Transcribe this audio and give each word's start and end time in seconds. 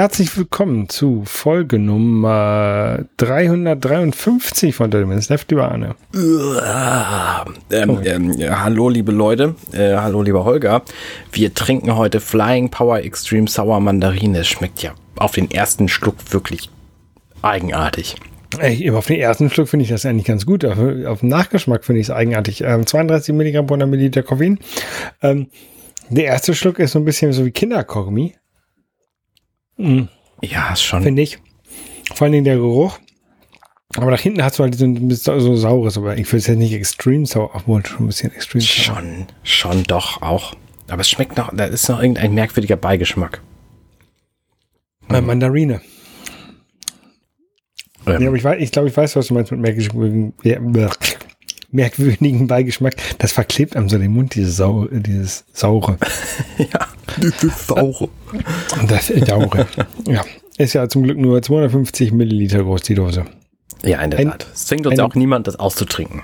Herzlich 0.00 0.34
willkommen 0.34 0.88
zu 0.88 1.24
Folge 1.26 1.78
Nummer 1.78 3.00
353 3.18 4.74
von 4.74 4.88
Minutes 4.88 5.28
Left, 5.28 5.50
lieber 5.50 5.70
Arne. 5.70 5.94
Ähm, 7.70 8.00
ähm, 8.06 8.32
ja, 8.38 8.64
hallo, 8.64 8.88
liebe 8.88 9.12
Leute. 9.12 9.56
Äh, 9.72 9.96
hallo, 9.96 10.22
lieber 10.22 10.46
Holger. 10.46 10.80
Wir 11.32 11.52
trinken 11.52 11.96
heute 11.96 12.20
Flying 12.20 12.70
Power 12.70 13.00
Extreme 13.00 13.46
Sour 13.46 13.78
Mandarine. 13.80 14.38
Es 14.38 14.48
schmeckt 14.48 14.82
ja 14.82 14.92
auf 15.16 15.32
den 15.32 15.50
ersten 15.50 15.86
Schluck 15.86 16.32
wirklich 16.32 16.70
eigenartig. 17.42 18.16
Ey, 18.58 18.90
auf 18.92 19.06
den 19.06 19.20
ersten 19.20 19.50
Schluck 19.50 19.68
finde 19.68 19.82
ich 19.82 19.90
das 19.90 20.06
eigentlich 20.06 20.24
ganz 20.24 20.46
gut. 20.46 20.64
Auf, 20.64 20.78
auf 20.78 21.20
den 21.20 21.28
Nachgeschmack 21.28 21.84
finde 21.84 22.00
ich 22.00 22.06
es 22.06 22.10
eigenartig. 22.10 22.62
Ähm, 22.62 22.86
32 22.86 23.34
Milligramm 23.34 23.66
pro 23.66 23.74
100 23.74 23.90
Milliliter 23.90 24.22
Koffein. 24.22 24.60
Ähm, 25.20 25.48
der 26.08 26.24
erste 26.24 26.54
Schluck 26.54 26.78
ist 26.78 26.92
so 26.92 26.98
ein 26.98 27.04
bisschen 27.04 27.34
so 27.34 27.44
wie 27.44 27.50
Kinderkaugummi. 27.50 28.32
Mhm, 29.80 30.08
Ja, 30.42 30.72
ist 30.72 30.82
schon. 30.82 31.02
finde 31.02 31.22
ich. 31.22 31.38
Vor 32.14 32.24
allen 32.26 32.32
Dingen 32.32 32.44
der 32.44 32.56
Geruch. 32.56 32.98
Aber 33.96 34.10
nach 34.12 34.20
hinten 34.20 34.42
hast 34.44 34.58
du 34.58 34.62
halt 34.62 34.74
so 34.76 34.84
ein 34.84 35.08
bisschen 35.08 35.40
so 35.40 35.56
saures, 35.56 35.96
aber 35.98 36.16
ich 36.16 36.30
will 36.32 36.38
es 36.38 36.46
jetzt 36.46 36.58
nicht 36.58 36.72
extrem 36.72 37.26
sauer, 37.26 37.50
obwohl 37.54 37.84
schon 37.84 38.04
ein 38.04 38.06
bisschen 38.06 38.32
extrem 38.32 38.60
sauer. 38.60 38.68
Schon, 38.96 39.26
schon 39.42 39.82
doch 39.84 40.22
auch. 40.22 40.54
Aber 40.88 41.00
es 41.00 41.10
schmeckt 41.10 41.36
noch, 41.36 41.50
da 41.54 41.64
ist 41.64 41.88
noch 41.88 42.00
irgendein 42.00 42.32
merkwürdiger 42.34 42.76
Beigeschmack. 42.76 43.40
Äh, 45.08 45.20
Mandarine. 45.20 45.80
Ähm, 48.06 48.22
Ja, 48.22 48.28
aber 48.28 48.36
ich, 48.36 48.44
weiß, 48.44 48.60
ich 48.62 48.70
glaube, 48.72 48.88
ich 48.88 48.96
weiß, 48.96 49.16
was 49.16 49.26
du 49.26 49.34
meinst 49.34 49.50
mit 49.50 49.60
merkwürdigen, 49.60 50.34
ja, 50.42 50.58
merkwürdigen 51.72 52.46
Beigeschmack. 52.46 52.94
Das 53.18 53.32
verklebt 53.32 53.76
einem 53.76 53.88
so 53.88 53.98
den 53.98 54.12
Mund, 54.12 54.34
dieses, 54.34 54.56
Sau, 54.56 54.86
dieses 54.90 55.44
Saure. 55.52 55.98
ja, 56.58 56.88
das 57.20 57.42
ist 57.44 57.66
saure. 57.66 58.08
Das 58.88 59.06
Saure. 59.08 59.66
ja. 60.06 60.24
Ist 60.58 60.74
ja 60.74 60.88
zum 60.88 61.04
Glück 61.04 61.16
nur 61.18 61.40
250 61.40 62.12
Milliliter 62.12 62.62
groß, 62.64 62.82
die 62.82 62.94
Dose. 62.94 63.24
Ja, 63.82 64.02
in 64.02 64.10
der 64.10 64.24
Tat. 64.24 64.46
Es 64.52 64.66
zwingt 64.66 64.86
uns 64.86 64.98
ein- 64.98 65.04
auch 65.06 65.14
niemand, 65.14 65.46
das 65.46 65.56
auszutrinken. 65.56 66.22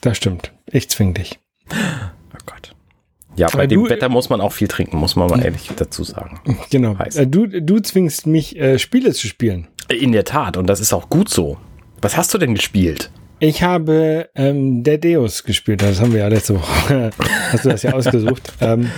Das 0.00 0.16
stimmt. 0.16 0.52
Ich 0.66 0.88
zwing 0.88 1.12
dich. 1.14 1.38
Oh 1.70 1.74
Gott. 2.46 2.74
Ja, 3.36 3.48
bei 3.48 3.52
Aber 3.54 3.66
dem 3.66 3.84
du- 3.84 3.90
Wetter 3.90 4.08
muss 4.08 4.30
man 4.30 4.40
auch 4.40 4.52
viel 4.52 4.68
trinken, 4.68 4.96
muss 4.96 5.16
man 5.16 5.28
mal 5.28 5.44
ehrlich 5.44 5.70
dazu 5.76 6.02
sagen. 6.04 6.40
Genau. 6.70 6.98
Heiß. 6.98 7.16
Äh, 7.16 7.26
Du, 7.26 7.46
du 7.46 7.80
zwingst 7.80 8.26
mich, 8.26 8.56
äh, 8.58 8.78
Spiele 8.78 9.12
zu 9.12 9.26
spielen. 9.26 9.68
In 9.90 10.12
der 10.12 10.24
Tat, 10.24 10.56
und 10.56 10.66
das 10.66 10.80
ist 10.80 10.92
auch 10.92 11.08
gut 11.10 11.28
so. 11.28 11.58
Was 12.00 12.16
hast 12.16 12.32
du 12.32 12.38
denn 12.38 12.54
gespielt? 12.54 13.10
Ich 13.40 13.62
habe 13.62 14.28
ähm, 14.34 14.82
Der 14.82 14.98
Deus 14.98 15.44
gespielt, 15.44 15.82
das 15.82 16.00
haben 16.00 16.12
wir 16.12 16.20
ja 16.20 16.28
letzte 16.28 16.56
Woche, 16.56 17.10
hast 17.52 17.64
du 17.64 17.68
das 17.68 17.82
ja 17.82 17.92
ausgesucht. 17.92 18.52
ähm, 18.60 18.90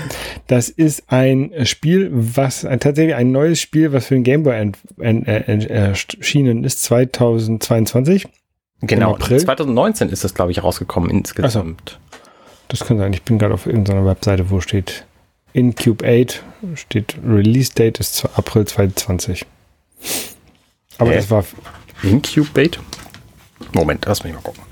das 0.46 0.70
ist 0.70 1.04
ein 1.08 1.52
Spiel, 1.64 2.08
was 2.12 2.64
ein, 2.64 2.80
tatsächlich 2.80 3.14
ein 3.14 3.32
neues 3.32 3.60
Spiel, 3.60 3.92
was 3.92 4.06
für 4.06 4.14
den 4.14 4.24
Gameboy 4.24 4.54
ent, 4.54 4.78
ent, 4.98 5.28
äh, 5.28 5.40
ent, 5.40 5.68
erschienen 5.68 6.64
ist, 6.64 6.82
2022. 6.84 8.26
Genau, 8.82 9.14
April? 9.14 9.40
2019 9.40 10.08
ist 10.08 10.24
das, 10.24 10.32
glaube 10.32 10.52
ich, 10.52 10.62
rausgekommen 10.62 11.10
insgesamt. 11.10 11.98
Das 12.68 12.80
kann 12.80 12.98
sein, 12.98 13.12
ich 13.12 13.22
bin 13.22 13.38
gerade 13.38 13.52
auf 13.52 13.66
irgendeiner 13.66 14.06
Webseite, 14.06 14.48
wo 14.48 14.60
steht 14.60 15.04
Incube 15.52 16.06
8, 16.06 16.42
steht 16.76 17.16
Release 17.26 17.72
Date 17.74 17.98
ist 17.98 18.24
April 18.36 18.64
2020. 18.64 19.44
Aber 20.96 21.10
Hä? 21.10 21.16
das 21.16 21.30
war, 21.30 21.44
Incubate? 22.02 22.78
Moment, 23.72 24.04
lass 24.06 24.24
mich 24.24 24.32
mal 24.32 24.40
gucken. 24.40 24.62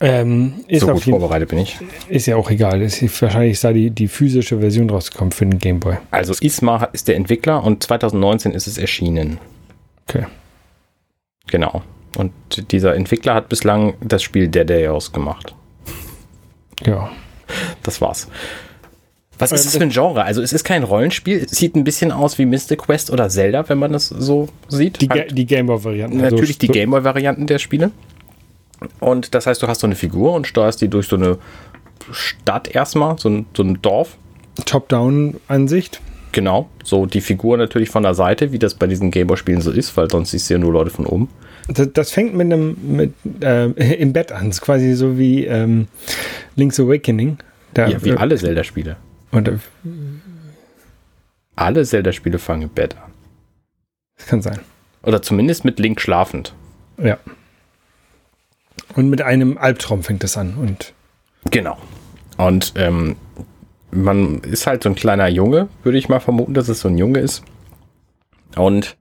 ähm, 0.00 0.64
ist, 0.68 0.80
so 0.80 0.88
gut 0.88 1.04
jeden, 1.04 1.18
vorbereitet 1.18 1.48
bin 1.48 1.58
ich. 1.58 1.78
ist 2.08 2.26
ja 2.26 2.36
auch 2.36 2.50
egal. 2.50 2.82
Ist, 2.82 3.00
wahrscheinlich 3.22 3.52
ist 3.52 3.64
da 3.64 3.72
die, 3.72 3.90
die 3.90 4.08
physische 4.08 4.60
Version 4.60 4.90
rausgekommen 4.90 5.32
für 5.32 5.46
den 5.46 5.58
Gameboy. 5.58 5.96
Also 6.10 6.34
Isma 6.40 6.84
ist 6.92 7.08
der 7.08 7.16
Entwickler 7.16 7.62
und 7.64 7.82
2019 7.82 8.52
ist 8.52 8.66
es 8.66 8.78
erschienen. 8.78 9.38
Okay. 10.08 10.26
Genau. 11.46 11.82
Und 12.16 12.32
dieser 12.72 12.94
Entwickler 12.94 13.34
hat 13.34 13.48
bislang 13.48 13.94
das 14.00 14.22
Spiel 14.22 14.48
Dead 14.48 14.68
Deus 14.68 15.12
gemacht. 15.12 15.54
Ja. 16.84 17.10
Das 17.82 18.00
war's. 18.00 18.28
Was 19.40 19.52
ist 19.52 19.66
das 19.66 19.76
für 19.76 19.82
ein 19.82 19.90
Genre? 19.90 20.24
Also 20.24 20.42
es 20.42 20.52
ist 20.52 20.64
kein 20.64 20.82
Rollenspiel. 20.82 21.46
Es 21.50 21.52
sieht 21.52 21.74
ein 21.74 21.84
bisschen 21.84 22.12
aus 22.12 22.38
wie 22.38 22.46
Mystic 22.46 22.80
Quest 22.80 23.10
oder 23.10 23.28
Zelda, 23.28 23.68
wenn 23.68 23.78
man 23.78 23.92
das 23.92 24.08
so 24.08 24.48
sieht. 24.68 25.00
Die, 25.00 25.08
Halt 25.08 25.36
die 25.36 25.46
Gameboy-Variante. 25.46 26.16
natürlich 26.16 26.58
die 26.58 26.66
so, 26.66 26.72
Gameboy-Varianten 26.72 27.46
der 27.46 27.58
Spiele. 27.58 27.90
Und 28.98 29.34
das 29.34 29.46
heißt, 29.46 29.62
du 29.62 29.66
hast 29.66 29.80
so 29.80 29.86
eine 29.86 29.96
Figur 29.96 30.32
und 30.34 30.46
steuerst 30.46 30.80
die 30.80 30.88
durch 30.88 31.08
so 31.08 31.16
eine 31.16 31.38
Stadt 32.10 32.74
erstmal, 32.74 33.18
so 33.18 33.28
ein, 33.28 33.46
so 33.56 33.62
ein 33.62 33.80
Dorf. 33.82 34.16
Top-Down-Ansicht. 34.64 36.00
Genau, 36.32 36.68
so 36.84 37.06
die 37.06 37.20
Figur 37.20 37.56
natürlich 37.56 37.90
von 37.90 38.02
der 38.02 38.14
Seite, 38.14 38.52
wie 38.52 38.58
das 38.58 38.74
bei 38.74 38.86
diesen 38.86 39.10
Gameboy-Spielen 39.10 39.60
so 39.60 39.70
ist, 39.70 39.96
weil 39.96 40.08
sonst 40.10 40.30
siehst 40.30 40.48
du 40.48 40.54
ja 40.54 40.58
nur 40.58 40.72
Leute 40.72 40.90
von 40.90 41.06
oben. 41.06 41.28
Das, 41.68 41.88
das 41.92 42.10
fängt 42.10 42.34
mit 42.34 42.52
einem 42.52 42.76
mit, 42.82 43.14
äh, 43.42 43.66
im 43.94 44.12
Bett 44.12 44.32
an. 44.32 44.50
Quasi 44.50 44.94
so 44.94 45.18
wie 45.18 45.44
ähm, 45.44 45.88
Link's 46.56 46.78
Awakening. 46.78 47.38
Da, 47.74 47.88
Ja, 47.88 48.04
wie 48.04 48.10
äh, 48.10 48.16
alle 48.16 48.36
Zelda-Spiele. 48.36 48.96
Und, 49.32 49.48
äh, 49.48 49.58
Alle 51.56 51.84
Zelda-Spiele 51.84 52.38
fangen 52.38 52.62
im 52.62 52.68
Bett 52.70 52.96
an. 52.96 53.12
das 54.16 54.26
kann 54.26 54.42
sein. 54.42 54.60
Oder 55.02 55.22
zumindest 55.22 55.64
mit 55.64 55.78
Link 55.78 56.00
schlafend. 56.00 56.54
Ja. 56.98 57.18
Und 58.94 59.08
mit 59.08 59.22
einem 59.22 59.56
Albtraum 59.58 60.02
fängt 60.02 60.24
es 60.24 60.36
an. 60.36 60.54
Und 60.54 60.94
Genau. 61.50 61.78
Und 62.36 62.72
ähm, 62.76 63.16
man 63.90 64.40
ist 64.40 64.66
halt 64.66 64.82
so 64.82 64.88
ein 64.88 64.94
kleiner 64.94 65.28
Junge, 65.28 65.68
würde 65.82 65.98
ich 65.98 66.08
mal 66.08 66.20
vermuten, 66.20 66.54
dass 66.54 66.68
es 66.68 66.80
so 66.80 66.88
ein 66.88 66.98
Junge 66.98 67.20
ist. 67.20 67.42
Und 68.56 68.96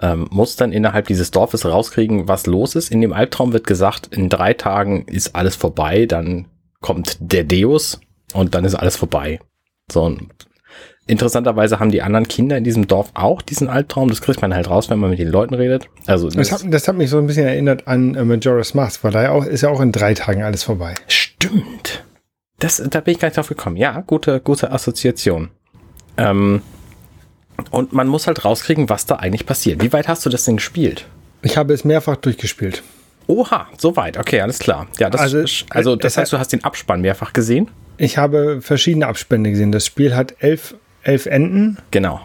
ähm, 0.00 0.26
muss 0.30 0.56
dann 0.56 0.72
innerhalb 0.72 1.06
dieses 1.06 1.30
Dorfes 1.30 1.64
rauskriegen, 1.66 2.28
was 2.28 2.46
los 2.46 2.74
ist. 2.74 2.90
In 2.90 3.00
dem 3.00 3.12
Albtraum 3.12 3.52
wird 3.52 3.66
gesagt, 3.66 4.08
in 4.08 4.28
drei 4.28 4.54
Tagen 4.54 5.04
ist 5.06 5.34
alles 5.36 5.54
vorbei, 5.56 6.06
dann 6.06 6.46
kommt 6.80 7.18
der 7.20 7.44
Deus 7.44 8.00
und 8.32 8.54
dann 8.54 8.64
ist 8.64 8.74
alles 8.74 8.96
vorbei. 8.96 9.40
So, 9.90 10.02
und 10.04 10.28
interessanterweise 11.06 11.80
haben 11.80 11.90
die 11.90 12.02
anderen 12.02 12.28
Kinder 12.28 12.56
in 12.56 12.64
diesem 12.64 12.86
Dorf 12.86 13.10
auch 13.14 13.42
diesen 13.42 13.68
Albtraum. 13.68 14.08
Das 14.08 14.20
kriegt 14.20 14.40
man 14.42 14.54
halt 14.54 14.70
raus, 14.70 14.90
wenn 14.90 14.98
man 14.98 15.10
mit 15.10 15.18
den 15.18 15.28
Leuten 15.28 15.54
redet. 15.54 15.88
Also 16.06 16.28
das 16.28 16.52
hat, 16.52 16.62
das 16.66 16.88
hat 16.88 16.96
mich 16.96 17.10
so 17.10 17.18
ein 17.18 17.26
bisschen 17.26 17.46
erinnert 17.46 17.88
an 17.88 18.14
äh, 18.14 18.24
Majora's 18.24 18.74
Mask, 18.74 19.02
weil 19.04 19.12
da 19.12 19.22
ja 19.22 19.30
auch, 19.32 19.44
ist 19.44 19.62
ja 19.62 19.68
auch 19.68 19.80
in 19.80 19.92
drei 19.92 20.14
Tagen 20.14 20.42
alles 20.42 20.62
vorbei. 20.62 20.94
Stimmt. 21.08 22.04
Das, 22.58 22.82
da 22.88 23.00
bin 23.00 23.14
ich 23.14 23.20
gar 23.20 23.28
nicht 23.28 23.36
drauf 23.36 23.48
gekommen. 23.48 23.76
Ja, 23.76 24.02
gute, 24.06 24.40
gute 24.40 24.70
Assoziation. 24.70 25.50
Ähm, 26.16 26.62
und 27.70 27.92
man 27.92 28.08
muss 28.08 28.26
halt 28.26 28.44
rauskriegen, 28.44 28.88
was 28.88 29.06
da 29.06 29.16
eigentlich 29.16 29.46
passiert. 29.46 29.82
Wie 29.82 29.92
weit 29.92 30.08
hast 30.08 30.24
du 30.24 30.30
das 30.30 30.44
denn 30.44 30.56
gespielt? 30.56 31.06
Ich 31.42 31.56
habe 31.56 31.74
es 31.74 31.84
mehrfach 31.84 32.16
durchgespielt. 32.16 32.82
Oha, 33.26 33.68
so 33.78 33.96
weit. 33.96 34.18
Okay, 34.18 34.40
alles 34.40 34.58
klar. 34.58 34.86
Ja, 34.98 35.10
das, 35.10 35.20
Also, 35.20 35.38
also, 35.38 35.64
also 35.70 35.96
das 35.96 36.12
es 36.12 36.18
heißt, 36.18 36.32
du 36.32 36.38
hast 36.38 36.52
den 36.52 36.64
Abspann 36.64 37.00
mehrfach 37.00 37.32
gesehen? 37.32 37.68
Ich 38.02 38.18
habe 38.18 38.60
verschiedene 38.62 39.06
Abspende 39.06 39.50
gesehen. 39.50 39.70
Das 39.70 39.86
Spiel 39.86 40.16
hat 40.16 40.34
elf, 40.40 40.74
elf 41.04 41.26
Enden. 41.26 41.78
Genau. 41.92 42.20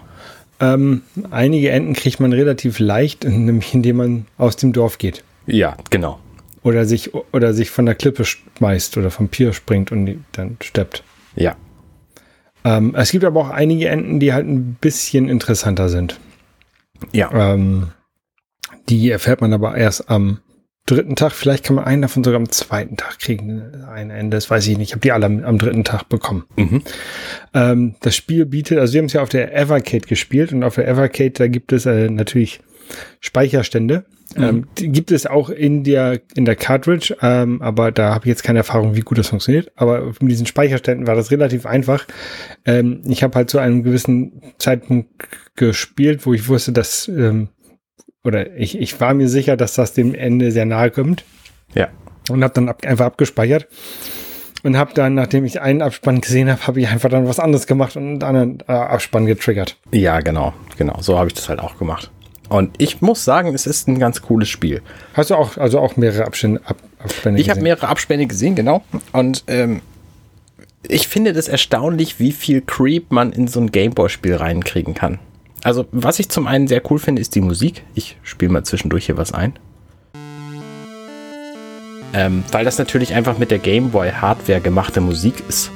Ähm, 0.60 1.04
einige 1.30 1.70
Enden 1.70 1.94
kriegt 1.94 2.20
man 2.20 2.34
relativ 2.34 2.80
leicht, 2.80 3.24
nämlich 3.30 3.76
indem 3.76 3.98
man 3.98 4.26
aus 4.40 4.56
dem 4.56 4.74
Dorf 4.74 4.98
geht. 4.98 5.24
Ja, 5.46 5.78
genau. 5.92 6.18
Oder 6.64 6.86
sich, 6.86 7.14
oder 7.14 7.54
sich 7.54 7.70
von 7.70 7.86
der 7.86 7.94
Klippe 7.94 8.26
schmeißt 8.26 8.98
oder 8.98 9.12
vom 9.12 9.30
Pier 9.30 9.54
springt 9.54 9.92
und 9.92 10.26
dann 10.32 10.58
steppt. 10.64 11.04
Ja. 11.36 11.56
Ähm, 12.66 12.96
es 12.96 13.12
gibt 13.12 13.24
aber 13.24 13.40
auch 13.42 13.50
einige 13.52 13.88
Enden, 13.88 14.20
die 14.20 14.34
halt 14.34 14.48
ein 14.48 14.78
bisschen 14.82 15.30
interessanter 15.30 15.90
sind. 15.90 16.20
Ja. 17.14 17.54
Ähm, 17.54 17.90
die 18.90 19.12
erfährt 19.12 19.42
man 19.42 19.54
aber 19.54 19.78
erst 19.78 20.10
am 20.10 20.40
dritten 20.88 21.16
Tag. 21.16 21.34
Vielleicht 21.34 21.64
kann 21.64 21.76
man 21.76 21.86
einen 21.86 22.02
davon 22.02 22.24
sogar 22.24 22.40
am 22.40 22.50
zweiten 22.50 22.98
Tag 22.98 23.20
kriegen. 23.20 23.84
Ein 23.88 24.10
Ende, 24.10 24.36
das 24.38 24.50
weiß 24.50 24.68
ich 24.68 24.78
nicht. 24.78 24.90
Ich 24.90 24.94
habe 24.94 25.02
die 25.02 25.12
alle 25.12 25.28
am, 25.28 25.44
am 25.44 25.58
dritten 25.60 25.84
Tag 25.84 26.10
bekommen. 26.10 26.46
Mhm. 26.56 26.82
Ähm, 27.54 27.96
das 28.02 28.16
Spiel 28.16 28.46
bietet, 28.46 28.80
also 28.80 28.94
wir 28.94 29.00
haben 29.00 29.06
es 29.06 29.14
ja 29.14 29.22
auf 29.22 29.30
der 29.30 29.56
Evercade 29.56 30.08
gespielt 30.08 30.52
und 30.52 30.64
auf 30.64 30.76
der 30.76 30.88
Evercade, 30.88 31.32
da 31.32 31.48
gibt 31.48 31.72
es 31.72 31.86
äh, 31.86 32.10
natürlich 32.10 32.62
Speicherstände. 33.20 34.06
Ähm, 34.36 34.68
die 34.78 34.90
gibt 34.90 35.12
es 35.12 35.26
auch 35.26 35.50
in 35.50 35.84
der, 35.84 36.20
in 36.36 36.46
der 36.46 36.56
Cartridge, 36.56 37.16
ähm, 37.22 37.62
aber 37.62 37.92
da 37.92 38.14
habe 38.14 38.26
ich 38.26 38.30
jetzt 38.30 38.44
keine 38.44 38.60
Erfahrung, 38.60 38.96
wie 38.96 39.02
gut 39.02 39.18
das 39.18 39.30
funktioniert. 39.30 39.72
Aber 39.76 40.14
mit 40.20 40.32
diesen 40.32 40.46
Speicherständen 40.46 41.08
war 41.08 41.16
das 41.16 41.32
relativ 41.32 41.66
einfach. 41.66 42.06
Ähm, 42.66 43.02
ich 43.08 43.24
habe 43.24 43.36
halt 43.36 43.50
zu 43.50 43.60
einem 43.60 43.84
gewissen 43.84 44.42
Zeitpunkt 44.58 45.10
gespielt, 45.56 46.26
wo 46.26 46.34
ich 46.34 46.48
wusste, 46.48 46.72
dass, 46.72 47.08
ähm, 47.08 47.50
oder 48.28 48.56
ich, 48.56 48.78
ich 48.80 49.00
war 49.02 49.14
mir 49.14 49.30
sicher, 49.30 49.58
dass 49.58 49.74
das 49.74 49.94
dem 49.94 50.14
Ende 50.14 50.52
sehr 50.52 50.66
nahe 50.66 50.92
kommt 50.92 51.24
Ja. 51.74 51.88
und 52.30 52.44
habe 52.44 52.54
dann 52.54 52.70
ab, 52.70 52.84
einfach 52.86 53.06
abgespeichert. 53.06 53.68
und 54.64 54.76
habe 54.78 54.94
dann, 54.94 55.14
nachdem 55.16 55.46
ich 55.46 55.62
einen 55.62 55.82
Abspann 55.82 56.20
gesehen 56.22 56.50
habe, 56.52 56.68
habe 56.68 56.82
ich 56.82 56.88
einfach 56.90 57.10
dann 57.10 57.28
was 57.28 57.40
anderes 57.40 57.68
gemacht 57.68 57.96
und 57.96 58.04
einen 58.04 58.24
anderen 58.24 58.60
äh, 58.68 58.72
Abspann 58.74 59.26
getriggert. 59.26 59.78
Ja, 59.92 60.20
genau, 60.20 60.54
genau. 60.78 60.98
So 61.02 61.18
habe 61.18 61.28
ich 61.28 61.34
das 61.34 61.48
halt 61.50 61.60
auch 61.60 61.78
gemacht. 61.78 62.12
Und 62.50 62.76
ich 62.82 63.02
muss 63.02 63.24
sagen, 63.26 63.54
es 63.54 63.68
ist 63.68 63.88
ein 63.88 64.00
ganz 64.00 64.22
cooles 64.22 64.48
Spiel. 64.50 64.82
Hast 65.14 65.30
du 65.32 65.36
auch, 65.36 65.58
also 65.58 65.80
auch 65.80 65.96
mehrere 65.98 66.26
Abstände, 66.26 66.62
Ab, 66.66 66.78
Abspänne 67.00 67.40
Ich 67.40 67.50
habe 67.50 67.62
mehrere 67.62 67.88
Abspänne 67.90 68.26
gesehen, 68.26 68.56
genau. 68.56 68.84
Und 69.12 69.44
ähm, 69.48 69.82
ich 70.88 71.08
finde 71.10 71.34
das 71.34 71.48
erstaunlich, 71.50 72.20
wie 72.20 72.32
viel 72.32 72.62
Creep 72.62 73.12
man 73.12 73.34
in 73.34 73.48
so 73.48 73.60
ein 73.60 73.72
Gameboy-Spiel 73.72 74.36
reinkriegen 74.36 74.94
kann. 74.94 75.20
Also, 75.68 75.86
was 75.92 76.18
ich 76.18 76.30
zum 76.30 76.48
einen 76.48 76.70
sehr 76.70 76.82
cool 76.90 76.98
finde, 76.98 77.22
ist 77.22 77.36
die 77.36 77.42
Musik. 77.42 77.84
Ich 77.94 78.16
spiele 78.24 78.54
mal 78.54 78.64
zwischendurch 78.64 79.08
hier 79.08 79.18
was 79.18 79.34
ein. 79.34 79.52
Ähm, 82.14 82.46
weil 82.54 82.64
das 82.64 82.78
natürlich 82.78 83.14
einfach 83.14 83.38
mit 83.38 83.52
der 83.52 83.60
Gameboy-Hardware 83.60 84.62
gemachte 84.62 85.02
Musik 85.02 85.44
ist. 85.50 85.72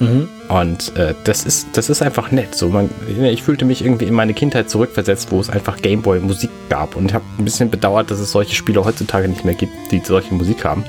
Mhm. 0.00 0.30
Und 0.48 0.96
äh, 0.96 1.12
das, 1.24 1.44
ist, 1.44 1.66
das 1.74 1.90
ist 1.90 2.00
einfach 2.00 2.30
nett. 2.30 2.54
So, 2.54 2.70
man, 2.70 2.88
ich 3.24 3.42
fühlte 3.42 3.66
mich 3.66 3.84
irgendwie 3.84 4.06
in 4.06 4.14
meine 4.14 4.32
Kindheit 4.32 4.70
zurückversetzt, 4.70 5.30
wo 5.30 5.38
es 5.38 5.50
einfach 5.50 5.82
Gameboy-Musik 5.82 6.48
gab. 6.70 6.96
Und 6.96 7.10
ich 7.10 7.12
habe 7.14 7.26
ein 7.38 7.44
bisschen 7.44 7.68
bedauert, 7.68 8.10
dass 8.10 8.20
es 8.20 8.32
solche 8.32 8.54
Spiele 8.54 8.86
heutzutage 8.86 9.28
nicht 9.28 9.44
mehr 9.44 9.52
gibt, 9.52 9.74
die 9.92 10.00
solche 10.02 10.32
Musik 10.32 10.64
haben. 10.64 10.82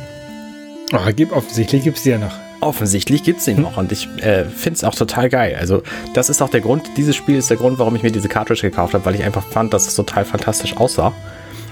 Ach, 0.94 1.14
gibt, 1.14 1.34
offensichtlich 1.34 1.84
gibt 1.84 1.98
es 1.98 2.04
die 2.04 2.12
ja 2.12 2.18
noch. 2.18 2.47
Offensichtlich 2.60 3.24
gibt 3.24 3.40
es 3.40 3.46
den 3.46 3.62
noch 3.62 3.78
und 3.78 3.92
ich 3.92 4.08
äh, 4.22 4.46
finde 4.46 4.78
es 4.78 4.84
auch 4.84 4.96
total 4.96 5.30
geil. 5.30 5.58
Also, 5.60 5.84
das 6.14 6.30
ist 6.30 6.42
auch 6.42 6.50
der 6.50 6.62
Grund, 6.62 6.84
dieses 6.98 7.16
Spiel 7.16 7.38
ist 7.38 7.50
der 7.50 7.58
Grund, 7.58 7.78
warum 7.78 7.96
ich 7.96 8.04
mir 8.04 8.12
diese 8.12 8.28
Cartridge 8.28 8.62
gekauft 8.62 8.94
habe, 8.96 9.06
weil 9.06 9.16
ich 9.16 9.24
einfach 9.24 9.46
fand, 9.46 9.74
dass 9.74 9.88
es 9.88 9.96
total 9.96 10.26
fantastisch 10.26 10.76
aussah. 10.76 11.14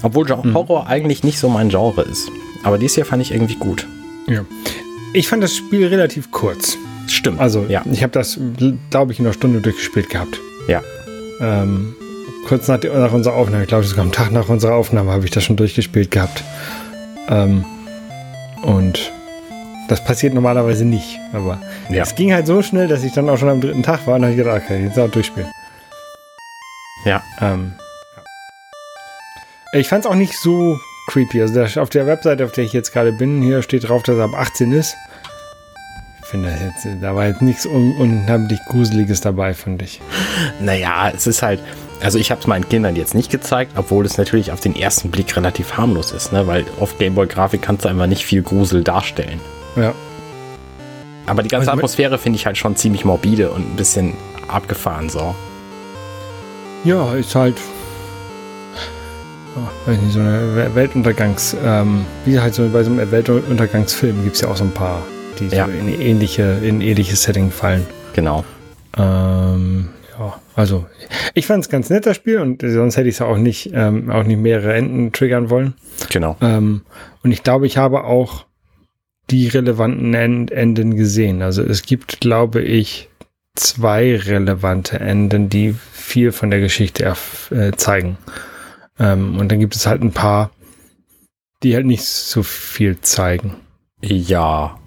Obwohl 0.03 0.25
mhm. 0.25 0.53
Horror 0.53 0.83
mhm. 0.83 0.87
eigentlich 0.87 1.23
nicht 1.23 1.39
so 1.39 1.49
mein 1.49 1.69
Genre 1.69 2.03
ist. 2.03 2.29
Aber 2.63 2.77
dieses 2.77 2.97
Jahr 2.97 3.07
fand 3.07 3.21
ich 3.21 3.31
irgendwie 3.31 3.55
gut. 3.55 3.87
Ja. 4.27 4.45
Ich 5.13 5.27
fand 5.27 5.43
das 5.43 5.55
Spiel 5.55 5.87
relativ 5.87 6.31
kurz. 6.31 6.77
Stimmt. 7.07 7.39
Also, 7.39 7.65
ja. 7.67 7.83
ich 7.91 8.03
habe 8.03 8.11
das, 8.11 8.39
glaube 8.89 9.11
ich, 9.11 9.19
in 9.19 9.25
einer 9.25 9.33
Stunde 9.33 9.61
durchgespielt 9.61 10.09
gehabt. 10.09 10.39
Ja. 10.67 10.81
Ähm, 11.39 11.95
kurz 12.47 12.67
nach, 12.67 12.81
nach, 12.83 13.13
unserer 13.13 13.35
Aufnahme, 13.35 13.63
ich 13.63 13.69
glaube, 13.69 13.83
sogar 13.83 14.05
am 14.05 14.11
Tag 14.11 14.31
nach 14.31 14.49
unserer 14.49 14.75
Aufnahme 14.75 15.11
habe 15.11 15.25
ich 15.25 15.31
das 15.31 15.43
schon 15.43 15.55
durchgespielt 15.55 16.11
gehabt. 16.11 16.43
Ähm, 17.29 17.65
und 18.61 19.11
das 19.87 20.03
passiert 20.03 20.33
normalerweise 20.33 20.85
nicht. 20.85 21.19
Aber 21.33 21.59
ja. 21.89 22.03
es 22.03 22.15
ging 22.15 22.33
halt 22.33 22.47
so 22.47 22.61
schnell, 22.61 22.87
dass 22.87 23.03
ich 23.03 23.13
dann 23.13 23.29
auch 23.29 23.37
schon 23.37 23.49
am 23.49 23.61
dritten 23.61 23.83
Tag 23.83 24.05
war 24.07 24.15
und 24.15 24.23
habe 24.23 24.31
ich 24.31 24.37
gedacht, 24.37 24.61
okay, 24.63 24.83
jetzt 24.83 24.99
auch 24.99 25.09
durchspielen. 25.09 25.49
Ja. 27.05 27.21
Ähm. 27.41 27.73
Ich 29.73 29.87
fand 29.89 30.05
es 30.05 30.11
auch 30.11 30.15
nicht 30.15 30.33
so 30.37 30.77
creepy. 31.07 31.41
Also 31.41 31.81
auf 31.81 31.89
der 31.89 32.07
Webseite, 32.07 32.45
auf 32.45 32.51
der 32.51 32.63
ich 32.63 32.73
jetzt 32.73 32.91
gerade 32.91 33.11
bin, 33.11 33.41
hier 33.41 33.61
steht 33.61 33.87
drauf, 33.87 34.03
dass 34.03 34.17
er 34.17 34.25
ab 34.25 34.33
18 34.35 34.71
ist. 34.71 34.95
Ich 36.23 36.29
finde, 36.31 36.49
jetzt, 36.49 36.87
da 37.01 37.15
war 37.15 37.27
jetzt 37.27 37.43
nichts 37.43 37.67
un 37.67 37.95
unheimlich 37.97 38.59
Gruseliges 38.69 39.21
dabei, 39.21 39.53
fand 39.53 39.83
ich. 39.83 40.01
Naja, 40.59 41.11
es 41.15 41.27
ist 41.27 41.43
halt, 41.43 41.59
also 42.01 42.17
ich 42.17 42.31
habe 42.31 42.41
es 42.41 42.47
meinen 42.47 42.67
Kindern 42.67 42.95
jetzt 42.95 43.13
nicht 43.13 43.29
gezeigt, 43.29 43.73
obwohl 43.75 44.05
es 44.05 44.17
natürlich 44.17 44.51
auf 44.51 44.59
den 44.59 44.75
ersten 44.75 45.11
Blick 45.11 45.37
relativ 45.37 45.77
harmlos 45.77 46.11
ist, 46.11 46.33
ne? 46.33 46.47
weil 46.47 46.65
auf 46.79 46.97
Gameboy-Grafik 46.97 47.61
kannst 47.61 47.85
du 47.85 47.89
einfach 47.89 48.07
nicht 48.07 48.25
viel 48.25 48.41
Grusel 48.41 48.83
darstellen. 48.83 49.39
Ja. 49.75 49.93
Aber 51.25 51.43
die 51.43 51.49
ganze 51.49 51.69
also, 51.71 51.79
Atmosphäre 51.79 52.17
finde 52.17 52.37
ich 52.37 52.45
halt 52.45 52.57
schon 52.57 52.75
ziemlich 52.75 53.03
morbide 53.03 53.49
und 53.49 53.73
ein 53.73 53.75
bisschen 53.75 54.13
abgefahren 54.47 55.09
so. 55.09 55.35
Ja, 56.83 57.13
ist 57.15 57.33
halt. 57.33 57.55
Oh, 59.57 59.89
weiß 59.89 59.99
nicht, 60.01 60.13
so 60.13 60.19
eine 60.19 60.75
Weltuntergangs. 60.75 61.55
Ähm, 61.63 62.05
wie 62.25 62.39
halt 62.39 62.53
so 62.53 62.69
bei 62.69 62.83
so 62.83 62.91
einem 62.91 63.09
Weltuntergangsfilm 63.09 64.23
gibt 64.23 64.35
es 64.35 64.41
ja 64.41 64.49
auch 64.49 64.57
so 64.57 64.65
ein 64.65 64.71
paar, 64.71 65.01
die 65.39 65.47
ja. 65.47 65.65
so 65.65 65.71
in 65.71 65.99
ähnliche, 65.99 66.59
in 66.61 66.81
ähnliche 66.81 67.15
Setting 67.15 67.49
fallen. 67.49 67.85
Genau. 68.13 68.43
Ähm, 68.97 69.89
ja, 70.19 70.35
also 70.55 70.85
ich 71.33 71.47
fand 71.47 71.63
es 71.63 71.69
ganz 71.69 71.89
nett, 71.89 72.05
das 72.05 72.15
Spiel, 72.15 72.39
und 72.39 72.61
sonst 72.61 72.97
hätte 72.97 73.09
ich 73.09 73.15
es 73.15 73.21
auch 73.21 73.37
nicht, 73.37 73.71
ähm, 73.73 74.11
auch 74.11 74.23
nicht 74.23 74.39
mehrere 74.39 74.73
Enden 74.73 75.11
triggern 75.11 75.49
wollen. 75.49 75.73
Genau. 76.11 76.37
Ähm, 76.41 76.81
und 77.23 77.31
ich 77.31 77.43
glaube, 77.43 77.65
ich 77.65 77.77
habe 77.77 78.03
auch 78.03 78.45
die 79.29 79.47
relevanten 79.47 80.13
Enden 80.13 80.95
gesehen. 80.95 81.41
Also 81.41 81.63
es 81.63 81.83
gibt, 81.83 82.19
glaube 82.21 82.61
ich, 82.61 83.09
zwei 83.55 84.15
relevante 84.15 84.99
Enden, 84.99 85.49
die 85.49 85.75
viel 85.91 86.31
von 86.31 86.51
der 86.51 86.59
Geschichte 86.59 87.15
äh, 87.51 87.71
zeigen. 87.73 88.17
Ähm, 88.99 89.39
und 89.39 89.51
dann 89.51 89.59
gibt 89.59 89.75
es 89.75 89.87
halt 89.87 90.01
ein 90.01 90.11
paar, 90.11 90.51
die 91.63 91.75
halt 91.75 91.85
nicht 91.85 92.03
so 92.03 92.43
viel 92.43 92.99
zeigen. 93.01 93.55
Ja. 94.01 94.77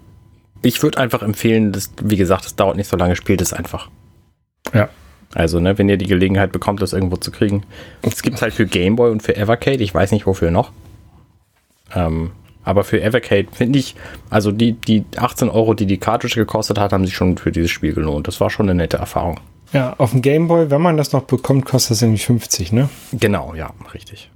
Ich 0.61 0.83
würde 0.83 0.97
einfach 0.97 1.21
empfehlen, 1.21 1.71
dass, 1.71 1.91
wie 2.01 2.17
gesagt, 2.17 2.45
es 2.45 2.55
dauert 2.55 2.77
nicht 2.77 2.89
so 2.89 2.97
lange, 2.97 3.15
spielt 3.15 3.41
es 3.41 3.53
einfach. 3.53 3.89
Ja. 4.73 4.89
Also, 5.33 5.59
ne, 5.59 5.77
wenn 5.77 5.89
ihr 5.89 5.97
die 5.97 6.07
Gelegenheit 6.07 6.51
bekommt, 6.51 6.81
das 6.81 6.93
irgendwo 6.93 7.15
zu 7.17 7.31
kriegen. 7.31 7.63
Es 8.01 8.21
gibt 8.23 8.41
halt 8.41 8.53
für 8.53 8.65
Gameboy 8.65 9.11
und 9.11 9.21
für 9.21 9.35
Evercade, 9.35 9.83
ich 9.83 9.93
weiß 9.93 10.11
nicht 10.11 10.25
wofür 10.25 10.49
noch. 10.51 10.71
Ähm, 11.93 12.31
aber 12.69 12.83
für 12.83 13.01
Evercade 13.01 13.47
finde 13.51 13.79
ich, 13.79 13.95
also 14.29 14.51
die, 14.51 14.73
die 14.73 15.03
18 15.17 15.49
Euro, 15.49 15.73
die 15.73 15.87
die 15.87 15.97
Cartridge 15.97 16.35
gekostet 16.35 16.77
hat, 16.77 16.93
haben 16.93 17.05
sich 17.05 17.15
schon 17.15 17.37
für 17.37 17.51
dieses 17.51 17.71
Spiel 17.71 17.93
gelohnt. 17.93 18.27
Das 18.27 18.39
war 18.39 18.51
schon 18.51 18.69
eine 18.69 18.75
nette 18.75 18.97
Erfahrung. 18.97 19.39
Ja, 19.73 19.95
auf 19.97 20.11
dem 20.11 20.21
Gameboy, 20.21 20.69
wenn 20.69 20.81
man 20.81 20.95
das 20.95 21.11
noch 21.11 21.23
bekommt, 21.23 21.65
kostet 21.65 21.91
das 21.91 22.01
nämlich 22.01 22.25
50, 22.27 22.71
ne? 22.71 22.89
Genau, 23.11 23.55
ja, 23.55 23.71
richtig. 23.93 24.29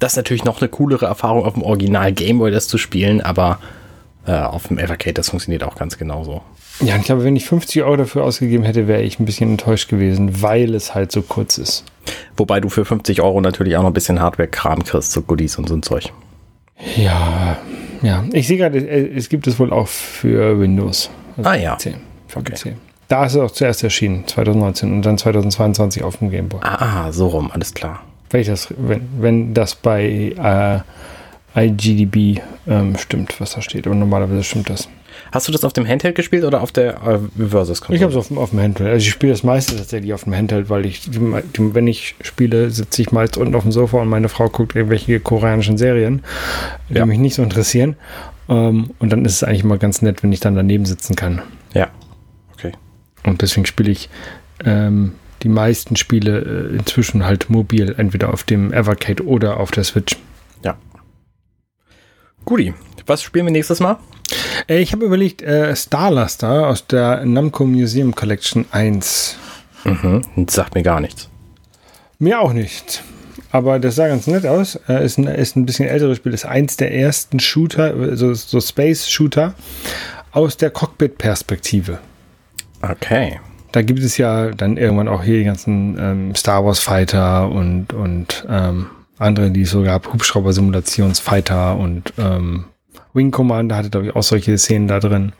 Das 0.00 0.12
ist 0.12 0.16
natürlich 0.16 0.44
noch 0.44 0.60
eine 0.60 0.68
coolere 0.68 1.04
Erfahrung, 1.04 1.44
auf 1.44 1.54
dem 1.54 1.62
Original 1.62 2.12
Gameboy 2.12 2.50
das 2.50 2.66
zu 2.66 2.78
spielen, 2.78 3.20
aber 3.20 3.58
äh, 4.26 4.32
auf 4.32 4.68
dem 4.68 4.78
Evercade, 4.78 5.14
das 5.14 5.28
funktioniert 5.28 5.64
auch 5.64 5.76
ganz 5.76 5.98
genauso. 5.98 6.42
Ja, 6.80 6.96
ich 6.96 7.02
glaube, 7.02 7.24
wenn 7.24 7.36
ich 7.36 7.44
50 7.44 7.82
Euro 7.82 7.96
dafür 7.96 8.24
ausgegeben 8.24 8.64
hätte, 8.64 8.88
wäre 8.88 9.02
ich 9.02 9.18
ein 9.18 9.26
bisschen 9.26 9.50
enttäuscht 9.50 9.90
gewesen, 9.90 10.40
weil 10.40 10.74
es 10.74 10.94
halt 10.94 11.12
so 11.12 11.22
kurz 11.22 11.58
ist. 11.58 11.84
Wobei 12.36 12.60
du 12.60 12.68
für 12.68 12.84
50 12.86 13.20
Euro 13.20 13.40
natürlich 13.40 13.76
auch 13.76 13.82
noch 13.82 13.90
ein 13.90 13.94
bisschen 13.94 14.20
Hardware-Kram 14.20 14.84
kriegst, 14.84 15.12
so 15.12 15.20
Goodies 15.20 15.58
und 15.58 15.68
so 15.68 15.74
ein 15.74 15.82
Zeug. 15.82 16.12
Ja, 16.96 17.58
ja. 18.02 18.24
Ich 18.32 18.46
sehe 18.46 18.56
gerade, 18.56 18.78
es 18.78 19.28
gibt 19.28 19.46
es 19.46 19.58
wohl 19.58 19.72
auch 19.72 19.88
für 19.88 20.60
Windows. 20.60 21.10
Also 21.36 21.50
ah 21.50 21.54
ja. 21.54 21.76
PC, 21.76 21.94
für 22.28 22.38
okay. 22.38 22.52
PC. 22.52 22.76
Da 23.08 23.24
ist 23.24 23.34
es 23.34 23.40
auch 23.40 23.50
zuerst 23.50 23.82
erschienen, 23.82 24.26
2019 24.26 24.92
und 24.92 25.02
dann 25.02 25.16
2022 25.16 26.02
auf 26.02 26.18
dem 26.18 26.30
Gameboy. 26.30 26.60
Ah, 26.62 27.10
so 27.10 27.28
rum, 27.28 27.50
alles 27.52 27.72
klar. 27.72 28.02
Wenn, 28.30 28.44
das, 28.44 28.68
wenn, 28.76 29.08
wenn 29.18 29.54
das 29.54 29.74
bei 29.74 30.84
äh, 31.54 31.66
IGDB 31.66 32.40
ähm, 32.66 32.96
stimmt, 32.98 33.40
was 33.40 33.54
da 33.54 33.62
steht. 33.62 33.86
Und 33.86 33.98
normalerweise 33.98 34.44
stimmt 34.44 34.68
das. 34.68 34.88
Hast 35.32 35.48
du 35.48 35.52
das 35.52 35.64
auf 35.64 35.72
dem 35.72 35.86
Handheld 35.86 36.14
gespielt 36.14 36.44
oder 36.44 36.62
auf 36.62 36.72
der 36.72 37.02
äh, 37.02 37.18
Versus-Konsole? 37.48 37.96
Ich 37.96 38.02
habe 38.02 38.12
es 38.12 38.16
auf, 38.16 38.36
auf, 38.36 38.50
dem 38.50 38.60
Handheld. 38.60 38.90
Also 38.90 39.04
ich 39.04 39.10
spiele 39.10 39.32
das 39.32 39.42
meiste 39.42 39.76
tatsächlich 39.76 40.12
auf 40.12 40.24
dem 40.24 40.34
Handheld, 40.34 40.70
weil 40.70 40.86
ich, 40.86 41.08
wenn 41.12 41.86
ich 41.86 42.14
spiele, 42.22 42.70
sitze 42.70 43.02
ich 43.02 43.12
meist 43.12 43.36
unten 43.36 43.54
auf 43.54 43.62
dem 43.62 43.72
Sofa 43.72 43.98
und 43.98 44.08
meine 44.08 44.28
Frau 44.28 44.48
guckt 44.48 44.74
irgendwelche 44.74 45.20
koreanischen 45.20 45.78
Serien, 45.78 46.22
die 46.88 46.94
ja. 46.94 47.06
mich 47.06 47.18
nicht 47.18 47.34
so 47.34 47.42
interessieren. 47.42 47.96
Ähm, 48.48 48.90
und 48.98 49.10
dann 49.10 49.24
ist 49.24 49.34
es 49.34 49.42
eigentlich 49.42 49.64
immer 49.64 49.78
ganz 49.78 50.02
nett, 50.02 50.22
wenn 50.22 50.32
ich 50.32 50.40
dann 50.40 50.54
daneben 50.54 50.86
sitzen 50.86 51.16
kann. 51.16 51.42
Ja, 51.74 51.88
okay. 52.54 52.72
Und 53.24 53.42
deswegen 53.42 53.66
spiele 53.66 53.90
ich 53.90 54.08
ähm, 54.64 55.12
die 55.42 55.48
meisten 55.48 55.96
Spiele 55.96 56.70
äh, 56.72 56.76
inzwischen 56.76 57.24
halt 57.24 57.50
mobil, 57.50 57.94
entweder 57.96 58.32
auf 58.32 58.42
dem 58.42 58.72
Evercade 58.72 59.24
oder 59.24 59.58
auf 59.58 59.70
der 59.70 59.84
Switch. 59.84 60.16
Ja. 60.64 60.76
Guti, 62.44 62.74
was 63.06 63.22
spielen 63.22 63.46
wir 63.46 63.52
nächstes 63.52 63.80
Mal? 63.80 63.98
Äh, 64.66 64.80
ich 64.80 64.92
habe 64.92 65.04
überlegt, 65.04 65.42
äh, 65.42 65.74
Starluster 65.74 66.68
aus 66.68 66.86
der 66.86 67.24
Namco 67.24 67.64
Museum 67.64 68.14
Collection 68.14 68.64
1. 68.70 69.36
Mhm, 69.84 70.22
sagt 70.48 70.74
mir 70.74 70.82
gar 70.82 71.00
nichts. 71.00 71.28
Mir 72.18 72.40
auch 72.40 72.52
nicht. 72.52 73.02
Aber 73.50 73.78
das 73.78 73.94
sah 73.94 74.08
ganz 74.08 74.26
nett 74.26 74.46
aus. 74.46 74.78
Äh, 74.88 75.04
ist, 75.04 75.18
ein, 75.18 75.26
ist 75.26 75.56
ein 75.56 75.66
bisschen 75.66 75.88
älteres 75.88 76.18
Spiel. 76.18 76.34
Ist 76.34 76.44
eins 76.44 76.76
der 76.76 76.94
ersten 76.94 77.40
Shooter, 77.40 78.16
so, 78.16 78.34
so 78.34 78.60
Space-Shooter 78.60 79.54
aus 80.32 80.56
der 80.56 80.70
Cockpit-Perspektive. 80.70 81.98
Okay. 82.82 83.40
Da 83.72 83.82
gibt 83.82 84.00
es 84.00 84.16
ja 84.16 84.50
dann 84.50 84.76
irgendwann 84.76 85.08
auch 85.08 85.22
hier 85.22 85.38
die 85.38 85.44
ganzen 85.44 85.96
ähm, 85.98 86.34
Star 86.34 86.64
Wars 86.64 86.80
Fighter 86.80 87.50
und, 87.50 87.92
und 87.92 88.46
ähm, 88.48 88.86
andere, 89.18 89.50
die 89.50 89.62
es 89.62 89.70
so 89.70 89.82
gab, 89.82 90.12
Hubschrauber-Simulationsfighter 90.12 91.76
und 91.76 92.12
ähm, 92.18 92.64
Wing 93.14 93.30
Commander 93.30 93.76
hatte, 93.76 93.90
glaube 93.90 94.06
ich, 94.06 94.16
auch 94.16 94.22
solche 94.22 94.56
Szenen 94.58 94.88
da 94.88 95.00
drin. 95.00 95.32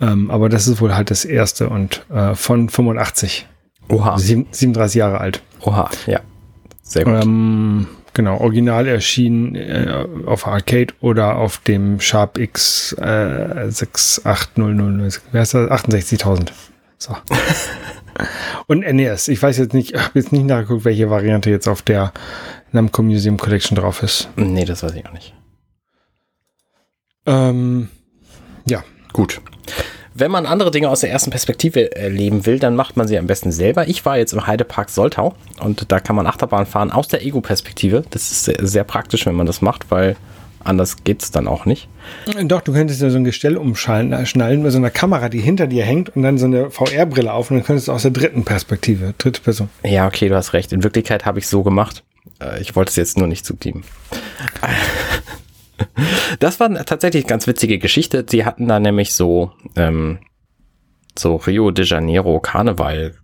Ähm, 0.00 0.30
aber 0.30 0.48
das 0.48 0.68
ist 0.68 0.80
wohl 0.80 0.94
halt 0.94 1.10
das 1.10 1.24
erste 1.24 1.68
und 1.68 2.04
äh, 2.10 2.34
von 2.34 2.68
85. 2.68 3.46
Oha. 3.88 4.18
37 4.18 4.98
Jahre 4.98 5.20
alt. 5.20 5.42
Oha, 5.62 5.90
ja. 6.06 6.20
Sehr 6.82 7.04
gut. 7.04 7.22
Ähm, 7.22 7.86
genau, 8.14 8.38
original 8.38 8.86
erschienen 8.86 9.54
äh, 9.54 10.06
auf 10.26 10.46
Arcade 10.46 10.94
oder 11.00 11.36
auf 11.36 11.58
dem 11.58 12.00
Sharp 12.00 12.38
X 12.38 12.92
äh, 12.92 13.70
68000. 13.70 15.22
Wer 15.32 15.42
ist 15.42 15.54
das? 15.54 15.70
68.000. 15.70 16.50
So. 16.98 17.16
und 18.66 18.80
NES. 18.80 19.28
Ich 19.28 19.42
weiß 19.42 19.58
jetzt 19.58 19.74
nicht, 19.74 19.94
ich 19.94 20.00
habe 20.00 20.18
jetzt 20.18 20.32
nicht 20.32 20.46
nachgeguckt, 20.46 20.84
welche 20.84 21.10
Variante 21.10 21.50
jetzt 21.50 21.68
auf 21.68 21.82
der 21.82 22.12
Namco 22.72 23.02
Museum 23.02 23.36
Collection 23.36 23.76
drauf 23.76 24.02
ist. 24.02 24.28
Nee, 24.36 24.64
das 24.64 24.82
weiß 24.82 24.94
ich 24.94 25.06
auch 25.06 25.12
nicht. 25.12 25.34
Ähm, 27.28 27.88
ja, 28.66 28.82
Gut. 29.12 29.40
Wenn 30.14 30.30
man 30.30 30.46
andere 30.46 30.70
Dinge 30.70 30.88
aus 30.90 31.00
der 31.00 31.10
ersten 31.10 31.30
Perspektive 31.30 31.94
erleben 31.94 32.44
will, 32.44 32.58
dann 32.58 32.74
macht 32.74 32.96
man 32.96 33.06
sie 33.06 33.18
am 33.18 33.26
besten 33.26 33.52
selber. 33.52 33.88
Ich 33.88 34.04
war 34.04 34.18
jetzt 34.18 34.32
im 34.32 34.46
Heidepark 34.46 34.90
Soltau 34.90 35.34
und 35.60 35.90
da 35.92 36.00
kann 36.00 36.16
man 36.16 36.26
Achterbahn 36.26 36.66
fahren 36.66 36.90
aus 36.90 37.08
der 37.08 37.24
Ego-Perspektive. 37.24 38.04
Das 38.10 38.30
ist 38.30 38.44
sehr, 38.44 38.66
sehr, 38.66 38.84
praktisch, 38.84 39.26
wenn 39.26 39.34
man 39.34 39.46
das 39.46 39.62
macht, 39.62 39.90
weil 39.90 40.16
anders 40.64 41.04
geht 41.04 41.22
es 41.22 41.30
dann 41.30 41.46
auch 41.46 41.66
nicht. 41.66 41.88
Doch, 42.44 42.62
du 42.62 42.72
könntest 42.72 43.00
ja 43.00 43.10
so 43.10 43.16
ein 43.16 43.24
Gestell 43.24 43.56
umschnallen 43.56 44.62
mit 44.62 44.72
so 44.72 44.78
einer 44.78 44.90
Kamera, 44.90 45.28
die 45.28 45.40
hinter 45.40 45.68
dir 45.68 45.84
hängt 45.84 46.14
und 46.16 46.22
dann 46.22 46.36
so 46.36 46.46
eine 46.46 46.70
VR-Brille 46.70 47.32
auf 47.32 47.50
und 47.50 47.58
dann 47.58 47.64
könntest 47.64 47.88
du 47.88 47.92
aus 47.92 48.02
der 48.02 48.10
dritten 48.10 48.44
Perspektive, 48.44 49.14
dritte 49.18 49.40
Person. 49.40 49.68
Ja, 49.84 50.06
okay, 50.06 50.28
du 50.28 50.34
hast 50.34 50.52
recht. 50.52 50.72
In 50.72 50.82
Wirklichkeit 50.82 51.26
habe 51.26 51.38
ich 51.38 51.46
so 51.46 51.62
gemacht. 51.62 52.02
Äh, 52.40 52.60
ich 52.60 52.74
wollte 52.74 52.90
es 52.90 52.96
jetzt 52.96 53.18
nur 53.18 53.28
nicht 53.28 53.46
zugeben. 53.46 53.84
Das 56.38 56.60
war 56.60 56.72
tatsächlich 56.84 57.24
eine 57.24 57.30
ganz 57.30 57.46
witzige 57.46 57.78
Geschichte. 57.78 58.24
Sie 58.28 58.44
hatten 58.44 58.68
da 58.68 58.78
nämlich 58.80 59.14
so, 59.14 59.52
ähm, 59.76 60.18
so 61.18 61.36
Rio 61.36 61.70
de 61.70 61.84
Janeiro 61.84 62.40
Karneval 62.40 63.14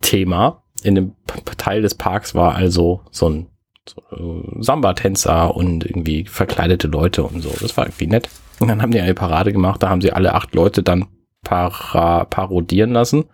Thema. 0.00 0.62
In 0.82 0.94
dem 0.94 1.14
Teil 1.58 1.82
des 1.82 1.94
Parks 1.94 2.34
war 2.34 2.54
also 2.54 3.02
so 3.10 3.28
ein 3.28 3.46
so, 3.88 4.02
äh, 4.10 4.62
Samba-Tänzer 4.62 5.54
und 5.54 5.84
irgendwie 5.84 6.24
verkleidete 6.24 6.88
Leute 6.88 7.22
und 7.22 7.42
so. 7.42 7.52
Das 7.60 7.76
war 7.76 7.86
irgendwie 7.86 8.06
nett. 8.06 8.28
Und 8.60 8.68
dann 8.68 8.82
haben 8.82 8.92
die 8.92 9.00
eine 9.00 9.14
Parade 9.14 9.52
gemacht, 9.52 9.82
da 9.82 9.88
haben 9.88 10.00
sie 10.00 10.12
alle 10.12 10.34
acht 10.34 10.54
Leute 10.54 10.82
dann 10.82 11.06
para 11.42 12.24
parodieren 12.26 12.92
lassen. 12.92 13.24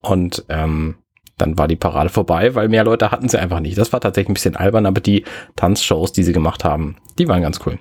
Und 0.00 0.44
ähm, 0.48 0.96
dann 1.38 1.58
war 1.58 1.68
die 1.68 1.76
Parade 1.76 2.08
vorbei, 2.08 2.54
weil 2.54 2.68
mehr 2.68 2.84
Leute 2.84 3.10
hatten 3.10 3.28
sie 3.28 3.38
einfach 3.38 3.60
nicht. 3.60 3.76
Das 3.76 3.92
war 3.92 4.00
tatsächlich 4.00 4.30
ein 4.30 4.34
bisschen 4.34 4.56
albern, 4.56 4.86
aber 4.86 5.00
die 5.00 5.24
Tanzshows, 5.54 6.12
die 6.12 6.22
sie 6.22 6.32
gemacht 6.32 6.64
haben, 6.64 6.96
die 7.18 7.28
waren 7.28 7.42
ganz 7.42 7.60
cool. 7.66 7.78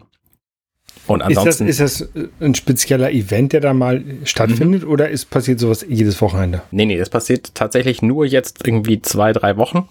Und 1.07 1.21
ansonsten. 1.21 1.67
Ist 1.67 1.79
das, 1.79 2.01
ist 2.01 2.15
das 2.15 2.25
ein 2.39 2.55
spezieller 2.55 3.11
Event, 3.11 3.53
der 3.53 3.61
da 3.61 3.73
mal 3.73 4.03
stattfindet 4.23 4.83
mhm. 4.83 4.89
oder 4.89 5.09
ist 5.09 5.29
passiert 5.29 5.59
sowas 5.59 5.85
jedes 5.87 6.19
Wochenende? 6.21 6.63
Nee, 6.71 6.85
nee, 6.85 6.97
das 6.97 7.09
passiert 7.09 7.53
tatsächlich 7.53 8.01
nur 8.01 8.25
jetzt 8.25 8.65
irgendwie 8.65 9.01
zwei, 9.01 9.31
drei 9.31 9.57
Wochen. 9.57 9.87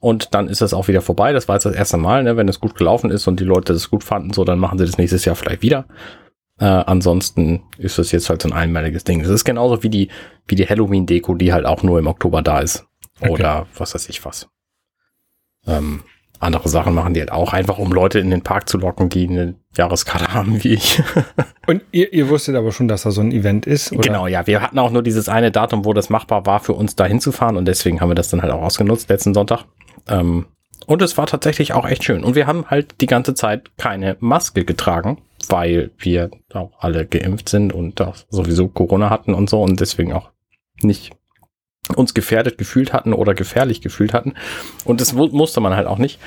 Und 0.00 0.34
dann 0.34 0.48
ist 0.48 0.62
es 0.62 0.74
auch 0.74 0.86
wieder 0.86 1.02
vorbei. 1.02 1.32
Das 1.32 1.48
war 1.48 1.56
jetzt 1.56 1.64
das 1.64 1.74
erste 1.74 1.96
Mal, 1.96 2.22
ne? 2.22 2.36
wenn 2.36 2.48
es 2.48 2.60
gut 2.60 2.76
gelaufen 2.76 3.10
ist 3.10 3.26
und 3.26 3.40
die 3.40 3.44
Leute 3.44 3.72
das 3.72 3.90
gut 3.90 4.04
fanden, 4.04 4.32
so, 4.32 4.44
dann 4.44 4.60
machen 4.60 4.78
sie 4.78 4.86
das 4.86 4.96
nächstes 4.96 5.24
Jahr 5.24 5.34
vielleicht 5.34 5.62
wieder. 5.62 5.86
Äh, 6.60 6.64
ansonsten 6.64 7.62
ist 7.78 7.98
das 7.98 8.12
jetzt 8.12 8.28
halt 8.28 8.42
so 8.42 8.48
ein 8.48 8.52
einmaliges 8.52 9.04
Ding. 9.04 9.22
Das 9.22 9.30
ist 9.30 9.44
genauso 9.44 9.82
wie 9.82 9.90
die, 9.90 10.08
wie 10.46 10.56
die 10.56 10.68
Halloween-Deko, 10.68 11.34
die 11.34 11.52
halt 11.52 11.66
auch 11.66 11.82
nur 11.82 11.98
im 11.98 12.06
Oktober 12.06 12.42
da 12.42 12.60
ist. 12.60 12.86
Okay. 13.20 13.30
Oder 13.30 13.66
was 13.76 13.94
weiß 13.94 14.08
ich 14.08 14.24
was. 14.24 14.48
Ähm, 15.66 16.02
andere 16.40 16.68
Sachen 16.68 16.94
machen 16.94 17.14
die 17.14 17.20
halt 17.20 17.32
auch 17.32 17.52
einfach, 17.52 17.78
um 17.78 17.92
Leute 17.92 18.20
in 18.20 18.30
den 18.30 18.42
Park 18.42 18.68
zu 18.68 18.78
locken, 18.78 19.08
die 19.08 19.28
eine 19.28 19.54
Jahreskarte 19.76 20.32
haben 20.34 20.62
wie 20.62 20.74
ich. 20.74 21.02
Und 21.66 21.82
ihr, 21.90 22.12
ihr 22.12 22.28
wusstet 22.28 22.56
aber 22.56 22.72
schon, 22.72 22.88
dass 22.88 23.02
da 23.02 23.10
so 23.10 23.20
ein 23.20 23.32
Event 23.32 23.66
ist? 23.66 23.92
Oder? 23.92 24.02
Genau, 24.02 24.26
ja. 24.26 24.46
Wir 24.46 24.60
hatten 24.62 24.78
auch 24.78 24.90
nur 24.90 25.02
dieses 25.02 25.28
eine 25.28 25.50
Datum, 25.50 25.84
wo 25.84 25.92
das 25.92 26.10
machbar 26.10 26.46
war, 26.46 26.60
für 26.60 26.74
uns 26.74 26.96
da 26.96 27.06
hinzufahren 27.06 27.56
und 27.56 27.66
deswegen 27.66 28.00
haben 28.00 28.10
wir 28.10 28.14
das 28.14 28.30
dann 28.30 28.42
halt 28.42 28.52
auch 28.52 28.62
ausgenutzt 28.62 29.08
letzten 29.08 29.34
Sonntag. 29.34 29.64
Ähm, 30.08 30.46
und 30.86 31.02
es 31.02 31.18
war 31.18 31.26
tatsächlich 31.26 31.74
auch 31.74 31.86
echt 31.86 32.04
schön. 32.04 32.24
Und 32.24 32.34
wir 32.34 32.46
haben 32.46 32.66
halt 32.68 33.00
die 33.00 33.06
ganze 33.06 33.34
Zeit 33.34 33.76
keine 33.76 34.16
Maske 34.20 34.64
getragen, 34.64 35.18
weil 35.48 35.90
wir 35.98 36.30
auch 36.52 36.72
alle 36.78 37.06
geimpft 37.06 37.48
sind 37.48 37.72
und 37.72 38.00
auch 38.00 38.16
sowieso 38.28 38.68
Corona 38.68 39.10
hatten 39.10 39.34
und 39.34 39.48
so 39.48 39.62
und 39.62 39.80
deswegen 39.80 40.12
auch 40.12 40.30
nicht 40.82 41.12
uns 41.94 42.14
gefährdet 42.14 42.58
gefühlt 42.58 42.92
hatten 42.92 43.12
oder 43.12 43.34
gefährlich 43.34 43.80
gefühlt 43.80 44.12
hatten. 44.12 44.34
Und 44.84 45.00
das 45.00 45.12
musste 45.12 45.60
man 45.60 45.74
halt 45.74 45.86
auch 45.86 45.98
nicht. 45.98 46.20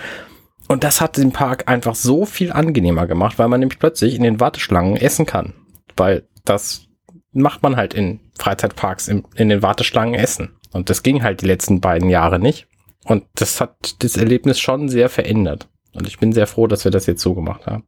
Und 0.68 0.84
das 0.84 1.01
hat 1.01 1.18
den 1.18 1.32
Park 1.32 1.68
einfach 1.68 1.96
so 1.96 2.25
viel 2.25 2.51
angenehmer 2.51 3.08
gemacht, 3.08 3.38
weil 3.38 3.48
man 3.48 3.60
nämlich 3.60 3.80
plötzlich 3.80 4.16
in 4.16 4.24
den 4.24 4.40
Warteschlangen 4.40 4.96
essen 4.96 5.25
kann. 5.25 5.54
Weil 5.98 6.28
das 6.46 6.88
macht 7.34 7.63
man 7.63 7.75
halt 7.75 7.94
in 7.94 8.20
Freizeitparks 8.38 9.08
in, 9.08 9.24
in 9.36 9.50
den 9.50 9.62
Warteschlangen 9.62 10.16
essen. 10.16 10.56
Und 10.72 10.90
das 10.90 11.04
ging 11.04 11.24
halt 11.24 11.42
die 11.42 11.48
letzten 11.48 11.82
beiden 11.82 12.10
Jahre 12.10 12.40
nicht. 12.40 12.68
Und 13.04 13.25
das 13.36 13.60
hat 13.60 14.01
das 14.04 14.18
Erlebnis 14.18 14.60
schon 14.60 14.90
sehr 14.90 15.10
verändert. 15.10 15.68
Und 15.94 16.08
ich 16.08 16.20
bin 16.20 16.32
sehr 16.32 16.48
froh, 16.48 16.68
dass 16.68 16.86
wir 16.86 16.92
das 16.92 17.06
jetzt 17.06 17.22
so 17.22 17.34
gemacht 17.34 17.66
haben. 17.68 17.84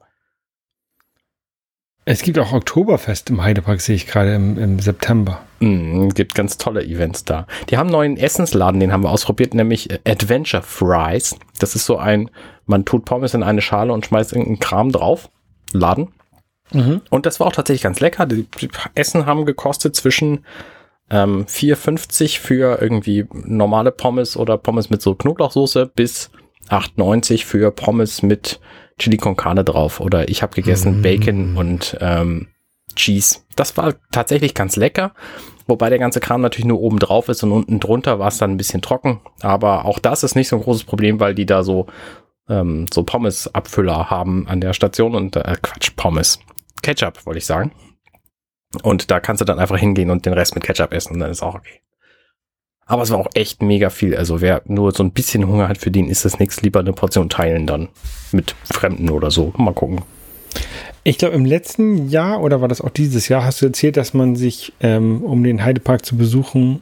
Es 2.06 2.22
gibt 2.22 2.38
auch 2.38 2.52
Oktoberfest 2.52 3.30
im 3.30 3.42
Heidepark, 3.42 3.80
sehe 3.80 3.96
ich 3.96 4.08
gerade 4.08 4.36
im, 4.36 4.58
im 4.58 4.80
September. 4.80 5.42
Mm, 5.60 6.10
gibt 6.10 6.36
ganz 6.36 6.58
tolle 6.58 6.84
Events 6.84 7.24
da. 7.24 7.48
Die 7.70 7.78
haben 7.78 7.88
einen 7.88 7.94
neuen 7.94 8.18
Essensladen, 8.18 8.80
den 8.80 8.92
haben 8.92 9.04
wir 9.04 9.10
ausprobiert, 9.10 9.54
nämlich 9.54 9.90
Adventure 10.06 10.64
Fries. 10.64 11.38
Das 11.60 11.76
ist 11.76 11.86
so 11.86 11.98
ein, 11.98 12.30
man 12.66 12.84
tut 12.84 13.06
Pommes 13.06 13.34
in 13.34 13.44
eine 13.44 13.62
Schale 13.62 13.94
und 13.94 14.06
schmeißt 14.06 14.34
irgendeinen 14.34 14.60
Kram 14.60 14.92
drauf. 14.92 15.30
Laden. 15.72 16.10
Mhm. 16.72 17.02
Und 17.10 17.26
das 17.26 17.40
war 17.40 17.48
auch 17.48 17.54
tatsächlich 17.54 17.84
ganz 17.84 18.00
lecker. 18.00 18.26
Die 18.26 18.48
Essen 18.96 19.26
haben 19.26 19.46
gekostet 19.46 19.96
zwischen 19.96 20.46
ähm, 21.10 21.46
4,50 21.46 22.40
für 22.40 22.82
irgendwie 22.82 23.26
normale 23.32 23.92
Pommes 23.92 24.38
oder 24.38 24.58
Pommes 24.58 24.90
mit 24.90 25.02
so 25.02 25.16
Knoblauchsoße 25.16 25.88
bis 25.88 26.32
8,90 26.70 27.46
für 27.46 27.72
Pommes 27.72 28.24
mit 28.24 28.60
Chili 28.98 29.18
con 29.18 29.36
Carne 29.36 29.64
drauf. 29.64 30.00
Oder 30.00 30.30
ich 30.30 30.42
habe 30.42 30.56
gegessen 30.56 31.00
mm. 31.00 31.02
Bacon 31.02 31.58
und 31.58 31.98
ähm, 32.02 32.48
Cheese. 32.96 33.40
Das 33.56 33.76
war 33.78 33.96
tatsächlich 34.12 34.54
ganz 34.54 34.76
lecker. 34.76 35.14
Wobei 35.66 35.90
der 35.90 36.00
ganze 36.00 36.20
Kram 36.20 36.42
natürlich 36.42 36.66
nur 36.66 36.82
oben 36.82 37.00
drauf 37.00 37.30
ist 37.30 37.44
und 37.44 37.52
unten 37.52 37.80
drunter 37.80 38.20
war 38.20 38.28
es 38.28 38.38
dann 38.38 38.52
ein 38.52 38.58
bisschen 38.58 38.82
trocken. 38.82 39.22
Aber 39.42 39.86
auch 39.86 40.00
das 40.00 40.24
ist 40.24 40.36
nicht 40.36 40.50
so 40.50 40.58
ein 40.58 40.62
großes 40.62 40.84
Problem, 40.84 41.20
weil 41.20 41.34
die 41.36 41.46
da 41.46 41.64
so, 41.64 41.88
ähm, 42.50 42.86
so 42.94 43.04
Pommes-Abfüller 43.04 44.10
haben 44.10 44.48
an 44.48 44.60
der 44.60 44.74
Station 44.74 45.16
und 45.16 45.36
äh, 45.36 45.56
Quatsch, 45.62 45.96
Pommes. 45.96 46.40
Ketchup, 46.82 47.26
wollte 47.26 47.38
ich 47.38 47.46
sagen. 47.46 47.72
Und 48.82 49.10
da 49.10 49.20
kannst 49.20 49.40
du 49.40 49.46
dann 49.46 49.60
einfach 49.60 49.78
hingehen 49.78 50.10
und 50.10 50.26
den 50.26 50.34
Rest 50.34 50.56
mit 50.56 50.64
Ketchup 50.64 50.94
essen 50.94 51.14
und 51.14 51.20
dann 51.20 51.32
ist 51.32 51.44
auch 51.44 51.56
okay. 51.56 51.82
Aber 52.86 53.04
es 53.04 53.12
war 53.12 53.18
auch 53.18 53.30
echt 53.34 53.62
mega 53.62 53.90
viel. 53.90 54.16
Also 54.16 54.42
wer 54.42 54.62
nur 54.66 54.92
so 54.92 55.04
ein 55.04 55.12
bisschen 55.12 55.48
Hunger 55.48 55.68
hat, 55.68 55.78
für 55.78 55.92
den 55.92 56.10
ist 56.10 56.26
das 56.26 56.40
nichts. 56.40 56.62
Lieber 56.62 56.80
eine 56.80 56.94
Portion 56.94 57.30
teilen 57.30 57.66
dann 57.66 57.90
mit 58.32 58.56
Fremden 58.66 59.10
oder 59.10 59.32
so. 59.32 59.54
Mal 59.58 59.74
gucken. 59.74 60.02
Ich 61.04 61.18
glaube, 61.18 61.36
im 61.36 61.46
letzten 61.46 62.10
Jahr 62.10 62.42
oder 62.42 62.62
war 62.62 62.68
das 62.68 62.82
auch 62.82 62.90
dieses 62.90 63.28
Jahr, 63.28 63.44
hast 63.44 63.62
du 63.62 63.66
erzählt, 63.66 63.98
dass 63.98 64.14
man 64.14 64.36
sich, 64.36 64.74
ähm, 64.80 65.22
um 65.24 65.44
den 65.44 65.64
Heidepark 65.64 66.06
zu 66.06 66.16
besuchen, 66.16 66.82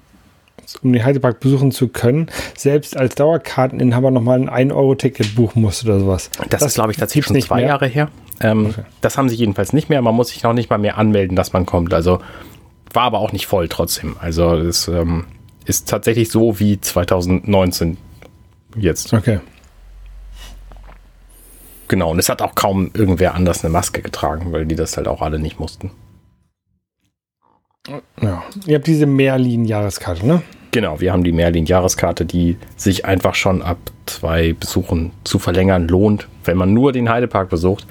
um 0.84 0.94
den 0.94 1.04
Heidepark 1.04 1.40
besuchen 1.40 1.72
zu 1.72 1.88
können, 1.88 2.28
selbst 2.56 2.96
als 2.96 3.16
Dauerkarteninhaber 3.16 4.12
nochmal 4.12 4.48
ein 4.48 4.70
1-Euro-Ticket 4.70 5.36
buchen 5.36 5.62
musste 5.62 5.88
oder 5.88 6.00
sowas. 6.00 6.30
Das, 6.38 6.48
das 6.50 6.62
ist, 6.64 6.74
glaube 6.76 6.92
ich, 6.92 6.98
tatsächlich 6.98 7.26
schon 7.26 7.42
zwei 7.42 7.62
mehr. 7.62 7.68
Jahre 7.70 7.88
her. 7.88 8.10
Ähm, 8.40 8.68
okay. 8.68 8.84
Das 9.02 9.18
haben 9.18 9.30
sie 9.30 9.36
jedenfalls 9.36 9.74
nicht 9.74 9.90
mehr. 9.90 10.02
Man 10.02 10.16
muss 10.16 10.30
sich 10.30 10.44
noch 10.44 10.54
nicht 10.54 10.70
mal 10.70 10.78
mehr 10.78 10.98
anmelden, 10.98 11.36
dass 11.36 11.54
man 11.54 11.66
kommt. 11.66 11.94
Also 11.94 12.20
war 12.94 13.04
aber 13.04 13.20
auch 13.20 13.32
nicht 13.32 13.48
voll 13.48 13.70
trotzdem. 13.70 14.16
Also 14.20 14.54
es 14.56 14.88
ähm, 14.88 15.26
ist 15.72 15.88
tatsächlich 15.88 16.30
so 16.30 16.60
wie 16.60 16.82
2019 16.82 17.98
jetzt. 18.76 19.14
Okay. 19.14 19.40
Genau, 21.88 22.12
und 22.12 22.20
es 22.20 22.28
hat 22.28 22.42
auch 22.42 22.56
kaum 22.56 22.92
irgendwer 22.94 23.36
anders 23.36 23.64
eine 23.64 23.72
Maske 23.72 24.02
getragen, 24.02 24.52
weil 24.52 24.66
die 24.66 24.76
das 24.76 24.98
halt 24.98 25.08
auch 25.08 25.22
alle 25.22 25.40
nicht 25.40 25.62
mussten. 25.62 25.92
Ja, 28.22 28.44
ihr 28.66 28.76
habt 28.76 28.88
diese 28.88 29.06
Merlin-Jahreskarte, 29.06 30.28
ne? 30.28 30.42
Genau, 30.72 31.00
wir 31.00 31.14
haben 31.14 31.24
die 31.24 31.32
Merlin-Jahreskarte, 31.32 32.26
die 32.26 32.58
sich 32.76 33.06
einfach 33.06 33.36
schon 33.36 33.62
ab 33.62 33.78
zwei 34.08 34.52
Besuchen 34.54 35.12
zu 35.24 35.40
verlängern 35.40 35.88
lohnt, 35.88 36.28
wenn 36.44 36.58
man 36.58 36.74
nur 36.74 36.92
den 36.92 37.10
Heidepark 37.10 37.50
besucht. 37.50 37.88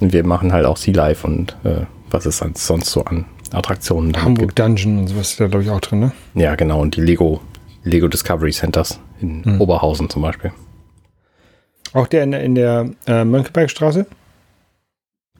Und 0.00 0.12
wir 0.12 0.24
machen 0.24 0.52
halt 0.52 0.66
auch 0.66 0.76
Sea 0.76 0.94
Life 0.94 1.26
und 1.26 1.56
äh, 1.64 1.86
was 2.10 2.26
ist 2.26 2.44
sonst 2.54 2.90
so 2.90 3.04
an 3.04 3.24
Attraktionen. 3.52 4.22
Hamburg. 4.22 4.54
Dungeon 4.56 4.98
und 4.98 5.08
sowas 5.08 5.30
ist 5.30 5.40
da, 5.40 5.46
glaube 5.46 5.64
ich, 5.64 5.70
auch 5.70 5.80
drin, 5.80 6.00
ne? 6.00 6.12
Ja, 6.34 6.54
genau. 6.54 6.80
Und 6.80 6.96
die 6.96 7.00
Lego, 7.00 7.40
Lego 7.84 8.08
Discovery 8.08 8.52
Centers 8.52 9.00
in 9.20 9.44
hm. 9.44 9.60
Oberhausen 9.60 10.08
zum 10.08 10.22
Beispiel. 10.22 10.52
Auch 11.92 12.06
der 12.06 12.24
in 12.24 12.30
der, 12.32 12.42
in 12.42 12.54
der 12.54 12.90
äh, 13.06 13.24
Mönckebergstraße? 13.24 14.06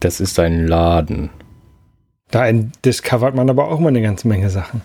Das 0.01 0.21
ist 0.21 0.39
ein 0.39 0.67
Laden. 0.67 1.31
Da 2.31 2.51
discovert 2.85 3.35
man 3.35 3.51
aber 3.51 3.69
auch 3.69 3.79
mal 3.79 3.89
eine 3.89 4.01
ganze 4.01 4.27
Menge 4.27 4.49
Sachen. 4.49 4.83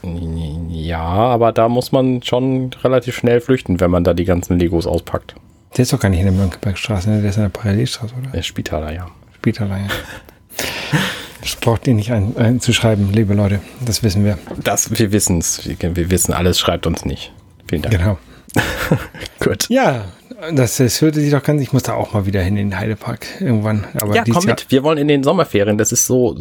Ja, 0.69 0.99
aber 0.99 1.53
da 1.53 1.69
muss 1.69 1.93
man 1.93 2.21
schon 2.21 2.71
relativ 2.83 3.15
schnell 3.15 3.39
flüchten, 3.39 3.79
wenn 3.79 3.89
man 3.89 4.03
da 4.03 4.13
die 4.13 4.25
ganzen 4.25 4.59
Legos 4.59 4.85
auspackt. 4.85 5.35
Der 5.75 5.83
ist 5.83 5.93
doch 5.93 5.99
gar 5.99 6.09
nicht 6.09 6.19
in 6.19 6.25
der 6.25 6.33
Mönckebergstraße, 6.33 7.09
ne? 7.09 7.21
der 7.21 7.29
ist 7.29 7.37
in 7.37 7.43
der 7.43 7.49
Parallelstraße, 7.49 8.13
oder? 8.15 8.31
Der 8.31 8.41
Spitaler, 8.41 8.91
ja. 8.91 9.07
Spitaler, 9.33 9.77
ja. 9.77 9.87
Das 11.47 11.55
braucht 11.55 11.87
ihr 11.87 11.93
nicht 11.93 12.11
einzuschreiben, 12.11 13.13
liebe 13.13 13.33
Leute. 13.33 13.61
Das 13.85 14.03
wissen 14.03 14.25
wir. 14.25 14.37
Das, 14.61 14.99
wir 14.99 15.13
wissen 15.13 15.39
es. 15.39 15.65
Wir, 15.65 15.95
wir, 15.95 16.11
wissen 16.11 16.33
alles, 16.33 16.59
schreibt 16.59 16.85
uns 16.85 17.05
nicht. 17.05 17.31
Vielen 17.69 17.83
Dank. 17.83 17.97
Genau. 17.97 18.17
Gut. 19.39 19.69
Ja, 19.69 20.09
das, 20.53 20.75
das 20.75 21.01
hörte 21.01 21.21
sich 21.21 21.31
doch 21.31 21.41
ganz, 21.41 21.61
ich 21.61 21.71
muss 21.71 21.83
da 21.83 21.93
auch 21.93 22.11
mal 22.11 22.25
wieder 22.25 22.41
hin 22.41 22.57
in 22.57 22.71
den 22.71 22.77
Heidepark 22.77 23.39
irgendwann. 23.39 23.85
Aber 23.93 24.13
ja, 24.13 24.25
komm 24.29 24.43
mit. 24.43 24.65
Wir 24.69 24.83
wollen 24.83 24.97
in 24.97 25.07
den 25.07 25.23
Sommerferien. 25.23 25.77
Das 25.77 25.93
ist 25.93 26.05
so 26.05 26.37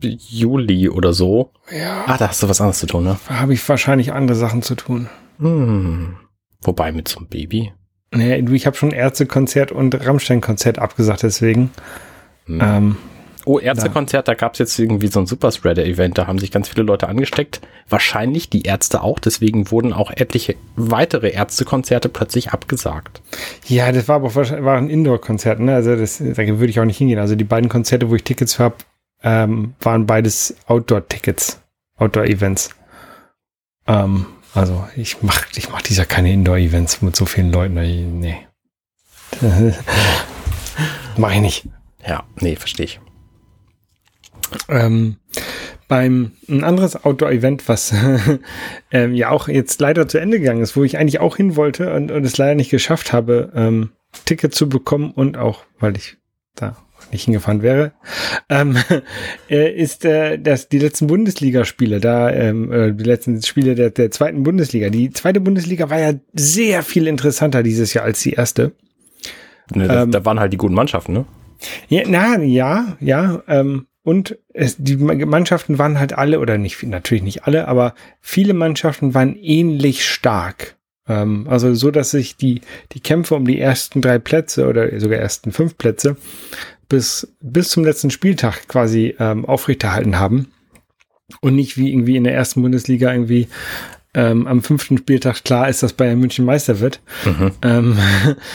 Juli 0.00 0.88
oder 0.88 1.12
so. 1.12 1.52
Ja. 1.70 2.02
Ah, 2.06 2.18
da 2.18 2.30
hast 2.30 2.42
du 2.42 2.48
was 2.48 2.60
anderes 2.60 2.80
zu 2.80 2.86
tun, 2.86 3.04
ne? 3.04 3.20
Da 3.28 3.38
habe 3.38 3.54
ich 3.54 3.68
wahrscheinlich 3.68 4.12
andere 4.12 4.36
Sachen 4.36 4.62
zu 4.62 4.74
tun. 4.74 5.08
Hm. 5.38 6.16
Wobei 6.62 6.90
mit 6.90 7.06
so 7.06 7.18
einem 7.18 7.28
Baby. 7.28 7.72
Du, 8.10 8.52
ich 8.52 8.66
habe 8.66 8.76
schon 8.76 8.90
Ärztekonzert 8.90 9.70
und 9.70 9.94
Rammstein-Konzert 10.04 10.80
abgesagt, 10.80 11.22
deswegen. 11.22 11.70
Hm. 12.46 12.60
Ähm, 12.60 12.96
Oh, 13.44 13.58
Ärztekonzert, 13.58 14.28
da 14.28 14.34
gab 14.34 14.52
es 14.52 14.58
jetzt 14.58 14.78
irgendwie 14.78 15.06
so 15.08 15.20
ein 15.20 15.26
Superspreader-Event, 15.26 16.18
da 16.18 16.26
haben 16.26 16.38
sich 16.38 16.50
ganz 16.50 16.68
viele 16.68 16.82
Leute 16.82 17.08
angesteckt. 17.08 17.60
Wahrscheinlich 17.88 18.50
die 18.50 18.62
Ärzte 18.62 19.02
auch, 19.02 19.18
deswegen 19.18 19.70
wurden 19.70 19.92
auch 19.92 20.10
etliche 20.10 20.56
weitere 20.76 21.30
Ärztekonzerte 21.30 22.08
plötzlich 22.08 22.50
abgesagt. 22.50 23.22
Ja, 23.66 23.90
das 23.92 24.08
war 24.08 24.16
aber 24.16 24.34
war 24.34 24.76
ein 24.76 24.90
Indoor-Konzert, 24.90 25.60
ne? 25.60 25.74
Also 25.74 25.96
das, 25.96 26.18
da 26.18 26.36
würde 26.36 26.66
ich 26.66 26.80
auch 26.80 26.84
nicht 26.84 26.98
hingehen. 26.98 27.18
Also 27.18 27.34
die 27.34 27.44
beiden 27.44 27.68
Konzerte, 27.68 28.10
wo 28.10 28.14
ich 28.14 28.24
Tickets 28.24 28.58
habe, 28.58 28.76
ähm, 29.22 29.74
waren 29.80 30.06
beides 30.06 30.56
Outdoor-Tickets, 30.66 31.60
Outdoor-Events. 31.96 32.70
Ähm, 33.86 34.26
also 34.54 34.86
ich 34.96 35.22
mach, 35.22 35.46
ich 35.56 35.70
mach 35.70 35.82
dieser 35.82 36.04
keine 36.04 36.32
Indoor-Events 36.32 37.02
mit 37.02 37.16
so 37.16 37.24
vielen 37.26 37.52
Leuten. 37.52 38.20
Nee. 38.20 38.46
mach 41.16 41.32
ich 41.32 41.40
nicht. 41.40 41.68
Ja, 42.06 42.24
nee, 42.36 42.56
verstehe 42.56 42.86
ich. 42.86 43.00
Ähm, 44.68 45.16
beim 45.88 46.32
ein 46.48 46.62
anderes 46.62 47.04
Outdoor-Event, 47.04 47.68
was 47.68 47.92
ähm, 48.92 49.14
ja 49.14 49.30
auch 49.30 49.48
jetzt 49.48 49.80
leider 49.80 50.08
zu 50.08 50.18
Ende 50.18 50.38
gegangen 50.38 50.62
ist, 50.62 50.76
wo 50.76 50.84
ich 50.84 50.98
eigentlich 50.98 51.20
auch 51.20 51.36
hin 51.36 51.56
wollte 51.56 51.92
und, 51.92 52.10
und 52.10 52.24
es 52.24 52.38
leider 52.38 52.54
nicht 52.54 52.70
geschafft 52.70 53.12
habe, 53.12 53.52
ähm, 53.54 53.90
Ticket 54.24 54.54
zu 54.54 54.68
bekommen 54.68 55.10
und 55.10 55.36
auch, 55.36 55.64
weil 55.78 55.96
ich 55.96 56.16
da 56.54 56.76
nicht 57.12 57.24
hingefahren 57.24 57.62
wäre, 57.62 57.92
ähm, 58.48 58.76
äh, 59.50 59.72
ist 59.72 60.04
äh, 60.04 60.38
das 60.38 60.68
die 60.68 60.78
letzten 60.78 61.06
Bundesligaspiele, 61.06 62.00
da 62.00 62.30
ähm, 62.30 62.72
äh, 62.72 62.92
die 62.92 63.04
letzten 63.04 63.42
Spiele 63.42 63.74
der, 63.74 63.90
der 63.90 64.10
zweiten 64.10 64.42
Bundesliga. 64.42 64.90
Die 64.90 65.10
zweite 65.10 65.40
Bundesliga 65.40 65.90
war 65.90 65.98
ja 65.98 66.12
sehr 66.34 66.82
viel 66.82 67.06
interessanter 67.06 67.62
dieses 67.62 67.94
Jahr 67.94 68.04
als 68.04 68.20
die 68.20 68.32
erste. 68.32 68.72
Ne, 69.74 69.88
da, 69.88 70.02
ähm, 70.02 70.10
da 70.10 70.24
waren 70.24 70.40
halt 70.40 70.52
die 70.52 70.56
guten 70.56 70.74
Mannschaften, 70.74 71.12
ne? 71.12 71.24
Ja, 71.88 72.02
na, 72.06 72.38
ja, 72.42 72.96
ja. 73.00 73.42
Ähm, 73.46 73.86
und 74.10 74.36
es, 74.52 74.74
die 74.76 74.96
Mannschaften 74.96 75.78
waren 75.78 76.00
halt 76.00 76.14
alle, 76.14 76.40
oder 76.40 76.58
nicht, 76.58 76.82
natürlich 76.82 77.22
nicht 77.22 77.44
alle, 77.44 77.68
aber 77.68 77.94
viele 78.20 78.54
Mannschaften 78.54 79.14
waren 79.14 79.36
ähnlich 79.36 80.04
stark. 80.04 80.74
Ähm, 81.06 81.46
also 81.48 81.74
so, 81.74 81.92
dass 81.92 82.10
sich 82.10 82.36
die, 82.36 82.62
die 82.90 82.98
Kämpfe 82.98 83.36
um 83.36 83.44
die 83.44 83.60
ersten 83.60 84.00
drei 84.00 84.18
Plätze 84.18 84.66
oder 84.66 84.98
sogar 84.98 85.20
ersten 85.20 85.52
fünf 85.52 85.78
Plätze 85.78 86.16
bis, 86.88 87.32
bis 87.40 87.68
zum 87.68 87.84
letzten 87.84 88.10
Spieltag 88.10 88.66
quasi 88.66 89.14
ähm, 89.20 89.44
aufrechterhalten 89.44 90.18
haben. 90.18 90.50
Und 91.40 91.54
nicht 91.54 91.76
wie 91.76 91.92
irgendwie 91.92 92.16
in 92.16 92.24
der 92.24 92.34
ersten 92.34 92.62
Bundesliga 92.62 93.12
irgendwie 93.12 93.46
ähm, 94.14 94.46
am 94.46 94.62
fünften 94.62 94.98
Spieltag 94.98 95.44
klar 95.44 95.68
ist, 95.68 95.82
dass 95.82 95.92
Bayern 95.92 96.18
München 96.18 96.44
Meister 96.44 96.80
wird. 96.80 97.00
Mhm. 97.24 97.52
Ähm, 97.62 97.98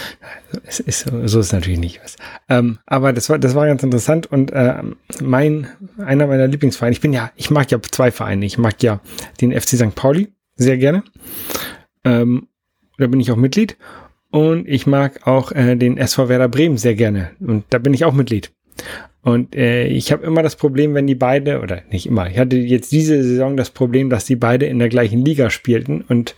es 0.65 0.79
ist, 0.79 1.07
so 1.07 1.19
ist 1.21 1.35
es 1.35 1.53
natürlich 1.53 1.79
nicht. 1.79 2.01
Ähm, 2.49 2.79
aber 2.85 3.13
das 3.13 3.29
war, 3.29 3.39
das 3.39 3.55
war 3.55 3.65
ganz 3.65 3.81
interessant 3.83 4.27
und 4.27 4.51
äh, 4.51 4.81
mein, 5.21 5.67
einer 5.97 6.27
meiner 6.27 6.47
Lieblingsvereine, 6.47 6.93
ich 6.93 7.01
bin 7.01 7.13
ja, 7.13 7.31
ich 7.35 7.49
mag 7.51 7.71
ja 7.71 7.81
zwei 7.81 8.11
Vereine. 8.11 8.45
Ich 8.45 8.57
mag 8.57 8.81
ja 8.83 8.99
den 9.41 9.51
FC 9.51 9.69
St. 9.69 9.95
Pauli 9.95 10.33
sehr 10.55 10.77
gerne. 10.77 11.03
Ähm, 12.03 12.47
da 12.97 13.07
bin 13.07 13.19
ich 13.19 13.31
auch 13.31 13.37
Mitglied. 13.37 13.77
Und 14.31 14.67
ich 14.67 14.85
mag 14.85 15.25
auch 15.27 15.53
äh, 15.53 15.77
den 15.77 15.97
SV 15.97 16.27
Werder 16.27 16.49
Bremen 16.49 16.77
sehr 16.77 16.95
gerne. 16.95 17.31
Und 17.39 17.63
da 17.69 17.77
bin 17.77 17.93
ich 17.93 18.03
auch 18.03 18.13
Mitglied. 18.13 18.51
Und 19.25 19.55
äh, 19.55 19.87
ich 19.87 20.11
habe 20.11 20.23
immer 20.23 20.43
das 20.43 20.55
Problem, 20.55 20.93
wenn 20.93 21.07
die 21.07 21.15
beide, 21.15 21.59
oder 21.61 21.81
nicht 21.89 22.05
immer, 22.05 22.29
ich 22.29 22.37
hatte 22.37 22.57
jetzt 22.57 22.91
diese 22.91 23.23
Saison 23.23 23.57
das 23.57 23.71
Problem, 23.71 24.11
dass 24.11 24.25
die 24.25 24.35
beide 24.35 24.67
in 24.67 24.77
der 24.77 24.87
gleichen 24.87 25.25
Liga 25.25 25.49
spielten 25.49 26.01
und 26.07 26.35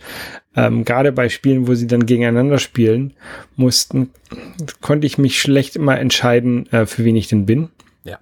ähm, 0.56 0.86
gerade 0.86 1.12
bei 1.12 1.28
Spielen, 1.28 1.68
wo 1.68 1.74
sie 1.74 1.86
dann 1.86 2.06
gegeneinander 2.06 2.58
spielen 2.58 3.12
mussten, 3.56 4.10
konnte 4.80 5.06
ich 5.06 5.18
mich 5.18 5.38
schlecht 5.38 5.76
immer 5.76 5.98
entscheiden, 6.00 6.66
äh, 6.72 6.86
für 6.86 7.04
wen 7.04 7.14
ich 7.14 7.28
denn 7.28 7.44
bin. 7.44 7.68
Ja. 8.04 8.18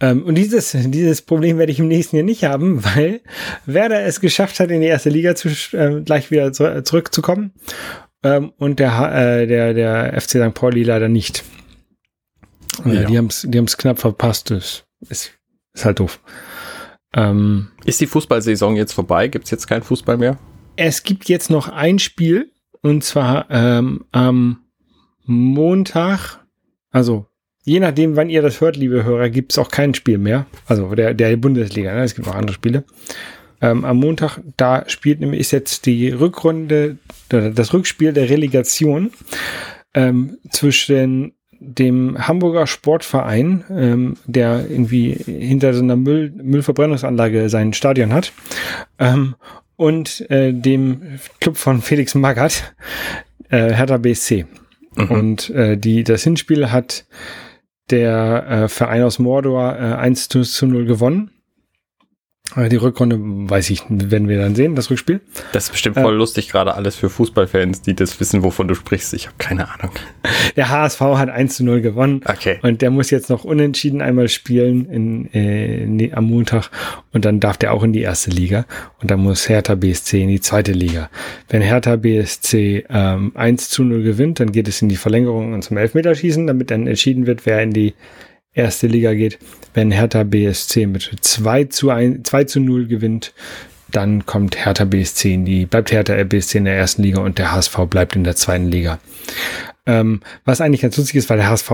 Ähm, 0.00 0.24
und 0.24 0.34
dieses, 0.34 0.76
dieses 0.76 1.22
Problem 1.22 1.58
werde 1.58 1.70
ich 1.70 1.78
im 1.78 1.86
nächsten 1.86 2.16
Jahr 2.16 2.24
nicht 2.24 2.42
haben, 2.42 2.84
weil 2.96 3.20
Werder 3.66 4.04
es 4.04 4.20
geschafft 4.20 4.58
hat, 4.58 4.72
in 4.72 4.80
die 4.80 4.88
erste 4.88 5.10
Liga 5.10 5.36
zu, 5.36 5.48
äh, 5.76 6.00
gleich 6.00 6.32
wieder 6.32 6.52
zu, 6.52 6.82
zurückzukommen 6.82 7.52
ähm, 8.24 8.52
und 8.58 8.80
der, 8.80 9.12
äh, 9.14 9.46
der, 9.46 9.74
der 9.74 10.20
FC 10.20 10.30
St. 10.30 10.54
Pauli 10.54 10.82
leider 10.82 11.08
nicht. 11.08 11.44
Ja, 12.84 12.92
ja. 12.92 13.04
die 13.04 13.18
haben 13.18 13.26
es 13.26 13.46
die 13.48 13.58
haben's 13.58 13.76
knapp 13.76 13.98
verpasst. 13.98 14.50
Das 14.50 14.84
ist, 15.08 15.32
ist 15.72 15.84
halt 15.84 16.00
doof. 16.00 16.20
Ähm, 17.14 17.68
ist 17.84 18.00
die 18.00 18.06
Fußballsaison 18.06 18.76
jetzt 18.76 18.92
vorbei? 18.92 19.28
Gibt 19.28 19.46
es 19.46 19.50
jetzt 19.50 19.66
keinen 19.66 19.82
Fußball 19.82 20.16
mehr? 20.16 20.38
Es 20.76 21.02
gibt 21.02 21.28
jetzt 21.28 21.50
noch 21.50 21.68
ein 21.68 21.98
Spiel 21.98 22.52
und 22.82 23.02
zwar 23.02 23.46
ähm, 23.50 24.04
am 24.12 24.64
Montag, 25.24 26.38
also 26.90 27.26
je 27.64 27.80
nachdem, 27.80 28.16
wann 28.16 28.30
ihr 28.30 28.42
das 28.42 28.60
hört, 28.60 28.76
liebe 28.76 29.04
Hörer, 29.04 29.28
gibt 29.28 29.52
es 29.52 29.58
auch 29.58 29.70
kein 29.70 29.94
Spiel 29.94 30.18
mehr. 30.18 30.46
Also 30.66 30.94
der, 30.94 31.14
der 31.14 31.36
Bundesliga, 31.36 31.94
ne? 31.94 32.02
es 32.02 32.14
gibt 32.14 32.28
auch 32.28 32.34
andere 32.34 32.54
Spiele. 32.54 32.84
Ähm, 33.60 33.84
am 33.84 33.98
Montag, 33.98 34.40
da 34.56 34.88
spielt 34.88 35.20
nämlich 35.20 35.40
ist 35.40 35.50
jetzt 35.50 35.86
die 35.86 36.10
Rückrunde, 36.10 36.98
das 37.28 37.72
Rückspiel 37.72 38.12
der 38.12 38.30
Relegation 38.30 39.10
ähm, 39.94 40.38
zwischen 40.50 41.34
dem 41.60 42.16
Hamburger 42.26 42.66
Sportverein, 42.66 43.64
ähm, 43.70 44.16
der 44.26 44.68
irgendwie 44.68 45.12
hinter 45.12 45.74
so 45.74 45.82
einer 45.82 45.96
Müll, 45.96 46.32
Müllverbrennungsanlage 46.36 47.48
sein 47.48 47.72
Stadion 47.72 48.12
hat, 48.12 48.32
ähm, 48.98 49.34
und 49.76 50.28
äh, 50.30 50.52
dem 50.52 51.18
Club 51.40 51.56
von 51.56 51.80
Felix 51.82 52.14
Magath, 52.14 52.74
äh, 53.48 53.72
Hertha 53.72 53.96
BSC. 53.96 54.46
Mhm. 54.96 55.10
Und 55.10 55.50
äh, 55.50 55.76
die, 55.76 56.04
das 56.04 56.24
Hinspiel 56.24 56.70
hat 56.72 57.06
der 57.90 58.46
äh, 58.48 58.68
Verein 58.68 59.02
aus 59.02 59.18
Mordor 59.18 59.76
äh, 59.76 59.94
1 59.94 60.28
zu 60.28 60.66
0 60.66 60.84
gewonnen. 60.84 61.30
Die 62.56 62.76
Rückrunde, 62.76 63.18
weiß 63.20 63.68
ich, 63.70 63.82
werden 63.88 64.26
wir 64.28 64.38
dann 64.38 64.54
sehen, 64.54 64.74
das 64.74 64.90
Rückspiel. 64.90 65.20
Das 65.52 65.64
ist 65.64 65.70
bestimmt 65.70 65.96
voll 65.96 66.14
äh, 66.14 66.16
lustig, 66.16 66.48
gerade 66.48 66.74
alles 66.74 66.96
für 66.96 67.10
Fußballfans, 67.10 67.82
die 67.82 67.94
das 67.94 68.18
wissen, 68.20 68.42
wovon 68.42 68.68
du 68.68 68.74
sprichst. 68.74 69.12
Ich 69.12 69.26
habe 69.26 69.36
keine 69.38 69.68
Ahnung. 69.68 69.92
Der 70.56 70.70
HSV 70.70 71.00
hat 71.00 71.28
1 71.28 71.56
zu 71.56 71.64
0 71.64 71.82
gewonnen. 71.82 72.22
Okay. 72.24 72.58
Und 72.62 72.82
der 72.82 72.90
muss 72.90 73.10
jetzt 73.10 73.28
noch 73.28 73.44
unentschieden 73.44 74.00
einmal 74.00 74.28
spielen 74.28 74.86
in, 74.86 75.32
äh, 75.34 75.84
in, 75.84 76.14
am 76.14 76.24
Montag. 76.24 76.70
Und 77.12 77.24
dann 77.24 77.38
darf 77.38 77.58
der 77.58 77.72
auch 77.72 77.82
in 77.82 77.92
die 77.92 78.00
erste 78.00 78.30
Liga. 78.30 78.64
Und 79.00 79.10
dann 79.10 79.20
muss 79.20 79.48
Hertha 79.48 79.74
BSC 79.74 80.22
in 80.22 80.28
die 80.28 80.40
zweite 80.40 80.72
Liga. 80.72 81.10
Wenn 81.48 81.62
Hertha 81.62 81.96
BSC 81.96 82.86
ähm, 82.88 83.32
1 83.34 83.68
zu 83.68 83.84
0 83.84 84.02
gewinnt, 84.02 84.40
dann 84.40 84.52
geht 84.52 84.68
es 84.68 84.82
in 84.82 84.88
die 84.88 84.96
Verlängerung 84.96 85.52
und 85.52 85.62
zum 85.62 85.76
Elfmeterschießen, 85.76 86.46
damit 86.46 86.70
dann 86.70 86.86
entschieden 86.86 87.26
wird, 87.26 87.46
wer 87.46 87.62
in 87.62 87.72
die 87.72 87.94
erste 88.54 88.86
Liga 88.86 89.14
geht. 89.14 89.38
Wenn 89.74 89.90
Hertha 89.90 90.24
BSC 90.24 90.86
mit 90.86 91.10
2 91.20 91.64
zu, 91.64 91.90
1, 91.90 92.28
2 92.28 92.44
zu 92.44 92.60
0 92.60 92.86
gewinnt, 92.86 93.32
dann 93.90 94.26
kommt 94.26 94.64
Hertha 94.64 94.84
BSC 94.84 95.34
in 95.34 95.44
die, 95.44 95.66
bleibt 95.66 95.92
Hertha 95.92 96.22
BSC 96.22 96.58
in 96.58 96.64
der 96.64 96.76
ersten 96.76 97.02
Liga 97.02 97.20
und 97.20 97.38
der 97.38 97.52
HSV 97.52 97.78
bleibt 97.88 98.16
in 98.16 98.24
der 98.24 98.36
zweiten 98.36 98.66
Liga. 98.66 98.98
Ähm, 99.86 100.20
was 100.44 100.60
eigentlich 100.60 100.82
ganz 100.82 100.98
lustig 100.98 101.16
ist, 101.16 101.30
weil 101.30 101.38
der 101.38 101.48
HSV 101.48 101.70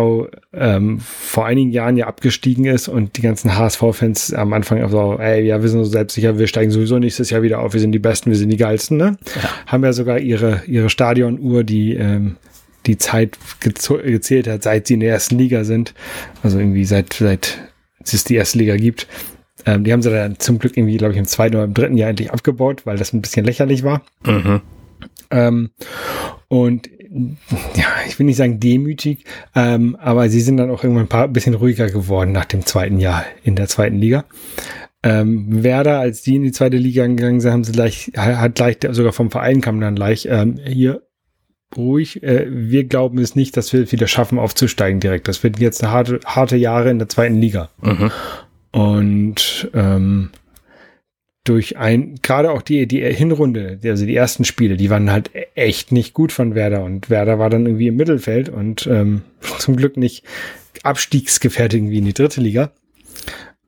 ähm, 0.53 1.01
vor 1.01 1.47
einigen 1.47 1.73
Jahren 1.73 1.97
ja 1.97 2.07
abgestiegen 2.07 2.65
ist 2.65 2.87
und 2.87 3.17
die 3.17 3.23
ganzen 3.23 3.57
HSV-Fans 3.57 4.33
am 4.35 4.53
Anfang 4.53 4.85
auch 4.85 4.91
so, 4.91 5.19
ey, 5.19 5.45
ja, 5.45 5.61
wir 5.63 5.69
sind 5.69 5.83
so 5.83 5.91
selbstsicher, 5.91 6.39
wir 6.39 6.47
steigen 6.47 6.71
sowieso 6.71 7.01
nächstes 7.01 7.31
Jahr 7.31 7.43
wieder 7.43 7.59
auf, 7.59 7.73
wir 7.73 7.81
sind 7.81 7.91
die 7.91 7.99
Besten, 7.99 8.31
wir 8.31 8.37
sind 8.37 8.51
die 8.51 8.57
Geilsten, 8.57 8.99
ne? 8.99 9.17
Ja. 9.35 9.51
Haben 9.67 9.83
ja 9.83 9.93
sogar 9.93 10.21
ihre, 10.21 10.63
ihre 10.69 10.91
Stadionuhr, 10.91 11.65
die 11.65 11.95
ähm, 11.95 12.37
die 12.87 12.99
Zeit 12.99 13.39
gezählt 13.61 14.49
hat, 14.49 14.63
seit 14.63 14.87
sie 14.87 14.95
in 14.95 15.01
der 15.01 15.11
ersten 15.11 15.39
Liga 15.39 15.65
sind. 15.65 15.95
Also 16.43 16.59
irgendwie 16.59 16.85
seit, 16.85 17.15
seit 17.15 17.59
es 18.01 18.25
die 18.25 18.37
erste 18.37 18.59
Liga 18.59 18.77
gibt. 18.77 19.07
Ähm, 19.67 19.85
die 19.85 19.93
haben 19.93 20.03
sie 20.03 20.11
dann 20.11 20.39
zum 20.39 20.59
Glück 20.59 20.77
irgendwie, 20.77 20.97
glaube 20.97 21.13
ich, 21.13 21.19
im 21.19 21.27
zweiten 21.27 21.57
oder 21.57 21.65
im 21.65 21.75
dritten 21.75 21.97
Jahr 21.97 22.11
endlich 22.11 22.33
abgebaut, 22.33 22.85
weil 22.85 22.97
das 22.97 23.13
ein 23.13 23.23
bisschen 23.23 23.47
lächerlich 23.47 23.83
war. 23.83 24.03
Mhm. 24.27 24.61
Ähm, 25.31 25.71
und 26.49 26.91
ja, 27.77 27.87
ich 28.09 28.19
will 28.19 28.27
nicht 28.27 28.37
sagen 28.37 28.59
demütig, 28.59 29.25
ähm, 29.55 29.97
aber 30.01 30.29
sie 30.29 30.41
sind 30.41 30.57
dann 30.57 30.71
auch 30.71 30.83
irgendwann 30.83 31.05
ein 31.05 31.09
paar 31.09 31.29
bisschen 31.29 31.55
ruhiger 31.55 31.89
geworden 31.89 32.33
nach 32.33 32.45
dem 32.45 32.67
zweiten 32.67 32.99
Jahr 32.99 33.25
in 33.45 33.55
der 33.55 33.69
zweiten 33.69 33.97
Liga. 33.97 34.25
Ähm, 35.05 35.63
Werder, 35.63 36.01
als 36.01 36.23
die 36.23 36.37
in 36.37 36.43
die 36.43 36.53
zweite 36.53 36.77
Liga 36.77 37.07
gegangen 37.07 37.41
sind, 37.41 37.53
haben 37.53 37.65
sie 37.65 37.73
gleich, 37.73 38.11
hat 38.17 38.57
gleich, 38.57 38.79
sogar 38.91 39.13
vom 39.13 39.31
Verein 39.31 39.61
kam 39.61 39.81
dann 39.81 39.95
gleich, 39.95 40.27
ähm, 40.31 40.59
hier, 40.65 41.03
ruhig. 41.77 42.23
Äh, 42.23 42.47
wir 42.49 42.85
glauben 42.85 43.19
es 43.19 43.35
nicht, 43.35 43.57
dass 43.57 43.73
wir 43.73 43.83
es 43.83 43.93
wieder 43.93 44.07
schaffen, 44.07 44.39
aufzusteigen 44.39 45.01
direkt. 45.01 45.29
Das 45.29 45.43
wird 45.43 45.59
jetzt 45.59 45.83
eine 45.83 45.93
harte, 45.93 46.21
harte 46.25 46.57
Jahre 46.57 46.91
in 46.91 46.99
der 46.99 47.09
zweiten 47.09 47.41
Liga. 47.41 47.71
Mhm. 47.83 48.11
Und 48.73 49.71
ähm, 49.75 50.31
durch 51.45 51.77
ein, 51.77 52.17
gerade 52.23 52.51
auch 52.51 52.63
die, 52.63 52.87
die 52.87 53.01
Hinrunde, 53.01 53.79
also 53.85 54.07
die 54.07 54.17
ersten 54.17 54.45
Spiele, 54.45 54.77
die 54.77 54.89
waren 54.91 55.13
halt 55.13 55.31
echt 55.55 55.93
nicht 55.93 56.15
gut 56.15 56.33
von 56.33 56.55
Werder. 56.55 56.83
Und 56.83 57.11
Werder 57.11 57.39
war 57.39 57.51
dann 57.51 57.67
irgendwie 57.67 57.89
im 57.89 57.97
Mittelfeld 57.97 58.49
und 58.49 58.87
ähm, 58.87 59.23
zum 59.59 59.77
Glück 59.77 59.97
nicht 59.97 60.25
abstiegsgefährdet 60.83 61.75
irgendwie 61.75 61.99
in 61.99 62.07
die 62.07 62.15
dritte 62.15 62.41
Liga. 62.41 62.73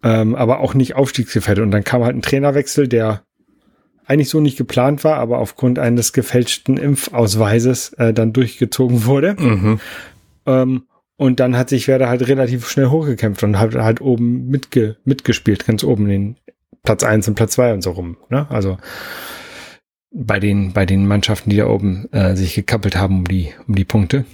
Ähm, 0.03 0.35
aber 0.35 0.61
auch 0.61 0.75
nicht 0.75 0.95
aufstiegsgefährdet. 0.95 1.62
Und 1.62 1.71
dann 1.71 1.85
kam 1.85 2.03
halt 2.03 2.16
ein 2.16 2.23
Trainerwechsel, 2.23 2.88
der 2.88 3.26
eigentlich 4.07 4.29
so 4.29 4.40
nicht 4.40 4.59
geplant 4.59 5.05
war, 5.05 5.16
aber 5.19 5.38
aufgrund 5.38 5.79
eines 5.79 6.12
gefälschten 6.12 6.77
Impfausweises 6.77 7.92
äh, 7.95 8.12
dann 8.12 8.33
durchgezogen 8.33 9.05
wurde. 9.05 9.35
Mhm. 9.38 9.81
Ähm, 10.47 10.83
Und 11.19 11.40
dann 11.40 11.57
hat 11.57 11.71
sich 11.71 11.88
Werder 11.88 12.09
halt 12.11 12.29
relativ 12.29 12.69
schnell 12.69 12.90
hochgekämpft 12.90 13.42
und 13.42 13.59
hat 13.59 13.75
halt 13.75 14.03
oben 14.03 14.49
mitge 14.49 14.97
mitgespielt, 15.05 15.66
ganz 15.66 15.83
oben 15.83 16.09
den 16.09 16.37
Platz 16.83 17.05
eins 17.05 17.27
und 17.27 17.35
Platz 17.37 17.53
zwei 17.53 17.73
und 17.73 17.81
so 17.83 17.92
rum. 17.92 18.19
Ne? 18.29 18.47
Also 18.51 18.77
bei 20.12 20.38
den, 20.38 20.73
bei 20.73 20.85
den 20.85 21.09
Mannschaften, 21.09 21.51
die 21.51 21.57
da 21.57 21.69
oben 21.69 22.07
äh, 22.12 22.37
sich 22.37 22.55
gekappelt 22.55 22.97
haben 22.97 23.21
um 23.21 23.25
die, 23.25 23.55
um 23.66 23.75
die 23.75 23.85
Punkte. 23.87 24.25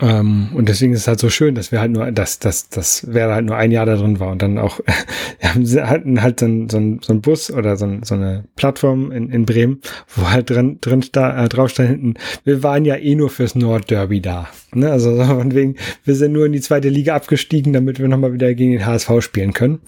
Ähm, 0.00 0.48
und 0.54 0.68
deswegen 0.68 0.92
ist 0.92 1.02
es 1.02 1.08
halt 1.08 1.20
so 1.20 1.30
schön, 1.30 1.54
dass 1.54 1.70
wir 1.70 1.80
halt 1.80 1.92
nur, 1.92 2.10
dass, 2.10 2.40
dass, 2.40 2.68
dass 2.68 3.06
wer 3.08 3.32
halt 3.32 3.46
nur 3.46 3.56
ein 3.56 3.70
Jahr 3.70 3.86
da 3.86 3.94
drin 3.94 4.18
war 4.18 4.32
und 4.32 4.42
dann 4.42 4.58
auch, 4.58 4.80
wir 5.54 5.88
hatten 5.88 6.20
halt 6.20 6.40
so 6.40 6.46
ein, 6.46 6.68
so 6.68 6.78
ein, 6.78 7.00
so 7.00 7.14
Bus 7.20 7.52
oder 7.52 7.76
so, 7.76 7.88
so 8.02 8.14
eine 8.16 8.44
Plattform 8.56 9.12
in, 9.12 9.30
in 9.30 9.46
Bremen, 9.46 9.80
wo 10.16 10.30
halt 10.30 10.50
drin, 10.50 10.78
drin 10.80 11.02
sta, 11.02 11.44
äh, 11.44 11.48
drauf 11.48 11.70
stand 11.70 11.90
hinten, 11.90 12.14
wir 12.44 12.64
waren 12.64 12.84
ja 12.84 12.96
eh 12.96 13.14
nur 13.14 13.30
fürs 13.30 13.54
Nordderby 13.54 14.20
da. 14.20 14.48
Ne? 14.74 14.90
Also 14.90 15.16
von 15.24 15.54
wegen, 15.54 15.76
wir 16.04 16.16
sind 16.16 16.32
nur 16.32 16.46
in 16.46 16.52
die 16.52 16.60
zweite 16.60 16.88
Liga 16.88 17.14
abgestiegen, 17.14 17.72
damit 17.72 18.00
wir 18.00 18.08
nochmal 18.08 18.32
wieder 18.32 18.52
gegen 18.54 18.72
den 18.72 18.86
HSV 18.86 19.20
spielen 19.20 19.52
können. 19.52 19.78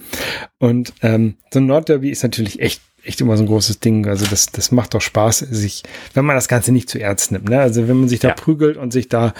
Und 0.58 0.92
ähm, 1.02 1.34
so 1.52 1.58
ein 1.58 1.66
Nordderby 1.66 2.10
ist 2.10 2.22
natürlich 2.22 2.60
echt 2.60 2.80
echt 3.04 3.20
immer 3.20 3.36
so 3.36 3.44
ein 3.44 3.46
großes 3.46 3.80
Ding. 3.80 4.06
Also 4.06 4.26
das, 4.26 4.46
das 4.46 4.72
macht 4.72 4.94
doch 4.94 5.00
Spaß, 5.00 5.38
sich, 5.38 5.82
wenn 6.14 6.24
man 6.24 6.36
das 6.36 6.48
Ganze 6.48 6.72
nicht 6.72 6.88
zu 6.88 7.00
ernst 7.00 7.32
nimmt. 7.32 7.48
Ne? 7.48 7.60
Also 7.60 7.88
wenn 7.88 7.98
man 7.98 8.08
sich 8.08 8.20
da 8.20 8.28
ja. 8.28 8.34
prügelt 8.34 8.76
und 8.76 8.92
sich 8.92 9.08
da 9.08 9.34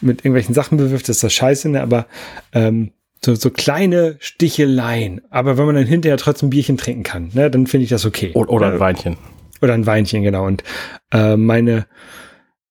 mit 0.00 0.20
irgendwelchen 0.20 0.54
Sachen 0.54 0.78
bewirft, 0.78 1.08
ist 1.08 1.22
das 1.22 1.32
scheiße, 1.32 1.68
ne? 1.68 1.82
aber 1.82 2.06
ähm, 2.52 2.92
so, 3.24 3.34
so 3.34 3.50
kleine 3.50 4.16
Sticheleien. 4.18 5.20
Aber 5.30 5.58
wenn 5.58 5.66
man 5.66 5.74
dann 5.74 5.86
hinterher 5.86 6.16
trotzdem 6.16 6.48
ein 6.48 6.50
Bierchen 6.50 6.76
trinken 6.78 7.02
kann, 7.02 7.30
ne, 7.34 7.50
dann 7.50 7.66
finde 7.66 7.84
ich 7.84 7.90
das 7.90 8.06
okay. 8.06 8.32
Oder, 8.34 8.50
oder 8.50 8.72
ein 8.72 8.80
Weinchen. 8.80 9.16
Oder 9.60 9.74
ein 9.74 9.86
Weinchen, 9.86 10.22
genau. 10.22 10.46
Und 10.46 10.64
äh, 11.12 11.36
meine, 11.36 11.86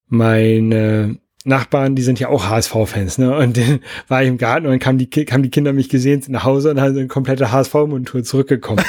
meine 0.08 1.17
Nachbarn, 1.49 1.95
die 1.95 2.01
sind 2.01 2.19
ja 2.19 2.29
auch 2.29 2.49
HSV-Fans, 2.49 3.17
ne? 3.17 3.35
Und 3.35 3.57
dann 3.57 3.79
war 4.07 4.23
ich 4.23 4.29
im 4.29 4.38
Garten 4.38 4.65
und 4.65 4.71
dann 4.71 4.79
kamen 4.79 4.97
die, 4.97 5.09
kamen 5.09 5.43
die 5.43 5.49
Kinder 5.49 5.73
mich 5.73 5.89
gesehen, 5.89 6.21
sind 6.21 6.31
nach 6.31 6.45
Hause 6.45 6.71
und 6.71 6.79
haben 6.79 6.97
eine 6.97 7.07
komplette 7.07 7.51
HSV-Montur 7.51 8.23
zurückgekommen 8.23 8.83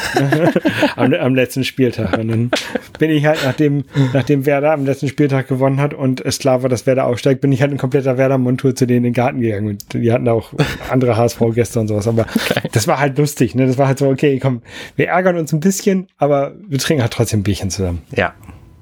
am, 0.96 1.12
am, 1.12 1.34
letzten 1.34 1.64
Spieltag. 1.64 2.16
Und 2.18 2.28
dann 2.28 2.50
bin 2.98 3.10
ich 3.10 3.26
halt, 3.26 3.40
nachdem, 3.44 3.84
nachdem 4.12 4.46
Werder 4.46 4.72
am 4.72 4.84
letzten 4.84 5.08
Spieltag 5.08 5.48
gewonnen 5.48 5.80
hat 5.80 5.94
und 5.94 6.24
es 6.24 6.38
klar 6.38 6.62
war, 6.62 6.68
dass 6.68 6.86
Werder 6.86 7.06
aufsteigt, 7.06 7.40
bin 7.40 7.50
ich 7.50 7.62
halt 7.62 7.72
in 7.72 7.78
kompletter 7.78 8.16
Werder-Montur 8.16 8.76
zu 8.76 8.86
denen 8.86 8.98
in 8.98 9.04
den 9.04 9.12
Garten 9.14 9.40
gegangen. 9.40 9.68
Und 9.68 9.94
die 9.94 10.12
hatten 10.12 10.28
auch 10.28 10.52
andere 10.88 11.16
HSV-Gäste 11.16 11.80
und 11.80 11.88
sowas. 11.88 12.06
Aber 12.06 12.22
okay. 12.22 12.68
das 12.70 12.86
war 12.86 13.00
halt 13.00 13.18
lustig, 13.18 13.54
ne? 13.54 13.66
Das 13.66 13.78
war 13.78 13.88
halt 13.88 13.98
so, 13.98 14.08
okay, 14.08 14.38
komm, 14.38 14.62
wir 14.96 15.08
ärgern 15.08 15.36
uns 15.36 15.52
ein 15.52 15.60
bisschen, 15.60 16.06
aber 16.18 16.54
wir 16.68 16.78
trinken 16.78 17.02
halt 17.02 17.12
trotzdem 17.12 17.40
ein 17.40 17.42
Bierchen 17.42 17.70
zusammen. 17.70 18.02
Ja, 18.14 18.34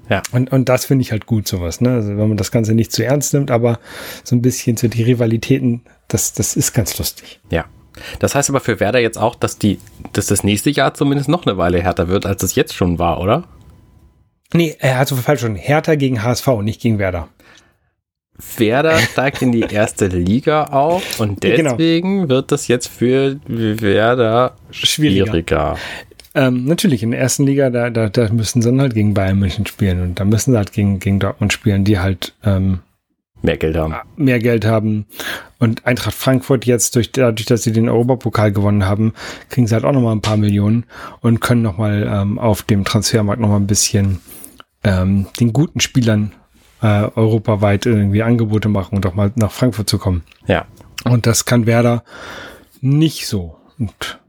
ja. 0.09 0.21
Und, 0.31 0.51
und 0.51 0.67
das 0.69 0.85
finde 0.85 1.03
ich 1.03 1.11
halt 1.11 1.25
gut, 1.25 1.47
sowas, 1.47 1.81
ne? 1.81 1.93
Also 1.93 2.09
wenn 2.09 2.27
man 2.27 2.37
das 2.37 2.51
Ganze 2.51 2.73
nicht 2.73 2.91
zu 2.91 3.05
ernst 3.05 3.33
nimmt, 3.33 3.51
aber 3.51 3.79
so 4.23 4.35
ein 4.35 4.41
bisschen 4.41 4.75
zu 4.75 4.89
die 4.89 5.03
Rivalitäten, 5.03 5.81
das, 6.07 6.33
das 6.33 6.55
ist 6.55 6.73
ganz 6.73 6.97
lustig. 6.97 7.39
Ja. 7.51 7.65
Das 8.19 8.33
heißt 8.33 8.49
aber 8.49 8.59
für 8.59 8.79
Werder 8.79 8.99
jetzt 8.99 9.17
auch, 9.17 9.35
dass 9.35 9.57
die, 9.57 9.79
dass 10.13 10.27
das 10.27 10.43
nächste 10.43 10.69
Jahr 10.69 10.93
zumindest 10.93 11.29
noch 11.29 11.45
eine 11.45 11.57
Weile 11.57 11.81
härter 11.81 12.07
wird, 12.07 12.25
als 12.25 12.43
es 12.43 12.55
jetzt 12.55 12.73
schon 12.73 12.97
war, 12.97 13.19
oder? 13.19 13.43
Nee, 14.53 14.75
er 14.79 14.97
hat 14.97 15.07
so 15.07 15.15
falsch 15.15 15.41
schon. 15.41 15.55
Härter 15.55 15.95
gegen 15.95 16.23
HSV, 16.23 16.47
nicht 16.61 16.81
gegen 16.81 16.97
Werder. 16.97 17.27
Werder 18.57 18.97
steigt 19.11 19.41
in 19.41 19.51
die 19.51 19.61
erste 19.61 20.07
Liga 20.07 20.65
auf 20.65 21.19
und 21.19 21.41
genau. 21.41 21.71
deswegen 21.71 22.21
genau. 22.21 22.29
wird 22.29 22.51
das 22.51 22.67
jetzt 22.67 22.87
für 22.87 23.39
Werder 23.45 24.55
schwieriger. 24.71 25.25
schwieriger. 25.27 25.77
Ähm, 26.35 26.65
natürlich, 26.65 27.01
in 27.03 27.11
der 27.11 27.19
ersten 27.19 27.45
Liga, 27.45 27.69
da, 27.69 27.89
da, 27.89 28.09
da 28.09 28.31
müssen 28.31 28.61
sie 28.61 28.69
dann 28.69 28.81
halt 28.81 28.93
gegen 28.93 29.13
Bayern 29.13 29.39
München 29.39 29.65
spielen 29.65 30.01
und 30.01 30.19
da 30.19 30.25
müssen 30.25 30.51
sie 30.51 30.57
halt 30.57 30.73
gegen, 30.73 30.99
gegen 30.99 31.19
Dortmund 31.19 31.53
spielen, 31.53 31.85
die 31.85 31.99
halt 31.99 32.35
ähm, 32.43 32.79
mehr 33.41 33.57
Geld 33.57 33.77
haben. 33.77 33.95
Mehr 34.15 34.39
Geld 34.39 34.65
haben. 34.65 35.05
Und 35.57 35.85
Eintracht 35.85 36.13
Frankfurt 36.13 36.65
jetzt, 36.65 36.95
durch, 36.95 37.11
dadurch, 37.11 37.45
dass 37.45 37.63
sie 37.63 37.71
den 37.71 37.89
Europapokal 37.89 38.51
gewonnen 38.51 38.85
haben, 38.85 39.13
kriegen 39.49 39.67
sie 39.67 39.73
halt 39.73 39.85
auch 39.85 39.91
nochmal 39.91 40.15
ein 40.15 40.21
paar 40.21 40.37
Millionen 40.37 40.85
und 41.21 41.41
können 41.41 41.61
nochmal 41.61 42.07
ähm, 42.09 42.37
auf 42.37 42.63
dem 42.63 42.85
Transfermarkt 42.85 43.41
nochmal 43.41 43.59
ein 43.59 43.67
bisschen 43.67 44.19
ähm, 44.83 45.27
den 45.39 45.51
guten 45.51 45.79
Spielern 45.79 46.33
äh, 46.81 47.09
europaweit 47.15 47.85
irgendwie 47.85 48.23
Angebote 48.23 48.69
machen 48.69 48.95
und 48.95 49.05
auch 49.05 49.15
mal 49.15 49.31
nach 49.35 49.51
Frankfurt 49.51 49.89
zu 49.89 49.97
kommen. 49.97 50.23
Ja. 50.47 50.65
Und 51.05 51.25
das 51.25 51.45
kann 51.45 51.65
Werder 51.65 52.03
nicht 52.81 53.27
so. 53.27 53.57
Und 53.77 54.19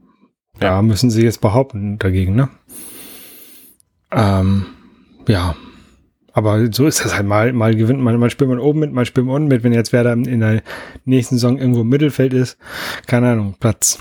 ja, 0.61 0.81
müssen 0.81 1.09
sie 1.09 1.23
jetzt 1.23 1.41
behaupten 1.41 1.97
dagegen, 1.97 2.35
ne? 2.35 2.49
Ähm, 4.11 4.65
ja. 5.27 5.55
Aber 6.33 6.71
so 6.71 6.87
ist 6.87 7.03
das 7.03 7.15
halt. 7.15 7.25
Mal, 7.25 7.51
mal 7.51 7.75
gewinnt 7.75 7.99
man, 7.99 8.17
mal 8.17 8.29
spielt 8.29 8.49
man 8.49 8.59
oben 8.59 8.79
mit, 8.79 8.93
mal 8.93 9.05
spielt 9.05 9.25
man 9.25 9.35
unten 9.35 9.47
mit. 9.49 9.63
Wenn 9.63 9.73
jetzt 9.73 9.91
Werder 9.91 10.13
in 10.13 10.39
der 10.39 10.61
nächsten 11.03 11.35
Saison 11.35 11.57
irgendwo 11.57 11.81
im 11.81 11.89
Mittelfeld 11.89 12.33
ist, 12.33 12.57
keine 13.05 13.31
Ahnung, 13.31 13.55
Platz 13.59 13.99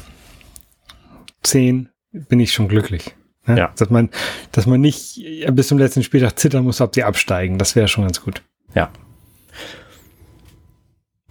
10, 1.42 1.88
bin 2.12 2.40
ich 2.40 2.52
schon 2.52 2.68
glücklich. 2.68 3.16
Ne? 3.46 3.58
Ja. 3.58 3.72
Dass 3.76 3.90
man, 3.90 4.10
dass 4.52 4.66
man 4.66 4.80
nicht 4.80 5.20
bis 5.52 5.68
zum 5.68 5.78
letzten 5.78 6.02
Spieltag 6.02 6.38
zittern 6.38 6.64
muss, 6.64 6.80
ob 6.80 6.94
sie 6.94 7.02
absteigen. 7.02 7.58
Das 7.58 7.74
wäre 7.74 7.88
schon 7.88 8.04
ganz 8.04 8.22
gut. 8.22 8.42
Ja. 8.74 8.90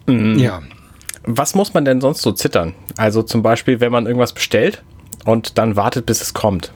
Mhm. 0.06 0.38
Ja. 0.38 0.62
Was 1.22 1.54
muss 1.54 1.72
man 1.72 1.84
denn 1.84 2.00
sonst 2.00 2.22
so 2.22 2.32
zittern? 2.32 2.74
Also 2.96 3.22
zum 3.22 3.42
Beispiel, 3.42 3.80
wenn 3.80 3.92
man 3.92 4.06
irgendwas 4.06 4.32
bestellt 4.32 4.82
und 5.24 5.58
dann 5.58 5.76
wartet, 5.76 6.06
bis 6.06 6.20
es 6.20 6.34
kommt. 6.34 6.72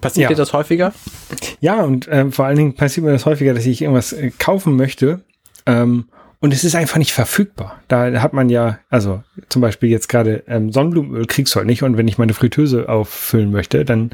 Passiert 0.00 0.24
ja. 0.24 0.28
dir 0.28 0.36
das 0.36 0.52
häufiger? 0.52 0.92
Ja, 1.60 1.82
und 1.82 2.08
äh, 2.08 2.30
vor 2.30 2.46
allen 2.46 2.56
Dingen 2.56 2.74
passiert 2.74 3.06
mir 3.06 3.12
das 3.12 3.24
häufiger, 3.24 3.54
dass 3.54 3.66
ich 3.66 3.82
irgendwas 3.82 4.12
äh, 4.12 4.32
kaufen 4.36 4.76
möchte 4.76 5.20
ähm, 5.66 6.06
und 6.42 6.52
es 6.52 6.64
ist 6.64 6.74
einfach 6.74 6.98
nicht 6.98 7.12
verfügbar. 7.12 7.80
Da 7.86 8.20
hat 8.20 8.32
man 8.32 8.48
ja, 8.48 8.80
also 8.90 9.22
zum 9.48 9.62
Beispiel 9.62 9.90
jetzt 9.90 10.08
gerade 10.08 10.42
ähm, 10.48 10.72
Sonnenblumenöl 10.72 11.26
kriegst 11.26 11.54
du 11.54 11.58
halt 11.58 11.68
nicht 11.68 11.84
und 11.84 11.96
wenn 11.96 12.08
ich 12.08 12.18
meine 12.18 12.34
Fritteuse 12.34 12.88
auffüllen 12.88 13.52
möchte, 13.52 13.84
dann 13.84 14.10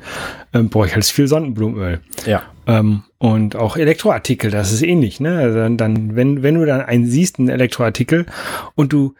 ähm, 0.52 0.68
brauche 0.68 0.88
ich 0.88 0.94
halt 0.94 1.06
viel 1.06 1.26
Sonnenblumenöl. 1.26 2.00
Ja. 2.26 2.42
Ähm, 2.66 3.04
und 3.16 3.56
auch 3.56 3.78
Elektroartikel, 3.78 4.50
das 4.50 4.72
ist 4.72 4.82
ähnlich, 4.82 5.20
ne? 5.20 5.38
Also 5.38 5.56
dann, 5.56 5.78
dann, 5.78 6.16
wenn, 6.16 6.42
wenn 6.42 6.56
du 6.56 6.66
dann 6.66 6.82
einen 6.82 7.06
siehst, 7.06 7.38
einen 7.38 7.48
Elektroartikel 7.48 8.26
und 8.74 8.92
du 8.92 9.14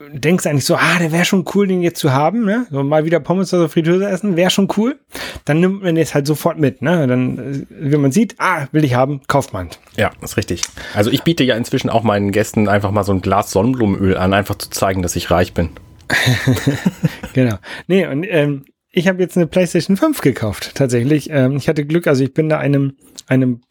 denkst 0.00 0.46
eigentlich 0.46 0.64
so, 0.64 0.76
ah, 0.76 0.98
der 1.00 1.10
wäre 1.10 1.24
schon 1.24 1.44
cool, 1.54 1.66
den 1.66 1.82
jetzt 1.82 1.98
zu 1.98 2.12
haben, 2.12 2.44
ne? 2.44 2.66
So 2.70 2.82
mal 2.84 3.04
wieder 3.04 3.18
Pommes 3.18 3.52
oder 3.52 3.68
Fritteuse 3.68 4.08
essen, 4.08 4.36
wäre 4.36 4.50
schon 4.50 4.68
cool. 4.76 4.98
Dann 5.44 5.60
nimmt 5.60 5.82
man 5.82 5.96
es 5.96 6.14
halt 6.14 6.26
sofort 6.26 6.58
mit, 6.58 6.82
ne? 6.82 7.06
Dann, 7.06 7.38
äh, 7.38 7.66
wenn 7.68 8.00
man 8.00 8.12
sieht, 8.12 8.36
ah, 8.38 8.68
will 8.70 8.84
ich 8.84 8.94
haben, 8.94 9.22
kauft 9.26 9.52
man. 9.52 9.70
Ja, 9.96 10.10
ist 10.22 10.36
richtig. 10.36 10.62
Also 10.94 11.10
ich 11.10 11.24
biete 11.24 11.42
ja 11.42 11.56
inzwischen 11.56 11.90
auch 11.90 12.04
meinen 12.04 12.30
Gästen 12.30 12.68
einfach 12.68 12.92
mal 12.92 13.02
so 13.02 13.12
ein 13.12 13.22
Glas 13.22 13.50
Sonnenblumenöl 13.50 14.16
an, 14.16 14.34
einfach 14.34 14.56
zu 14.56 14.70
zeigen, 14.70 15.02
dass 15.02 15.16
ich 15.16 15.30
reich 15.32 15.52
bin. 15.52 15.70
genau. 17.32 17.56
Nee, 17.88 18.06
und 18.06 18.24
ähm, 18.24 18.66
ich 18.92 19.08
habe 19.08 19.20
jetzt 19.20 19.36
eine 19.36 19.46
PlayStation 19.46 19.96
5 19.96 20.20
gekauft, 20.20 20.72
tatsächlich. 20.74 21.28
Ähm, 21.30 21.56
ich 21.56 21.68
hatte 21.68 21.84
Glück, 21.84 22.06
also 22.06 22.22
ich 22.22 22.32
bin 22.32 22.48
da 22.48 22.58
einem, 22.58 22.96
einem 23.26 23.62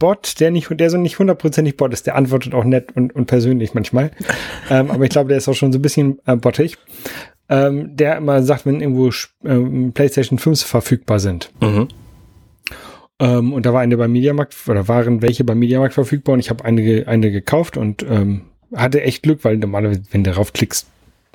Bot, 0.00 0.40
der 0.40 0.50
nicht, 0.50 0.68
der 0.80 0.90
so 0.90 0.98
nicht 0.98 1.20
hundertprozentig 1.20 1.76
Bot 1.76 1.92
ist, 1.92 2.08
der 2.08 2.16
antwortet 2.16 2.54
auch 2.54 2.64
nett 2.64 2.96
und, 2.96 3.14
und 3.14 3.26
persönlich 3.26 3.74
manchmal. 3.74 4.10
ähm, 4.70 4.90
aber 4.90 5.04
ich 5.04 5.10
glaube, 5.10 5.28
der 5.28 5.38
ist 5.38 5.48
auch 5.48 5.54
schon 5.54 5.72
so 5.72 5.78
ein 5.78 5.82
bisschen 5.82 6.18
äh, 6.26 6.34
bottig. 6.34 6.76
Ähm, 7.48 7.96
der 7.96 8.16
immer 8.16 8.42
sagt, 8.42 8.66
wenn 8.66 8.80
irgendwo 8.80 9.10
ähm, 9.44 9.92
PlayStation 9.92 10.38
5 10.38 10.62
verfügbar 10.64 11.20
sind. 11.20 11.50
Mhm. 11.60 11.88
Ähm, 13.20 13.52
und 13.52 13.66
da 13.66 13.72
war 13.72 13.82
eine 13.82 13.96
beim 13.96 14.12
Mediamarkt, 14.12 14.56
oder 14.66 14.88
waren 14.88 15.22
welche 15.22 15.44
beim 15.44 15.58
Mediamarkt 15.58 15.94
verfügbar 15.94 16.32
und 16.32 16.40
ich 16.40 16.50
habe 16.50 16.64
eine, 16.64 17.06
eine 17.06 17.30
gekauft 17.30 17.76
und 17.76 18.04
ähm, 18.08 18.42
hatte 18.74 19.02
echt 19.02 19.22
Glück, 19.22 19.44
weil 19.44 19.58
normalerweise, 19.58 20.02
wenn 20.10 20.24
du 20.24 20.30
darauf 20.30 20.52
klickst, 20.52 20.86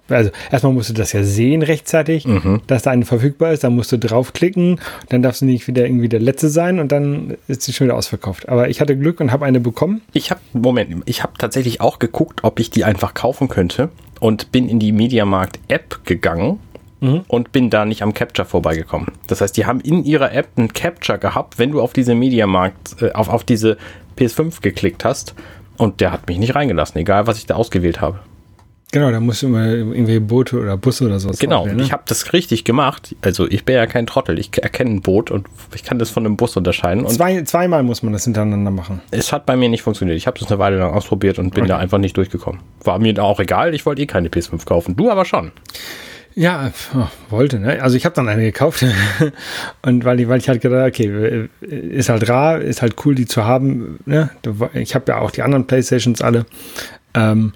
also 0.09 0.29
erstmal 0.51 0.73
musst 0.73 0.89
du 0.89 0.93
das 0.93 1.13
ja 1.13 1.23
sehen 1.23 1.61
rechtzeitig, 1.61 2.25
mhm. 2.27 2.61
dass 2.67 2.83
da 2.83 2.91
eine 2.91 3.05
verfügbar 3.05 3.51
ist, 3.51 3.63
dann 3.63 3.75
musst 3.75 3.91
du 3.91 3.97
draufklicken, 3.97 4.79
dann 5.09 5.21
darfst 5.21 5.41
du 5.41 5.45
nicht 5.45 5.67
wieder 5.67 5.85
irgendwie 5.85 6.09
der 6.09 6.19
letzte 6.19 6.49
sein 6.49 6.79
und 6.79 6.91
dann 6.91 7.37
ist 7.47 7.63
sie 7.63 7.73
schon 7.73 7.87
wieder 7.87 7.97
ausverkauft. 7.97 8.47
Aber 8.49 8.69
ich 8.69 8.81
hatte 8.81 8.97
Glück 8.97 9.19
und 9.19 9.31
habe 9.31 9.45
eine 9.45 9.59
bekommen. 9.59 10.01
Ich 10.13 10.31
habe, 10.31 10.41
Moment, 10.53 11.03
ich 11.05 11.23
habe 11.23 11.33
tatsächlich 11.37 11.81
auch 11.81 11.99
geguckt, 11.99 12.43
ob 12.43 12.59
ich 12.59 12.69
die 12.69 12.83
einfach 12.83 13.13
kaufen 13.13 13.47
könnte 13.47 13.89
und 14.19 14.51
bin 14.51 14.69
in 14.69 14.79
die 14.79 14.91
Mediamarkt 14.91 15.59
App 15.67 16.05
gegangen 16.05 16.59
mhm. 17.01 17.21
und 17.27 17.51
bin 17.51 17.69
da 17.69 17.85
nicht 17.85 18.01
am 18.01 18.13
Capture 18.13 18.47
vorbeigekommen. 18.47 19.11
Das 19.27 19.41
heißt, 19.41 19.57
die 19.57 19.65
haben 19.65 19.81
in 19.81 20.03
ihrer 20.03 20.33
App 20.33 20.49
einen 20.55 20.73
Capture 20.73 21.17
gehabt, 21.17 21.57
wenn 21.59 21.71
du 21.71 21.81
auf 21.81 21.93
diese 21.93 22.15
Mediamarkt, 22.15 23.01
äh, 23.01 23.11
auf, 23.11 23.29
auf 23.29 23.43
diese 23.43 23.77
PS5 24.17 24.61
geklickt 24.61 25.03
hast 25.03 25.35
und 25.77 26.01
der 26.01 26.11
hat 26.11 26.27
mich 26.27 26.37
nicht 26.37 26.55
reingelassen, 26.55 26.99
egal 26.99 27.27
was 27.27 27.37
ich 27.37 27.45
da 27.45 27.55
ausgewählt 27.55 28.01
habe. 28.01 28.19
Genau, 28.91 29.11
da 29.11 29.19
musst 29.19 29.41
du 29.41 29.47
immer 29.47 29.65
irgendwie 29.65 30.19
Boote 30.19 30.59
oder 30.59 30.77
Busse 30.77 31.05
oder 31.05 31.19
sowas. 31.19 31.39
Genau, 31.39 31.61
auswählen, 31.61 31.77
ne? 31.77 31.83
ich 31.83 31.91
habe 31.91 32.03
das 32.05 32.31
richtig 32.33 32.63
gemacht. 32.63 33.15
Also 33.21 33.49
ich 33.49 33.65
bin 33.65 33.75
ja 33.75 33.87
kein 33.87 34.05
Trottel. 34.05 34.39
Ich 34.39 34.51
erkenne 34.61 34.91
ein 34.91 35.01
Boot 35.01 35.31
und 35.31 35.47
ich 35.73 35.83
kann 35.83 35.99
das 35.99 36.09
von 36.09 36.25
einem 36.25 36.37
Bus 36.37 36.55
unterscheiden. 36.55 37.05
Zwei, 37.07 37.41
zweimal 37.43 37.83
muss 37.83 38.03
man 38.03 38.13
das 38.13 38.23
hintereinander 38.23 38.71
machen. 38.71 39.01
Es 39.11 39.33
hat 39.33 39.45
bei 39.45 39.57
mir 39.57 39.69
nicht 39.69 39.81
funktioniert. 39.81 40.17
Ich 40.17 40.27
habe 40.27 40.39
das 40.39 40.49
eine 40.49 40.59
Weile 40.59 40.77
lang 40.77 40.93
ausprobiert 40.93 41.39
und 41.39 41.53
bin 41.53 41.63
okay. 41.63 41.69
da 41.69 41.77
einfach 41.77 41.97
nicht 41.97 42.15
durchgekommen. 42.15 42.61
War 42.83 42.99
mir 42.99 43.21
auch 43.21 43.39
egal. 43.39 43.73
Ich 43.73 43.85
wollte 43.85 44.01
eh 44.01 44.05
keine 44.05 44.29
PS5 44.29 44.65
kaufen. 44.65 44.95
Du 44.95 45.09
aber 45.09 45.25
schon. 45.25 45.51
Ja, 46.35 46.71
oh, 46.93 47.07
wollte, 47.29 47.59
ne? 47.59 47.81
Also 47.81 47.95
ich 47.95 48.03
habe 48.03 48.13
dann 48.13 48.27
eine 48.27 48.43
gekauft 48.43 48.85
und 49.83 50.03
weil 50.03 50.19
ich, 50.19 50.27
weil 50.27 50.39
ich 50.39 50.49
halt 50.49 50.61
gedacht, 50.61 50.87
okay, 50.87 51.47
ist 51.61 52.09
halt 52.09 52.29
rar, 52.29 52.59
ist 52.59 52.81
halt 52.81 52.95
cool, 53.05 53.15
die 53.15 53.25
zu 53.25 53.45
haben. 53.45 53.99
Ne? 54.05 54.29
Ich 54.73 54.95
habe 54.95 55.05
ja 55.07 55.19
auch 55.19 55.31
die 55.31 55.43
anderen 55.43 55.65
Playstations 55.65 56.21
alle. 56.21 56.45
Ähm, 57.13 57.53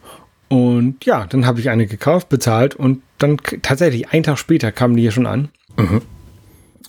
Und 0.50 1.06
ja, 1.06 1.26
dann 1.28 1.46
habe 1.46 1.60
ich 1.60 1.70
eine 1.70 1.86
gekauft, 1.86 2.30
bezahlt 2.30 2.76
und 2.76 3.02
dann 3.20 3.38
tatsächlich 3.62 4.10
einen 4.10 4.24
Tag 4.24 4.38
später 4.38 4.72
kamen 4.72 4.96
die 4.96 5.04
hier 5.04 5.12
schon 5.12 5.28
an. 5.28 5.50
Mhm. 5.78 6.02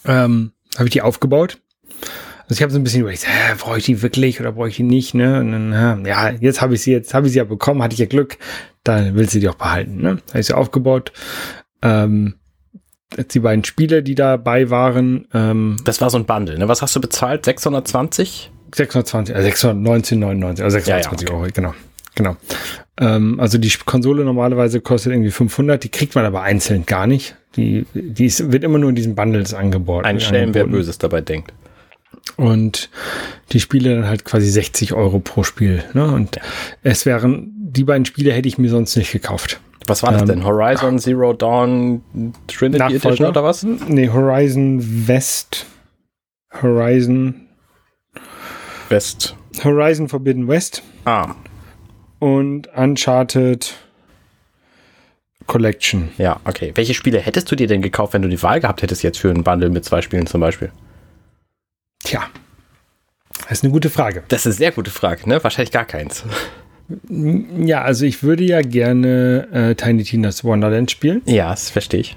Ähm, 0.07 0.53
habe 0.77 0.85
ich 0.85 0.93
die 0.93 1.03
aufgebaut. 1.03 1.59
Also 2.43 2.59
ich 2.59 2.63
habe 2.63 2.73
so 2.73 2.79
ein 2.79 2.85
bisschen 2.85 3.03
überlegt, 3.03 3.25
äh, 3.25 3.55
brauche 3.57 3.79
ich 3.79 3.85
die 3.85 4.03
wirklich 4.03 4.41
oder 4.41 4.53
brauche 4.53 4.69
ich 4.69 4.77
die 4.77 4.83
nicht, 4.83 5.15
ne? 5.15 5.39
Und 5.39 5.53
dann, 5.53 6.05
ja, 6.05 6.31
jetzt 6.31 6.61
habe 6.61 6.75
ich 6.75 6.83
sie, 6.83 6.91
jetzt 6.91 7.15
habe 7.15 7.27
ich 7.27 7.33
sie 7.33 7.39
ja 7.39 7.45
bekommen, 7.45 7.83
hatte 7.83 7.93
ich 7.93 8.01
ja 8.01 8.07
Glück, 8.07 8.39
dann 8.83 9.15
will 9.15 9.29
sie 9.29 9.41
die 9.41 9.49
auch 9.49 9.55
behalten, 9.55 9.99
ne? 9.99 10.19
Habe 10.31 10.41
ich 10.41 10.47
sie 10.47 10.57
aufgebaut. 10.57 11.13
Ähm, 11.83 12.35
die 13.33 13.41
beiden 13.41 13.65
Spiele, 13.65 14.03
die 14.03 14.15
dabei 14.15 14.71
waren. 14.71 15.29
Ähm, 15.35 15.77
das 15.85 16.01
war 16.01 16.11
so 16.11 16.19
ein 16.19 16.25
Bundle, 16.25 16.59
ne? 16.59 16.67
Was 16.67 16.83
hast 16.83 16.97
du 16.97 17.01
bezahlt? 17.01 17.45
620? 17.45 18.51
620, 18.75 19.35
also 19.35 19.49
619,99, 19.49 20.63
also 20.63 20.71
620 20.71 20.87
ja, 20.89 20.99
ja, 20.99 21.13
okay. 21.13 21.33
Euro, 21.33 21.51
genau. 21.53 21.75
Genau. 22.15 22.37
Ähm, 23.01 23.41
also 23.41 23.59
die 23.59 23.73
Konsole 23.87 24.25
normalerweise 24.25 24.81
kostet 24.81 25.13
irgendwie 25.13 25.31
500, 25.31 25.83
die 25.83 25.89
kriegt 25.89 26.15
man 26.15 26.27
aber 26.27 26.43
einzeln 26.43 26.85
gar 26.87 27.07
nicht. 27.07 27.35
Die, 27.57 27.87
die 27.95 28.27
ist, 28.27 28.53
wird 28.53 28.63
immer 28.63 28.79
nur 28.79 28.91
in 28.91 28.97
diesen 28.97 29.15
Bundles 29.15 29.55
angeboten. 29.55 30.05
Ein 30.05 30.21
Stellen, 30.21 30.55
wer 30.55 30.67
Böses 30.67 30.99
dabei 30.99 31.21
denkt. 31.21 31.53
Und 32.37 32.91
die 33.53 33.61
Spiele 33.61 33.97
dann 33.97 34.07
halt 34.07 34.25
quasi 34.25 34.49
60 34.49 34.93
Euro 34.93 35.19
pro 35.19 35.43
Spiel. 35.43 35.83
Ne? 35.95 36.05
Und 36.05 36.37
ja. 36.37 36.43
es 36.83 37.07
wären, 37.07 37.51
die 37.57 37.85
beiden 37.85 38.05
Spiele 38.05 38.33
hätte 38.33 38.49
ich 38.49 38.59
mir 38.59 38.69
sonst 38.69 38.97
nicht 38.97 39.13
gekauft. 39.13 39.61
Was 39.87 40.03
war 40.03 40.13
das 40.13 40.23
ähm, 40.23 40.29
denn? 40.29 40.45
Horizon 40.45 40.99
Zero 40.99 41.33
Dawn 41.33 42.03
Trinity 42.47 42.79
Nachfolger? 42.79 43.07
Edition 43.07 43.29
oder 43.29 43.43
was? 43.43 43.63
Nee, 43.65 44.09
Horizon 44.09 45.09
West. 45.09 45.67
Horizon 46.63 47.47
West. 48.89 49.35
Horizon 49.65 50.09
Forbidden 50.09 50.47
West. 50.47 50.83
Ah. 51.05 51.35
Und 52.21 52.69
Uncharted 52.77 53.75
Collection. 55.47 56.11
Ja, 56.17 56.41
okay. 56.45 56.71
Welche 56.77 56.95
Spiele 56.95 57.19
hättest 57.19 57.51
du 57.51 57.57
dir 57.57 57.67
denn 57.67 57.83
gekauft, 57.83 58.13
wenn 58.13 58.23
du 58.23 58.29
die 58.29 58.41
Wahl 58.43 58.61
gehabt 58.61 58.83
hättest 58.83 59.03
jetzt 59.03 59.19
für 59.19 59.31
einen 59.31 59.43
Bundle 59.43 59.71
mit 59.71 59.85
zwei 59.85 60.01
Spielen 60.01 60.27
zum 60.27 60.41
Beispiel? 60.41 60.71
Tja, 62.05 62.23
das 63.43 63.59
ist 63.59 63.65
eine 63.65 63.73
gute 63.73 63.91
Frage. 63.91 64.23
Das 64.29 64.41
ist 64.41 64.47
eine 64.47 64.55
sehr 64.55 64.73
gute 64.73 64.91
Frage, 64.91 65.29
ne? 65.29 65.43
Wahrscheinlich 65.43 65.73
gar 65.73 65.85
keins. 65.85 66.25
Ja, 67.09 67.83
also 67.83 68.05
ich 68.05 68.23
würde 68.23 68.45
ja 68.45 68.63
gerne 68.63 69.49
äh, 69.53 69.75
Tiny 69.75 70.05
Tina's 70.05 70.45
Wonderland 70.45 70.91
spielen. 70.91 71.23
Ja, 71.25 71.51
das 71.51 71.71
verstehe 71.71 72.01
ich. 72.01 72.17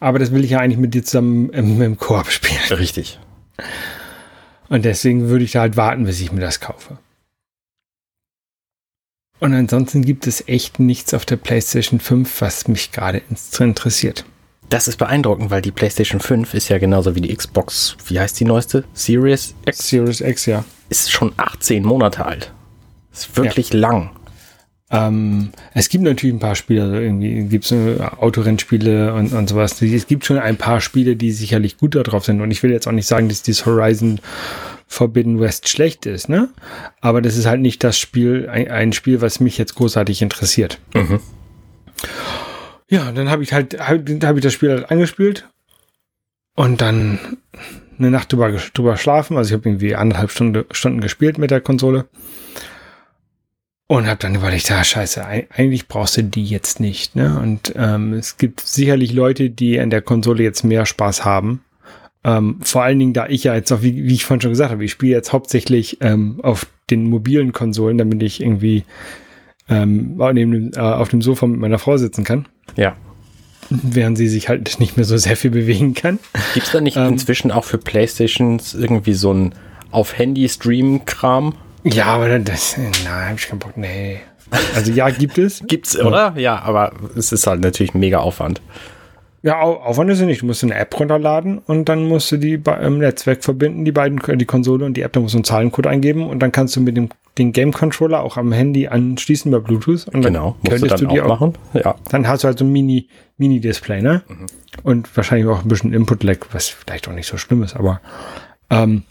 Aber 0.00 0.18
das 0.18 0.32
will 0.32 0.44
ich 0.44 0.50
ja 0.50 0.58
eigentlich 0.58 0.78
mit 0.78 0.94
dir 0.94 1.04
zusammen 1.04 1.50
im, 1.50 1.80
im 1.80 1.96
Koop 1.96 2.30
spielen. 2.30 2.58
Richtig. 2.70 3.18
Und 4.68 4.84
deswegen 4.84 5.28
würde 5.28 5.44
ich 5.44 5.52
da 5.52 5.60
halt 5.60 5.76
warten, 5.76 6.04
bis 6.04 6.20
ich 6.20 6.32
mir 6.32 6.40
das 6.40 6.60
kaufe. 6.60 6.98
Und 9.38 9.54
ansonsten 9.54 10.02
gibt 10.02 10.26
es 10.26 10.46
echt 10.48 10.78
nichts 10.78 11.12
auf 11.12 11.26
der 11.26 11.36
PlayStation 11.36 12.00
5, 12.00 12.40
was 12.40 12.68
mich 12.68 12.92
gerade 12.92 13.22
interessiert. 13.58 14.24
Das 14.68 14.88
ist 14.88 14.96
beeindruckend, 14.96 15.50
weil 15.50 15.62
die 15.62 15.70
PlayStation 15.70 16.20
5 16.20 16.54
ist 16.54 16.68
ja 16.68 16.78
genauso 16.78 17.14
wie 17.14 17.20
die 17.20 17.34
Xbox, 17.34 17.96
wie 18.06 18.18
heißt 18.18 18.40
die 18.40 18.44
neueste? 18.44 18.84
Series 18.94 19.54
X? 19.64 19.88
Series 19.88 20.20
X, 20.20 20.46
ja. 20.46 20.64
Ist 20.88 21.12
schon 21.12 21.32
18 21.36 21.84
Monate 21.84 22.24
alt. 22.24 22.52
Ist 23.12 23.36
wirklich 23.36 23.72
ja. 23.72 23.80
lang. 23.80 24.10
Ähm, 24.90 25.50
es 25.74 25.88
gibt 25.88 26.04
natürlich 26.04 26.34
ein 26.34 26.40
paar 26.40 26.54
Spiele, 26.54 26.82
also 26.82 26.94
irgendwie 26.96 27.44
gibt 27.44 27.64
es 27.64 27.72
äh, 27.72 27.98
Autorennspiele 28.00 29.14
und, 29.14 29.32
und 29.32 29.48
sowas. 29.48 29.80
Es 29.82 30.06
gibt 30.06 30.24
schon 30.24 30.38
ein 30.38 30.56
paar 30.56 30.80
Spiele, 30.80 31.16
die 31.16 31.32
sicherlich 31.32 31.76
gut 31.76 31.94
darauf 31.94 32.24
sind. 32.24 32.40
Und 32.40 32.50
ich 32.50 32.62
will 32.62 32.70
jetzt 32.70 32.86
auch 32.86 32.92
nicht 32.92 33.06
sagen, 33.06 33.28
dass 33.28 33.42
dieses 33.42 33.66
Horizon 33.66 34.20
Forbidden 34.86 35.40
West 35.40 35.68
schlecht 35.68 36.06
ist, 36.06 36.28
ne? 36.28 36.48
Aber 37.00 37.20
das 37.20 37.36
ist 37.36 37.46
halt 37.46 37.60
nicht 37.60 37.82
das 37.82 37.98
Spiel, 37.98 38.48
ein, 38.48 38.70
ein 38.70 38.92
Spiel, 38.92 39.20
was 39.20 39.40
mich 39.40 39.58
jetzt 39.58 39.74
großartig 39.74 40.22
interessiert. 40.22 40.78
Mhm. 40.94 41.20
Ja, 42.88 43.10
dann 43.10 43.28
habe 43.30 43.42
ich 43.42 43.52
halt, 43.52 43.80
habe 43.80 44.18
hab 44.22 44.36
ich 44.36 44.42
das 44.42 44.52
Spiel 44.52 44.70
halt 44.70 44.90
angespielt 44.90 45.48
und 46.54 46.80
dann 46.80 47.18
eine 47.98 48.10
Nacht 48.10 48.32
drüber, 48.32 48.52
drüber 48.74 48.96
schlafen. 48.96 49.36
Also 49.36 49.48
ich 49.48 49.58
habe 49.58 49.68
irgendwie 49.68 49.96
anderthalb 49.96 50.30
Stunde, 50.30 50.66
Stunden 50.70 51.00
gespielt 51.00 51.38
mit 51.38 51.50
der 51.50 51.60
Konsole. 51.60 52.06
Und 53.88 54.08
habe 54.08 54.18
dann 54.18 54.34
überlegt, 54.34 54.70
ah, 54.72 54.82
scheiße, 54.82 55.24
eigentlich 55.24 55.86
brauchst 55.86 56.16
du 56.16 56.24
die 56.24 56.44
jetzt 56.44 56.80
nicht. 56.80 57.14
Ne? 57.14 57.38
Und 57.40 57.72
ähm, 57.76 58.14
es 58.14 58.36
gibt 58.36 58.60
sicherlich 58.60 59.12
Leute, 59.12 59.48
die 59.48 59.78
an 59.78 59.90
der 59.90 60.02
Konsole 60.02 60.42
jetzt 60.42 60.64
mehr 60.64 60.86
Spaß 60.86 61.24
haben. 61.24 61.62
Ähm, 62.26 62.58
vor 62.60 62.82
allen 62.82 62.98
Dingen, 62.98 63.12
da 63.12 63.28
ich 63.28 63.44
ja 63.44 63.54
jetzt 63.54 63.70
auch, 63.70 63.82
wie, 63.82 64.04
wie 64.04 64.14
ich 64.14 64.24
vorhin 64.24 64.40
schon 64.40 64.50
gesagt 64.50 64.72
habe, 64.72 64.84
ich 64.84 64.90
spiele 64.90 65.12
jetzt 65.12 65.32
hauptsächlich 65.32 65.98
ähm, 66.00 66.40
auf 66.42 66.66
den 66.90 67.08
mobilen 67.08 67.52
Konsolen, 67.52 67.98
damit 67.98 68.20
ich 68.20 68.40
irgendwie 68.40 68.82
ähm, 69.68 70.20
neben, 70.32 70.72
äh, 70.74 70.80
auf 70.80 71.08
dem 71.08 71.22
Sofa 71.22 71.46
mit 71.46 71.60
meiner 71.60 71.78
Frau 71.78 71.96
sitzen 71.96 72.24
kann. 72.24 72.48
Ja. 72.74 72.96
Während 73.70 74.18
sie 74.18 74.26
sich 74.26 74.48
halt 74.48 74.80
nicht 74.80 74.96
mehr 74.96 75.06
so 75.06 75.16
sehr 75.16 75.36
viel 75.36 75.52
bewegen 75.52 75.94
kann. 75.94 76.18
Gibt 76.54 76.66
es 76.66 76.72
da 76.72 76.80
nicht 76.80 76.96
ähm, 76.96 77.12
inzwischen 77.12 77.52
auch 77.52 77.64
für 77.64 77.78
Playstations 77.78 78.74
irgendwie 78.74 79.14
so 79.14 79.32
ein 79.32 79.54
auf 79.92 80.18
Handy-Stream-Kram? 80.18 81.54
Ja, 81.84 82.06
aber 82.06 82.40
das, 82.40 82.76
nein, 82.76 83.28
hab 83.28 83.38
ich 83.38 83.46
keinen 83.46 83.60
Bock, 83.60 83.76
nee. 83.76 84.18
Also 84.74 84.90
ja, 84.90 85.10
gibt 85.10 85.38
es. 85.38 85.62
Gibt's, 85.68 85.96
oder? 85.96 86.34
Ja, 86.36 86.60
aber 86.60 86.92
es 87.16 87.30
ist 87.30 87.46
halt 87.46 87.60
natürlich 87.60 87.94
mega 87.94 88.18
Aufwand. 88.18 88.60
Ja, 89.46 89.60
Aufwand 89.60 90.10
ist 90.10 90.18
es 90.18 90.26
nicht. 90.26 90.42
Du 90.42 90.46
musst 90.46 90.64
eine 90.64 90.74
App 90.74 90.98
runterladen 90.98 91.58
und 91.58 91.88
dann 91.88 92.08
musst 92.08 92.32
du 92.32 92.36
die 92.36 92.60
im 92.82 92.98
Netzwerk 92.98 93.44
verbinden, 93.44 93.84
die 93.84 93.92
beiden, 93.92 94.20
die 94.38 94.44
Konsole 94.44 94.84
und 94.84 94.96
die 94.96 95.02
App, 95.02 95.12
da 95.12 95.20
musst 95.20 95.34
du 95.34 95.38
einen 95.38 95.44
Zahlencode 95.44 95.86
eingeben 95.86 96.28
und 96.28 96.40
dann 96.40 96.50
kannst 96.50 96.74
du 96.74 96.80
mit 96.80 96.96
dem 96.96 97.10
den 97.38 97.52
Game 97.52 97.72
Controller 97.72 98.22
auch 98.22 98.38
am 98.38 98.50
Handy 98.50 98.88
anschließen 98.88 99.52
über 99.52 99.60
Bluetooth 99.60 100.08
und 100.08 100.22
genau, 100.22 100.56
dann 100.62 100.80
könntest 100.80 101.00
du, 101.00 101.06
dann 101.06 101.14
du 101.14 101.22
auch 101.22 101.28
machen. 101.28 101.52
Ja. 101.74 101.94
Dann 102.10 102.26
hast 102.26 102.42
du 102.42 102.48
halt 102.48 102.58
so 102.58 102.64
ein 102.64 102.72
Mini 102.72 103.08
Mini 103.36 103.60
Display, 103.60 104.02
ne? 104.02 104.22
Mhm. 104.26 104.46
Und 104.82 105.16
wahrscheinlich 105.16 105.46
auch 105.46 105.62
ein 105.62 105.68
bisschen 105.68 105.92
Input 105.92 106.24
Lag, 106.24 106.38
was 106.50 106.68
vielleicht 106.68 107.06
auch 107.06 107.12
nicht 107.12 107.28
so 107.28 107.36
schlimm 107.36 107.62
ist, 107.62 107.76
aber 107.76 108.00
ähm, 108.70 109.02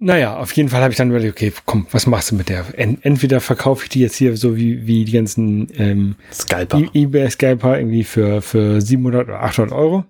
naja, 0.00 0.36
auf 0.36 0.52
jeden 0.52 0.68
Fall 0.68 0.82
habe 0.82 0.92
ich 0.92 0.96
dann 0.96 1.10
überlegt, 1.10 1.36
okay, 1.36 1.52
komm, 1.64 1.86
was 1.90 2.06
machst 2.06 2.30
du 2.30 2.36
mit 2.36 2.48
der? 2.48 2.64
Entweder 2.76 3.40
verkaufe 3.40 3.84
ich 3.84 3.88
die 3.88 4.00
jetzt 4.00 4.16
hier 4.16 4.36
so 4.36 4.56
wie, 4.56 4.86
wie 4.86 5.04
die 5.04 5.12
ganzen 5.12 5.68
ähm, 5.76 6.14
Scalper. 6.32 6.78
E 6.78 7.02
eBay 7.02 7.28
Scalper 7.30 7.78
irgendwie 7.78 8.04
für, 8.04 8.40
für 8.40 8.80
700 8.80 9.28
oder 9.28 9.42
800 9.42 9.74
Euro. 9.74 10.04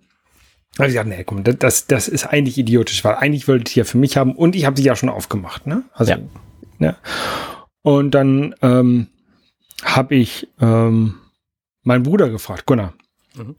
Habe 0.79 0.89
ich 0.89 0.95
gesagt, 0.95 1.09
nee, 1.09 1.25
komm, 1.25 1.43
das, 1.43 1.87
das 1.87 2.07
ist 2.07 2.27
eigentlich 2.27 2.59
idiotisch, 2.59 3.03
weil 3.03 3.15
eigentlich 3.15 3.49
wollte 3.49 3.69
ich 3.69 3.75
die 3.75 3.81
ja 3.81 3.85
für 3.85 3.99
mich 3.99 4.17
haben 4.17 4.33
und 4.33 4.55
ich 4.55 4.67
habe 4.67 4.77
sie 4.77 4.85
ja 4.85 4.95
schon 4.95 5.09
aufgemacht, 5.09 5.67
ne? 5.67 5.85
Also, 5.95 6.13
ja. 6.13 6.19
ne? 6.79 6.97
Und 7.83 8.13
dann 8.13 8.55
ähm, 8.61 9.09
habe 9.83 10.15
ich 10.15 10.49
ähm, 10.61 11.15
meinen 11.83 12.03
Bruder 12.03 12.29
gefragt, 12.29 12.67
Gunnar, 12.67 12.93
mhm. 13.35 13.57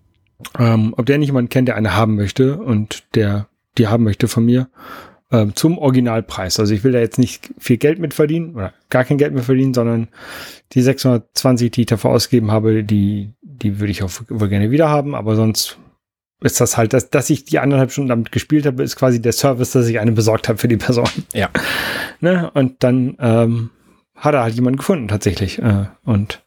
ähm, 0.60 0.94
ob 0.96 1.08
der 1.08 1.18
nicht 1.18 1.30
jemanden 1.30 1.50
kennt, 1.50 1.68
der 1.68 1.76
eine 1.76 1.96
haben 1.96 2.16
möchte 2.16 2.58
und 2.58 3.04
der 3.16 3.48
die 3.78 3.88
haben 3.88 4.04
möchte 4.04 4.28
von 4.28 4.46
mir 4.46 4.70
äh, 5.32 5.48
zum 5.54 5.78
Originalpreis. 5.78 6.60
Also 6.60 6.74
ich 6.74 6.84
will 6.84 6.92
da 6.92 7.00
jetzt 7.00 7.20
nicht 7.20 7.54
viel 7.58 7.78
Geld 7.78 8.00
mit 8.00 8.14
verdienen 8.14 8.56
oder 8.56 8.74
gar 8.90 9.04
kein 9.04 9.18
Geld 9.18 9.34
mehr 9.34 9.44
verdienen, 9.44 9.74
sondern 9.74 10.08
die 10.74 10.82
620, 10.82 11.72
die 11.72 11.82
ich 11.82 11.88
dafür 11.88 12.12
ausgegeben 12.12 12.52
habe, 12.52 12.84
die, 12.84 13.34
die 13.42 13.80
würde 13.80 13.92
ich 13.92 14.04
auch 14.04 14.12
wohl 14.30 14.50
gerne 14.50 14.72
wieder 14.72 14.90
haben, 14.90 15.16
aber 15.16 15.36
sonst 15.36 15.78
ist 16.42 16.62
das 16.62 16.78
halt, 16.78 16.94
dass, 16.94 17.10
dass 17.10 17.30
ich 17.30 17.44
die 17.44 17.60
anderthalb 17.60 17.92
Stunden 17.92 18.10
damit 18.10 18.32
gespielt 18.32 18.66
habe, 18.66 18.84
ist 18.84 18.96
quasi 18.96 19.22
der 19.22 19.34
Service, 19.34 19.72
dass 19.72 19.88
ich 19.88 20.00
eine 20.00 20.14
besorgt 20.14 20.48
habe 20.48 20.58
für 20.58 20.68
die 20.68 20.78
Person. 20.78 21.10
Ja. 21.34 21.50
ne? 22.22 22.50
Und 22.54 22.84
dann 22.84 23.18
ähm, 23.20 23.72
hat 24.16 24.34
er 24.34 24.44
halt 24.44 24.56
jemanden 24.56 24.78
gefunden 24.78 25.08
tatsächlich. 25.08 25.60
Äh, 25.60 25.88
und 26.06 26.44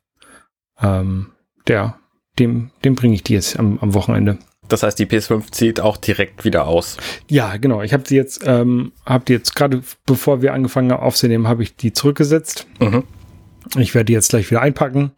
ähm, 0.80 1.32
der, 1.66 1.98
dem, 2.38 2.70
dem 2.84 2.94
bringe 2.94 3.14
ich 3.14 3.22
die 3.22 3.34
jetzt 3.34 3.58
am, 3.58 3.78
am 3.80 3.94
Wochenende. 3.94 4.38
Das 4.72 4.82
heißt, 4.82 4.98
die 4.98 5.04
PS5 5.04 5.52
zieht 5.52 5.80
auch 5.80 5.98
direkt 5.98 6.46
wieder 6.46 6.66
aus. 6.66 6.96
Ja, 7.28 7.58
genau. 7.58 7.82
Ich 7.82 7.92
habe 7.92 8.04
sie 8.06 8.16
jetzt, 8.16 8.42
ähm, 8.46 8.92
habe 9.04 9.26
die 9.26 9.34
jetzt 9.34 9.54
gerade, 9.54 9.82
bevor 10.06 10.40
wir 10.40 10.54
angefangen 10.54 10.90
haben 10.92 11.02
aufzunehmen, 11.02 11.46
habe 11.46 11.62
ich 11.62 11.76
die 11.76 11.92
zurückgesetzt. 11.92 12.66
Mhm. 12.80 13.04
Ich 13.76 13.94
werde 13.94 14.06
die 14.06 14.12
jetzt 14.14 14.30
gleich 14.30 14.50
wieder 14.50 14.62
einpacken 14.62 15.12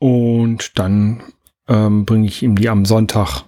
und 0.00 0.76
dann 0.76 1.22
ähm, 1.68 2.04
bringe 2.04 2.26
ich 2.26 2.42
ihm 2.42 2.56
die 2.56 2.68
am 2.68 2.84
Sonntag, 2.84 3.44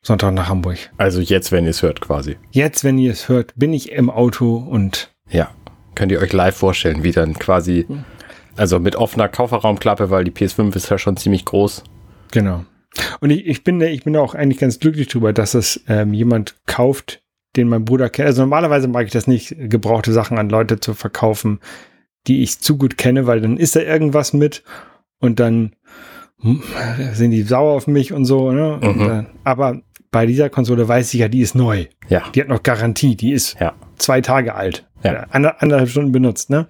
Sonntag 0.00 0.32
nach 0.32 0.48
Hamburg. 0.48 0.78
Also 0.96 1.20
jetzt, 1.20 1.52
wenn 1.52 1.64
ihr 1.64 1.70
es 1.70 1.82
hört, 1.82 2.00
quasi. 2.00 2.36
Jetzt, 2.50 2.84
wenn 2.84 2.96
ihr 2.96 3.12
es 3.12 3.28
hört, 3.28 3.52
bin 3.56 3.74
ich 3.74 3.92
im 3.92 4.08
Auto 4.08 4.56
und 4.56 5.14
ja, 5.28 5.50
könnt 5.94 6.10
ihr 6.10 6.20
euch 6.20 6.32
live 6.32 6.56
vorstellen, 6.56 7.04
wie 7.04 7.12
dann 7.12 7.34
quasi, 7.34 7.86
also 8.56 8.78
mit 8.78 8.96
offener 8.96 9.28
Kofferraumklappe, 9.28 10.08
weil 10.08 10.24
die 10.24 10.30
PS5 10.30 10.74
ist 10.74 10.88
ja 10.88 10.96
schon 10.96 11.18
ziemlich 11.18 11.44
groß. 11.44 11.84
Genau. 12.30 12.64
Und 13.20 13.30
ich, 13.30 13.46
ich 13.46 13.64
bin 13.64 13.80
ich 13.80 14.04
bin 14.04 14.16
auch 14.16 14.34
eigentlich 14.34 14.58
ganz 14.58 14.78
glücklich 14.78 15.08
drüber, 15.08 15.32
dass 15.32 15.54
es 15.54 15.82
ähm, 15.88 16.14
jemand 16.14 16.56
kauft, 16.66 17.22
den 17.56 17.68
mein 17.68 17.84
Bruder 17.84 18.08
kennt. 18.10 18.26
Also 18.26 18.42
normalerweise 18.42 18.88
mag 18.88 19.06
ich 19.06 19.12
das 19.12 19.26
nicht, 19.26 19.54
gebrauchte 19.58 20.12
Sachen 20.12 20.38
an 20.38 20.48
Leute 20.48 20.80
zu 20.80 20.94
verkaufen, 20.94 21.60
die 22.26 22.42
ich 22.42 22.60
zu 22.60 22.76
gut 22.76 22.96
kenne, 22.98 23.26
weil 23.26 23.40
dann 23.40 23.56
ist 23.56 23.76
da 23.76 23.80
irgendwas 23.80 24.32
mit 24.32 24.62
und 25.20 25.40
dann 25.40 25.74
hm, 26.40 26.62
sind 27.12 27.30
die 27.30 27.42
sauer 27.42 27.74
auf 27.74 27.86
mich 27.86 28.12
und 28.12 28.24
so. 28.24 28.52
Ne? 28.52 28.78
Mhm. 28.80 28.88
Und, 28.88 29.08
äh, 29.08 29.24
aber 29.44 29.80
bei 30.10 30.26
dieser 30.26 30.48
Konsole 30.48 30.86
weiß 30.86 31.12
ich 31.14 31.20
ja, 31.20 31.28
die 31.28 31.40
ist 31.40 31.54
neu. 31.54 31.86
Ja. 32.08 32.22
Die 32.34 32.40
hat 32.40 32.48
noch 32.48 32.62
Garantie. 32.62 33.16
Die 33.16 33.32
ist 33.32 33.58
ja. 33.60 33.74
zwei 33.96 34.20
Tage 34.20 34.54
alt. 34.54 34.86
Ja. 35.02 35.26
Ander, 35.30 35.60
anderthalb 35.60 35.90
Stunden 35.90 36.12
benutzt. 36.12 36.50
Ne? 36.50 36.66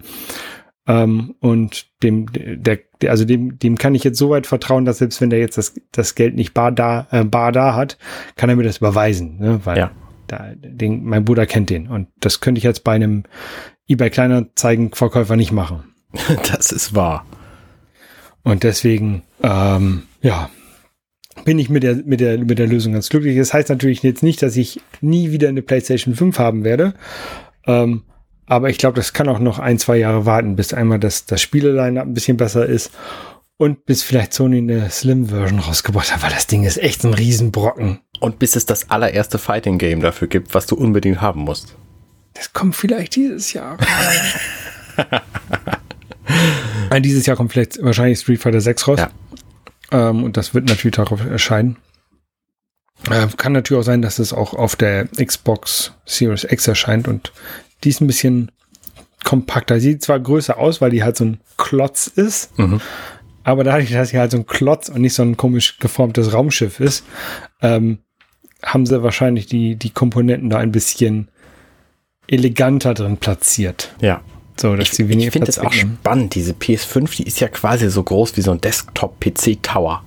Ähm, 0.87 1.35
und 1.39 1.87
dem, 2.03 2.31
der, 2.31 2.79
der, 3.01 3.11
also 3.11 3.25
dem, 3.25 3.57
dem 3.57 3.77
kann 3.77 3.95
ich 3.95 4.03
jetzt 4.03 4.19
so 4.19 4.29
weit 4.29 4.45
vertrauen, 4.45 4.85
dass 4.85 4.99
selbst 4.99 5.19
wenn 5.21 5.29
der 5.31 5.39
jetzt 5.39 5.57
das, 5.57 5.73
das 5.91 6.13
Geld 6.15 6.35
nicht 6.35 6.53
bar 6.53 6.71
da, 6.71 7.07
äh, 7.11 7.23
bar 7.23 7.51
da 7.51 7.73
hat, 7.75 7.97
kann 8.35 8.49
er 8.49 8.55
mir 8.55 8.63
das 8.63 8.77
überweisen, 8.77 9.37
ne? 9.39 9.61
Weil 9.63 9.77
Ja. 9.79 9.91
da, 10.27 10.51
den, 10.55 11.03
mein 11.03 11.25
Bruder 11.25 11.45
kennt 11.47 11.69
den. 11.71 11.87
Und 11.87 12.07
das 12.19 12.39
könnte 12.39 12.59
ich 12.59 12.63
jetzt 12.63 12.83
bei 12.83 12.93
einem 12.93 13.23
eBay 13.87 14.09
Kleinanzeigen-Verkäufer 14.09 15.35
nicht 15.35 15.51
machen. 15.51 15.83
Das 16.51 16.71
ist 16.71 16.95
wahr. 16.95 17.25
Und 18.43 18.63
deswegen, 18.63 19.23
ähm, 19.41 20.03
ja, 20.21 20.49
bin 21.43 21.59
ich 21.59 21.69
mit 21.69 21.83
der, 21.83 21.95
mit 22.05 22.19
der, 22.19 22.37
mit 22.37 22.59
der 22.59 22.67
Lösung 22.67 22.93
ganz 22.93 23.09
glücklich. 23.09 23.37
Das 23.37 23.53
heißt 23.53 23.69
natürlich 23.69 24.03
jetzt 24.03 24.23
nicht, 24.23 24.41
dass 24.41 24.55
ich 24.55 24.79
nie 25.01 25.31
wieder 25.31 25.49
eine 25.49 25.61
PlayStation 25.61 26.15
5 26.15 26.39
haben 26.39 26.63
werde. 26.63 26.93
Ähm, 27.67 28.03
aber 28.47 28.69
ich 28.69 28.77
glaube, 28.77 28.95
das 28.95 29.13
kann 29.13 29.29
auch 29.29 29.39
noch 29.39 29.59
ein, 29.59 29.79
zwei 29.79 29.97
Jahre 29.97 30.25
warten, 30.25 30.55
bis 30.55 30.73
einmal 30.73 30.99
das, 30.99 31.25
das 31.25 31.41
Spieleline 31.41 32.01
ein 32.01 32.13
bisschen 32.13 32.37
besser 32.37 32.65
ist 32.65 32.91
und 33.57 33.85
bis 33.85 34.03
vielleicht 34.03 34.33
Sony 34.33 34.57
eine 34.57 34.89
Slim-Version 34.89 35.59
rausgebracht 35.59 36.13
hat, 36.13 36.23
weil 36.23 36.31
das 36.31 36.47
Ding 36.47 36.63
ist 36.63 36.77
echt 36.77 37.03
ein 37.03 37.13
Riesenbrocken. 37.13 37.99
Und 38.19 38.39
bis 38.39 38.55
es 38.55 38.65
das 38.65 38.89
allererste 38.89 39.37
Fighting 39.37 39.77
Game 39.77 40.01
dafür 40.01 40.27
gibt, 40.27 40.53
was 40.53 40.65
du 40.65 40.75
unbedingt 40.75 41.21
haben 41.21 41.41
musst. 41.41 41.75
Das 42.33 42.53
kommt 42.53 42.75
vielleicht 42.75 43.15
dieses 43.15 43.53
Jahr. 43.53 43.77
Dieses 46.99 47.25
Jahr 47.25 47.35
kommt 47.35 47.51
vielleicht 47.51 47.81
wahrscheinlich 47.83 48.19
Street 48.19 48.41
Fighter 48.41 48.61
6 48.61 48.87
raus. 48.87 48.99
Ja. 48.99 49.09
Ähm, 49.91 50.23
und 50.23 50.37
das 50.37 50.53
wird 50.53 50.65
natürlich 50.65 50.95
darauf 50.95 51.25
erscheinen. 51.25 51.77
Äh, 53.09 53.27
kann 53.37 53.51
natürlich 53.51 53.81
auch 53.81 53.85
sein, 53.85 54.01
dass 54.01 54.19
es 54.19 54.33
auch 54.33 54.53
auf 54.53 54.75
der 54.75 55.07
Xbox 55.07 55.93
Series 56.05 56.45
X 56.45 56.67
erscheint 56.67 57.07
und 57.07 57.31
die 57.83 57.89
ist 57.89 58.01
ein 58.01 58.07
bisschen 58.07 58.51
kompakter. 59.23 59.79
Sieht 59.79 60.03
zwar 60.03 60.19
größer 60.19 60.57
aus, 60.57 60.81
weil 60.81 60.91
die 60.91 61.03
halt 61.03 61.17
so 61.17 61.25
ein 61.25 61.39
Klotz 61.57 62.07
ist, 62.07 62.57
Mhm. 62.59 62.79
aber 63.43 63.63
dadurch, 63.63 63.91
dass 63.91 64.09
sie 64.09 64.19
halt 64.19 64.31
so 64.31 64.37
ein 64.37 64.45
Klotz 64.45 64.89
und 64.89 65.01
nicht 65.01 65.13
so 65.13 65.23
ein 65.23 65.35
komisch 65.37 65.77
geformtes 65.79 66.33
Raumschiff 66.33 66.79
ist, 66.79 67.05
ähm, 67.61 67.99
haben 68.63 68.85
sie 68.85 69.03
wahrscheinlich 69.03 69.45
die, 69.47 69.75
die 69.75 69.89
Komponenten 69.91 70.49
da 70.49 70.57
ein 70.59 70.71
bisschen 70.71 71.27
eleganter 72.27 72.93
drin 72.93 73.17
platziert. 73.17 73.93
Ja. 74.01 74.21
So, 74.59 74.75
dass 74.75 74.87
Ich, 74.89 74.93
sie 74.93 75.09
weniger 75.09 75.27
ich 75.27 75.33
finde 75.33 75.49
es 75.49 75.59
auch 75.59 75.71
spannend. 75.73 76.33
Diese 76.33 76.53
PS5, 76.53 77.17
die 77.17 77.23
ist 77.27 77.39
ja 77.39 77.47
quasi 77.49 77.89
so 77.89 78.01
groß 78.01 78.37
wie 78.37 78.41
so 78.41 78.51
ein 78.51 78.61
Desktop-PC-Tower. 78.61 80.03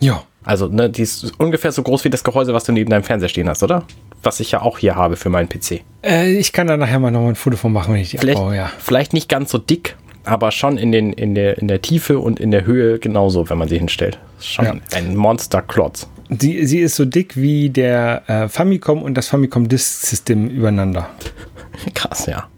Ja, 0.00 0.24
Also, 0.44 0.68
ne, 0.68 0.90
die 0.90 1.02
ist 1.02 1.32
ungefähr 1.38 1.72
so 1.72 1.82
groß 1.82 2.04
wie 2.04 2.10
das 2.10 2.22
Gehäuse, 2.24 2.52
was 2.52 2.64
du 2.64 2.72
neben 2.72 2.90
deinem 2.90 3.04
Fernseher 3.04 3.28
stehen 3.28 3.48
hast, 3.48 3.62
oder? 3.62 3.84
Was 4.22 4.40
ich 4.40 4.50
ja 4.52 4.62
auch 4.62 4.78
hier 4.78 4.96
habe 4.96 5.16
für 5.16 5.28
meinen 5.28 5.48
PC. 5.48 5.82
äh, 6.02 6.32
ich 6.32 6.52
kann 6.52 6.66
da 6.66 6.76
nachher 6.76 6.98
mal 6.98 7.10
noch 7.10 7.20
mal 7.22 7.28
ein 7.30 7.34
Foto 7.36 7.56
von 7.56 7.72
machen, 7.72 7.94
wenn 7.94 8.00
ich 8.00 8.10
die 8.10 8.18
Vielleicht, 8.18 8.38
abbaue, 8.38 8.56
ja. 8.56 8.70
vielleicht 8.78 9.12
nicht 9.12 9.28
ganz 9.28 9.50
so 9.50 9.58
dick, 9.58 9.96
aber 10.24 10.50
schon 10.50 10.78
in, 10.78 10.90
den, 10.92 11.12
in, 11.12 11.34
der, 11.34 11.58
in 11.58 11.68
der 11.68 11.80
Tiefe 11.82 12.18
und 12.18 12.40
in 12.40 12.50
der 12.50 12.66
Höhe 12.66 12.98
genauso, 12.98 13.48
wenn 13.48 13.58
man 13.58 13.68
sie 13.68 13.78
hinstellt. 13.78 14.18
Schon 14.40 14.64
Ja. 14.64 14.74
ein 14.94 15.14
Monster-Klotz. 15.16 16.08
Sie, 16.28 16.66
sie 16.66 16.80
ist 16.80 16.96
so 16.96 17.04
dick 17.04 17.36
wie 17.36 17.70
der 17.70 18.22
äh, 18.28 18.48
Famicom 18.48 19.00
und 19.02 19.14
das 19.14 19.28
Famicom 19.28 19.68
Disk 19.68 20.04
System 20.06 20.48
übereinander. 20.48 21.08
Krass, 21.94 22.26
ja. 22.26 22.48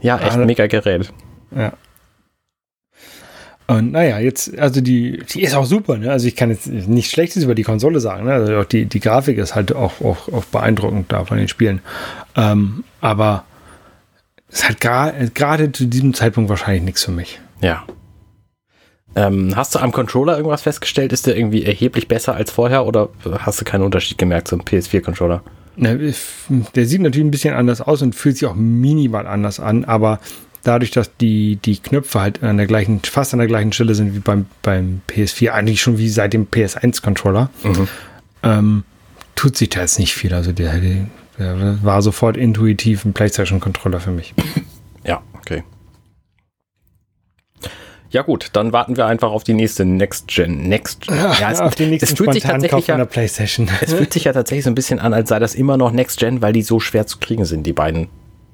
Ja, 0.00 0.18
echt 0.18 0.32
Alle- 0.32 0.46
mega 0.46 0.66
Gerät. 0.66 1.12
Ja. 1.54 1.72
Und 3.72 3.92
naja, 3.92 4.18
jetzt, 4.18 4.58
also 4.58 4.80
die, 4.80 5.22
die 5.32 5.42
ist 5.42 5.54
auch 5.54 5.64
super, 5.64 5.96
ne? 5.96 6.10
Also 6.10 6.26
ich 6.26 6.36
kann 6.36 6.50
jetzt 6.50 6.66
nichts 6.66 7.10
Schlechtes 7.10 7.42
über 7.42 7.54
die 7.54 7.62
Konsole 7.62 8.00
sagen, 8.00 8.26
ne? 8.26 8.32
Also 8.34 8.56
auch 8.56 8.64
die, 8.64 8.84
die 8.84 9.00
Grafik 9.00 9.38
ist 9.38 9.54
halt 9.54 9.74
auch, 9.74 10.00
auch, 10.02 10.28
auch 10.28 10.44
beeindruckend 10.44 11.10
da 11.10 11.24
von 11.24 11.38
den 11.38 11.48
Spielen. 11.48 11.80
Ähm, 12.36 12.84
aber 13.00 13.44
es 14.50 14.68
hat 14.68 14.80
gerade 14.80 15.72
zu 15.72 15.86
diesem 15.86 16.12
Zeitpunkt 16.12 16.50
wahrscheinlich 16.50 16.82
nichts 16.82 17.04
für 17.04 17.12
mich. 17.12 17.40
Ja. 17.62 17.84
Ähm, 19.14 19.56
hast 19.56 19.74
du 19.74 19.78
am 19.78 19.92
Controller 19.92 20.36
irgendwas 20.36 20.62
festgestellt? 20.62 21.12
Ist 21.12 21.26
der 21.26 21.36
irgendwie 21.36 21.64
erheblich 21.64 22.08
besser 22.08 22.34
als 22.34 22.50
vorher 22.50 22.86
oder 22.86 23.08
hast 23.38 23.60
du 23.60 23.64
keinen 23.64 23.82
Unterschied 23.82 24.18
gemerkt 24.18 24.48
zum 24.48 24.60
PS4-Controller? 24.62 25.42
Ne, 25.76 26.12
Der 26.74 26.86
sieht 26.86 27.00
natürlich 27.00 27.26
ein 27.26 27.30
bisschen 27.30 27.54
anders 27.54 27.80
aus 27.80 28.02
und 28.02 28.14
fühlt 28.14 28.36
sich 28.36 28.46
auch 28.46 28.54
minimal 28.54 29.26
anders 29.26 29.58
an, 29.60 29.84
aber 29.84 30.20
dadurch, 30.62 30.90
dass 30.90 31.16
die, 31.16 31.56
die 31.56 31.78
Knöpfe 31.78 32.20
halt 32.20 32.42
an 32.42 32.56
der 32.56 32.66
gleichen, 32.66 33.00
fast 33.00 33.32
an 33.32 33.38
der 33.38 33.48
gleichen 33.48 33.72
Stelle 33.72 33.94
sind 33.94 34.14
wie 34.14 34.20
beim, 34.20 34.46
beim 34.62 35.00
PS4, 35.08 35.50
eigentlich 35.50 35.80
schon 35.80 35.98
wie 35.98 36.08
seit 36.08 36.32
dem 36.32 36.46
PS1-Controller, 36.46 37.50
Mhm. 37.64 37.88
ähm, 38.42 38.84
tut 39.34 39.56
sich 39.56 39.70
da 39.70 39.80
jetzt 39.80 39.98
nicht 39.98 40.14
viel. 40.14 40.34
Also 40.34 40.52
der, 40.52 40.80
der, 40.80 41.78
war 41.82 42.02
sofort 42.02 42.36
intuitiv 42.36 43.04
ein 43.04 43.12
PlayStation-Controller 43.12 44.00
für 44.00 44.10
mich. 44.12 44.34
Ja, 45.04 45.20
okay. 45.36 45.64
Ja 48.10 48.22
gut, 48.22 48.50
dann 48.52 48.72
warten 48.72 48.96
wir 48.96 49.06
einfach 49.06 49.32
auf 49.32 49.42
die 49.42 49.54
nächste 49.54 49.84
Next 49.84 50.28
Gen. 50.28 50.68
Next 50.68 51.06
ja, 51.10 51.50
es, 51.50 51.58
auf 51.60 51.74
den 51.74 51.90
nächsten 51.90 52.12
es 52.12 52.16
fühlt 52.16 52.32
sich 52.34 52.44
tatsächlich 52.44 52.86
ja, 52.86 52.96
der 52.96 53.06
PlayStation. 53.06 53.68
es 53.80 53.94
fühlt 53.94 54.12
sich 54.12 54.24
ja 54.24 54.32
tatsächlich 54.32 54.64
so 54.64 54.70
ein 54.70 54.76
bisschen 54.76 55.00
an, 55.00 55.12
als 55.12 55.30
sei 55.30 55.40
das 55.40 55.56
immer 55.56 55.76
noch 55.76 55.90
Next 55.90 56.20
Gen, 56.20 56.40
weil 56.40 56.52
die 56.52 56.62
so 56.62 56.78
schwer 56.78 57.06
zu 57.06 57.18
kriegen 57.18 57.44
sind, 57.46 57.64
die 57.66 57.72
beiden. 57.72 58.08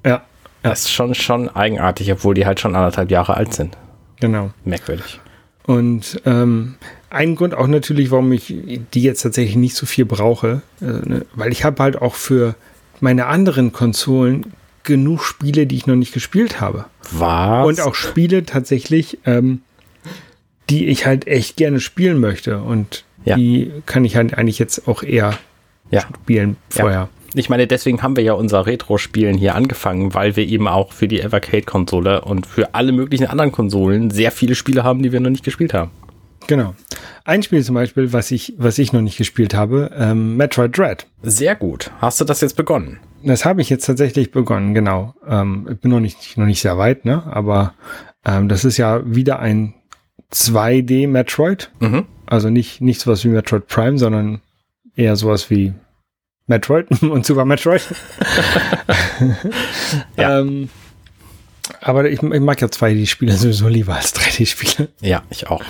ja, 0.06 0.22
Das 0.62 0.80
ist 0.80 0.90
schon, 0.92 1.14
schon 1.14 1.48
eigenartig, 1.48 2.10
obwohl 2.12 2.34
die 2.34 2.46
halt 2.46 2.60
schon 2.60 2.74
anderthalb 2.74 3.10
Jahre 3.10 3.36
alt 3.36 3.54
sind. 3.54 3.76
genau. 4.20 4.50
Merkwürdig. 4.64 5.20
Und 5.64 6.22
ähm, 6.24 6.76
ein 7.10 7.34
Grund 7.36 7.54
auch 7.54 7.66
natürlich, 7.66 8.10
warum 8.10 8.32
ich 8.32 8.54
die 8.94 9.02
jetzt 9.02 9.20
tatsächlich 9.20 9.56
nicht 9.56 9.74
so 9.74 9.84
viel 9.84 10.06
brauche, 10.06 10.62
äh, 10.80 10.84
ne, 10.84 11.26
weil 11.34 11.52
ich 11.52 11.62
habe 11.64 11.82
halt 11.82 12.00
auch 12.00 12.14
für 12.14 12.54
meine 13.00 13.26
anderen 13.26 13.72
Konsolen 13.72 14.54
genug 14.82 15.22
Spiele, 15.22 15.66
die 15.66 15.76
ich 15.76 15.86
noch 15.86 15.94
nicht 15.94 16.14
gespielt 16.14 16.60
habe. 16.62 16.86
Was? 17.12 17.66
Und 17.66 17.80
auch 17.82 17.94
Spiele 17.94 18.44
tatsächlich, 18.46 19.18
ähm, 19.26 19.60
die 20.70 20.86
ich 20.86 21.04
halt 21.04 21.26
echt 21.26 21.56
gerne 21.56 21.80
spielen 21.80 22.18
möchte. 22.18 22.62
Und 22.62 23.04
Ja. 23.24 23.36
die 23.36 23.70
kann 23.84 24.06
ich 24.06 24.16
halt 24.16 24.32
eigentlich 24.38 24.58
jetzt 24.58 24.88
auch 24.88 25.02
eher 25.02 25.38
ja. 25.90 26.00
spielen 26.00 26.56
vorher. 26.70 27.10
Ich 27.34 27.50
meine, 27.50 27.66
deswegen 27.66 28.02
haben 28.02 28.16
wir 28.16 28.24
ja 28.24 28.32
unser 28.32 28.66
Retro-Spielen 28.66 29.36
hier 29.36 29.54
angefangen, 29.54 30.14
weil 30.14 30.36
wir 30.36 30.46
eben 30.46 30.66
auch 30.66 30.92
für 30.92 31.08
die 31.08 31.20
Evercade-Konsole 31.20 32.22
und 32.22 32.46
für 32.46 32.74
alle 32.74 32.92
möglichen 32.92 33.26
anderen 33.26 33.52
Konsolen 33.52 34.10
sehr 34.10 34.32
viele 34.32 34.54
Spiele 34.54 34.82
haben, 34.82 35.02
die 35.02 35.12
wir 35.12 35.20
noch 35.20 35.30
nicht 35.30 35.44
gespielt 35.44 35.74
haben. 35.74 35.90
Genau. 36.46 36.74
Ein 37.24 37.42
Spiel 37.42 37.62
zum 37.62 37.74
Beispiel, 37.74 38.12
was 38.12 38.30
ich, 38.30 38.54
was 38.56 38.78
ich 38.78 38.92
noch 38.94 39.02
nicht 39.02 39.18
gespielt 39.18 39.52
habe, 39.52 39.90
ähm, 39.96 40.36
Metroid 40.36 40.76
Dread. 40.76 41.06
Sehr 41.22 41.54
gut. 41.54 41.90
Hast 42.00 42.20
du 42.20 42.24
das 42.24 42.40
jetzt 42.40 42.56
begonnen? 42.56 43.00
Das 43.22 43.44
habe 43.44 43.60
ich 43.60 43.68
jetzt 43.68 43.84
tatsächlich 43.84 44.30
begonnen, 44.30 44.72
genau. 44.72 45.14
Ähm, 45.26 45.68
ich 45.70 45.78
bin 45.78 45.90
noch 45.90 46.00
nicht, 46.00 46.38
noch 46.38 46.46
nicht 46.46 46.62
sehr 46.62 46.78
weit, 46.78 47.04
ne? 47.04 47.22
Aber 47.26 47.74
ähm, 48.24 48.48
das 48.48 48.64
ist 48.64 48.78
ja 48.78 49.02
wieder 49.04 49.40
ein 49.40 49.74
2D-Metroid. 50.32 51.70
Mhm. 51.80 52.06
Also 52.24 52.48
nicht, 52.48 52.80
nicht 52.80 53.00
sowas 53.00 53.24
wie 53.24 53.28
Metroid 53.28 53.66
Prime, 53.66 53.98
sondern 53.98 54.40
eher 54.94 55.16
sowas 55.16 55.50
wie 55.50 55.74
Metroid 56.48 56.90
und 57.02 57.24
Super 57.24 57.44
Metroid. 57.44 57.82
Ja. 60.16 60.40
ähm, 60.40 60.68
aber 61.80 62.08
ich, 62.08 62.22
ich 62.22 62.40
mag 62.40 62.60
ja 62.60 62.68
2D-Spiele 62.68 63.32
sowieso 63.36 63.68
lieber 63.68 63.94
als 63.94 64.14
3D-Spiele. 64.14 64.88
Ja, 65.00 65.22
ich 65.30 65.48
auch. 65.48 65.62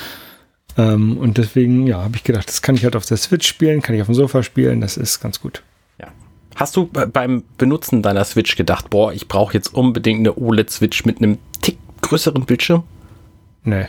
Ähm, 0.76 1.18
und 1.18 1.38
deswegen, 1.38 1.86
ja, 1.86 2.02
habe 2.02 2.16
ich 2.16 2.24
gedacht, 2.24 2.48
das 2.48 2.62
kann 2.62 2.74
ich 2.76 2.84
halt 2.84 2.94
auf 2.96 3.04
der 3.06 3.16
Switch 3.16 3.48
spielen, 3.48 3.82
kann 3.82 3.94
ich 3.94 4.00
auf 4.00 4.06
dem 4.06 4.14
Sofa 4.14 4.42
spielen, 4.42 4.80
das 4.80 4.96
ist 4.96 5.20
ganz 5.20 5.40
gut. 5.40 5.62
Ja. 6.00 6.08
Hast 6.54 6.76
du 6.76 6.86
be- 6.86 7.06
beim 7.06 7.42
Benutzen 7.56 8.02
deiner 8.02 8.24
Switch 8.24 8.56
gedacht, 8.56 8.90
boah, 8.90 9.12
ich 9.12 9.26
brauche 9.28 9.54
jetzt 9.54 9.74
unbedingt 9.74 10.20
eine 10.20 10.36
OLED-Switch 10.38 11.04
mit 11.04 11.18
einem 11.18 11.38
Tick 11.62 11.78
größeren 12.02 12.44
Bildschirm? 12.44 12.84
Nee. 13.64 13.86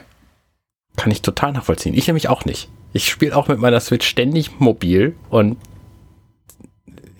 Kann 0.95 1.11
ich 1.11 1.21
total 1.21 1.51
nachvollziehen. 1.53 1.93
Ich 1.93 2.07
nämlich 2.07 2.27
auch 2.27 2.45
nicht. 2.45 2.69
Ich 2.91 3.07
spiele 3.07 3.35
auch 3.35 3.47
mit 3.47 3.59
meiner 3.59 3.79
Switch 3.79 4.07
ständig 4.07 4.59
mobil 4.59 5.15
und 5.29 5.57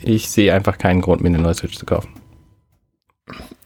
ich 0.02 0.30
sehe 0.30 0.54
einfach 0.54 0.78
keinen 0.78 1.02
Grund, 1.02 1.22
mir 1.22 1.28
eine 1.30 1.40
neue 1.40 1.54
Switch 1.54 1.78
zu 1.78 1.86
kaufen. 1.86 2.10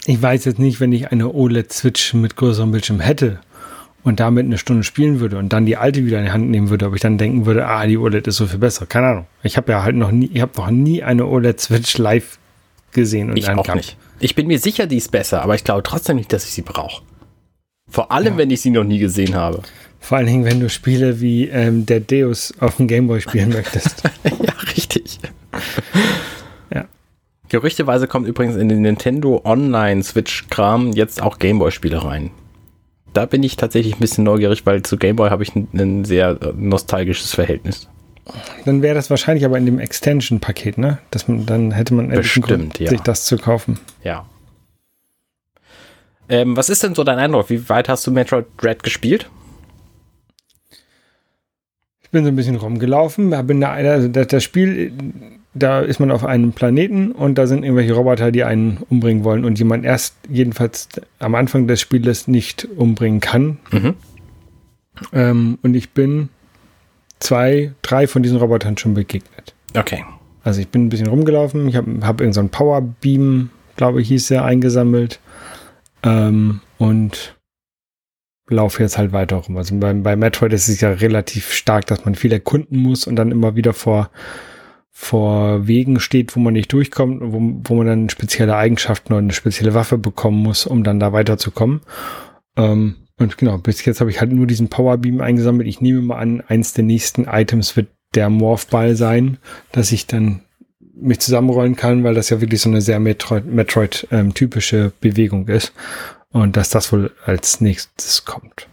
Ich 0.06 0.22
weiß 0.22 0.46
jetzt 0.46 0.60
nicht, 0.60 0.80
wenn 0.80 0.92
ich 0.92 1.12
eine 1.12 1.34
OLED-Switch 1.34 2.14
mit 2.14 2.36
größerem 2.36 2.72
Bildschirm 2.72 3.00
hätte 3.00 3.40
und 4.04 4.20
damit 4.20 4.46
eine 4.46 4.58
Stunde 4.58 4.84
spielen 4.84 5.22
würde 5.22 5.38
und 5.38 5.54
dann 5.54 5.66
die 5.66 5.78
alte 5.78 6.06
wieder 6.06 6.20
in 6.20 6.26
die 6.26 6.32
Hand 6.32 6.50
nehmen 6.50 6.70
würde, 6.70 6.88
ob 6.88 6.96
ich 6.96 7.02
dann 7.02 7.18
denken 7.18 7.46
würde, 7.46 7.66
ah, 7.68 7.86
die 7.86 7.98
OLED 7.98 8.28
ist 8.28 8.36
so 8.36 8.46
viel 8.48 8.60
besser. 8.60 8.86
Keine 8.86 9.08
Ahnung. 9.08 9.28
Ich 9.44 9.56
habe 9.56 9.72
ja 9.72 9.84
halt 9.84 9.96
noch 9.96 10.12
nie, 10.12 10.30
ich 10.34 10.42
habe 10.42 10.52
noch 10.58 10.70
nie 10.70 11.04
eine 11.04 11.26
OLED-Switch 11.26 11.98
live 11.98 12.38
gesehen 12.92 13.30
und 13.30 13.38
Ich 13.38 13.50
auch 13.50 13.64
gehabt. 13.64 13.78
nicht. 13.78 13.98
Ich 14.20 14.36
bin 14.36 14.48
mir 14.48 14.60
sicher, 14.60 14.88
die 14.88 14.98
ist 14.98 15.12
besser, 15.12 15.42
aber 15.42 15.56
ich 15.56 15.64
glaube 15.64 15.84
trotzdem 15.84 16.18
nicht, 16.18 16.34
dass 16.34 16.46
ich 16.46 16.52
sie 16.52 16.62
brauche. 16.62 17.04
Vor 17.90 18.12
allem, 18.12 18.38
wenn 18.38 18.50
ich 18.50 18.62
sie 18.62 18.72
noch 18.72 18.84
nie 18.84 19.00
gesehen 19.00 19.36
habe. 19.36 19.62
Vor 20.00 20.18
allen 20.18 20.28
Dingen, 20.28 20.44
wenn 20.46 20.60
du 20.60 20.70
Spiele 20.70 21.22
wie 21.22 21.48
ähm, 21.48 21.86
der 21.86 22.02
Deus 22.02 22.54
auf 22.60 22.76
dem 22.78 22.88
Gameboy 22.88 23.22
spielen 23.22 23.50
möchtest. 23.50 24.04
ja, 24.24 24.54
richtig. 24.76 25.20
Gerüchteweise 27.54 28.08
kommt 28.08 28.28
übrigens 28.28 28.56
in 28.56 28.68
den 28.68 28.82
Nintendo 28.82 29.40
Online 29.46 30.02
Switch-Kram 30.02 30.94
jetzt 30.94 31.22
auch 31.22 31.38
Gameboy-Spiele 31.38 32.04
rein. 32.04 32.32
Da 33.14 33.28
bin 33.28 33.44
ich 33.44 33.58
tatsächlich 33.58 33.94
ein 33.94 34.00
bisschen 34.00 34.24
neugierig, 34.24 34.66
weil 34.66 34.82
zu 34.82 34.98
Gameboy 34.98 35.30
habe 35.30 35.44
ich 35.44 35.56
ein, 35.56 35.68
ein 35.76 36.04
sehr 36.04 36.30
äh, 36.42 36.52
nostalgisches 36.58 37.36
Verhältnis. 37.36 37.88
Dann 38.66 38.82
wäre 38.82 38.96
das 38.96 39.12
wahrscheinlich 39.12 39.46
aber 39.46 39.60
in 39.60 39.68
dem 39.68 39.78
Extension-Paket, 39.78 40.80
ne? 40.80 40.98
Dass 41.12 41.28
man, 41.28 41.46
dann 41.46 41.70
hätte 41.70 41.94
man 41.94 42.10
Bestimmt, 42.10 42.48
Grund, 42.48 42.80
ja. 42.80 42.90
sich 42.90 43.02
das 43.02 43.26
zu 43.26 43.38
kaufen. 43.38 43.80
Ja. 44.04 44.26
Ähm, 46.30 46.58
was 46.58 46.70
ist 46.70 46.82
denn 46.82 46.96
so 46.96 47.04
dein 47.04 47.20
Eindruck? 47.20 47.52
Wie 47.52 47.70
weit 47.70 47.88
hast 47.88 48.08
du 48.08 48.12
Metroid 48.12 48.48
Dread 48.58 48.82
gespielt? 48.82 49.30
Ich 52.02 52.10
bin 52.10 52.24
so 52.24 52.30
ein 52.30 52.36
bisschen 52.36 52.56
rumgelaufen. 52.56 53.30
Bin 53.46 53.62
da, 53.62 53.74
also 53.74 54.08
das, 54.08 54.26
das 54.26 54.44
Spiel, 54.44 54.92
da 55.54 55.82
ist 55.82 56.00
man 56.00 56.12
auf 56.12 56.26
einem 56.26 56.52
Planeten 56.52 57.12
und 57.12 57.38
da 57.38 57.46
sind 57.46 57.64
irgendwelche 57.64 57.94
Roboter, 57.94 58.32
die 58.32 58.44
einen 58.44 58.78
umbringen 58.90 59.24
wollen 59.24 59.46
und 59.46 59.60
die 59.60 59.64
man 59.64 59.84
erst 59.84 60.16
jedenfalls 60.30 60.90
am 61.20 61.36
Anfang 61.36 61.68
des 61.68 61.80
Spieles 61.80 62.28
nicht 62.28 62.68
umbringen 62.76 63.20
kann. 63.20 63.58
Mhm. 63.72 63.94
Ähm, 65.12 65.60
und 65.62 65.76
ich 65.76 65.92
bin 65.92 66.30
zwei, 67.20 67.74
drei 67.82 68.08
von 68.08 68.24
diesen 68.24 68.38
Robotern 68.38 68.78
schon 68.78 68.94
begegnet. 68.94 69.54
Okay. 69.76 70.04
Also 70.44 70.60
ich 70.60 70.68
bin 70.68 70.86
ein 70.86 70.90
bisschen 70.90 71.08
rumgelaufen, 71.08 71.68
ich 71.68 71.76
habe 71.76 71.92
hab 72.02 72.20
irgendeinen 72.20 72.50
so 72.50 72.58
Power 72.58 72.82
Beam, 72.82 73.50
glaube 73.76 74.02
ich, 74.02 74.08
hieß 74.10 74.28
der, 74.28 74.46
eingesammelt. 74.46 75.20
Ähm, 76.04 76.62
und 76.80 77.36
laufe 78.50 78.84
jetzt 78.84 78.98
halt 78.98 79.14
weiter 79.14 79.38
rum. 79.38 79.58
Also 79.58 79.76
bei, 79.78 79.94
bei 79.94 80.16
Metroid 80.16 80.52
ist 80.52 80.68
es 80.68 80.82
ja 80.82 80.90
relativ 80.92 81.54
stark, 81.54 81.86
dass 81.88 82.04
man 82.06 82.16
viel 82.16 82.32
erkunden 82.32 82.78
muss 82.78 83.08
und 83.08 83.16
dann 83.16 83.32
immer 83.32 83.56
wieder 83.56 83.74
vor, 83.74 84.10
vor 84.96 85.68
Wegen 85.68 86.00
steht, 86.00 86.36
wo 86.36 86.40
man 86.40 86.54
nicht 86.54 86.72
durchkommt 86.72 87.22
und 87.22 87.34
wo, 87.34 87.70
wo 87.70 87.76
man 87.76 87.88
dann 87.88 88.10
spezielle 88.10 88.56
Eigenschaften 88.56 89.12
oder 89.12 89.24
eine 89.24 89.34
spezielle 89.34 89.74
Waffe 89.74 89.98
bekommen 89.98 90.42
muss, 90.42 90.68
um 90.68 90.84
dann 90.84 91.00
da 91.00 91.12
weiterzukommen. 91.12 91.82
Ähm, 92.56 92.96
und 93.18 93.38
genau, 93.38 93.58
bis 93.58 93.84
jetzt 93.86 94.00
habe 94.00 94.12
ich 94.12 94.22
halt 94.22 94.32
nur 94.32 94.46
diesen 94.46 94.70
Powerbeam 94.70 95.20
eingesammelt. 95.20 95.68
Ich 95.68 95.82
nehme 95.82 96.02
mal 96.02 96.20
an, 96.20 96.42
eins 96.48 96.74
der 96.74 96.84
nächsten 96.84 97.26
Items 97.26 97.76
wird 97.76 97.88
der 98.14 98.30
Morphball 98.30 98.96
sein, 98.96 99.40
dass 99.72 99.92
ich 99.92 100.06
dann 100.06 100.42
mich 100.96 101.20
zusammenrollen 101.20 101.76
kann, 101.76 102.04
weil 102.04 102.14
das 102.14 102.30
ja 102.30 102.40
wirklich 102.40 102.62
so 102.62 102.70
eine 102.70 102.82
sehr 102.82 103.00
Metroid-typische 103.00 103.48
Metroid, 103.52 104.08
ähm, 104.12 104.92
Bewegung 105.02 105.48
ist. 105.48 105.74
Und 106.32 106.56
dass 106.56 106.70
das 106.70 106.92
wohl 106.92 107.12
als 107.26 107.62
nächstes 107.62 108.26
kommt. 108.26 108.68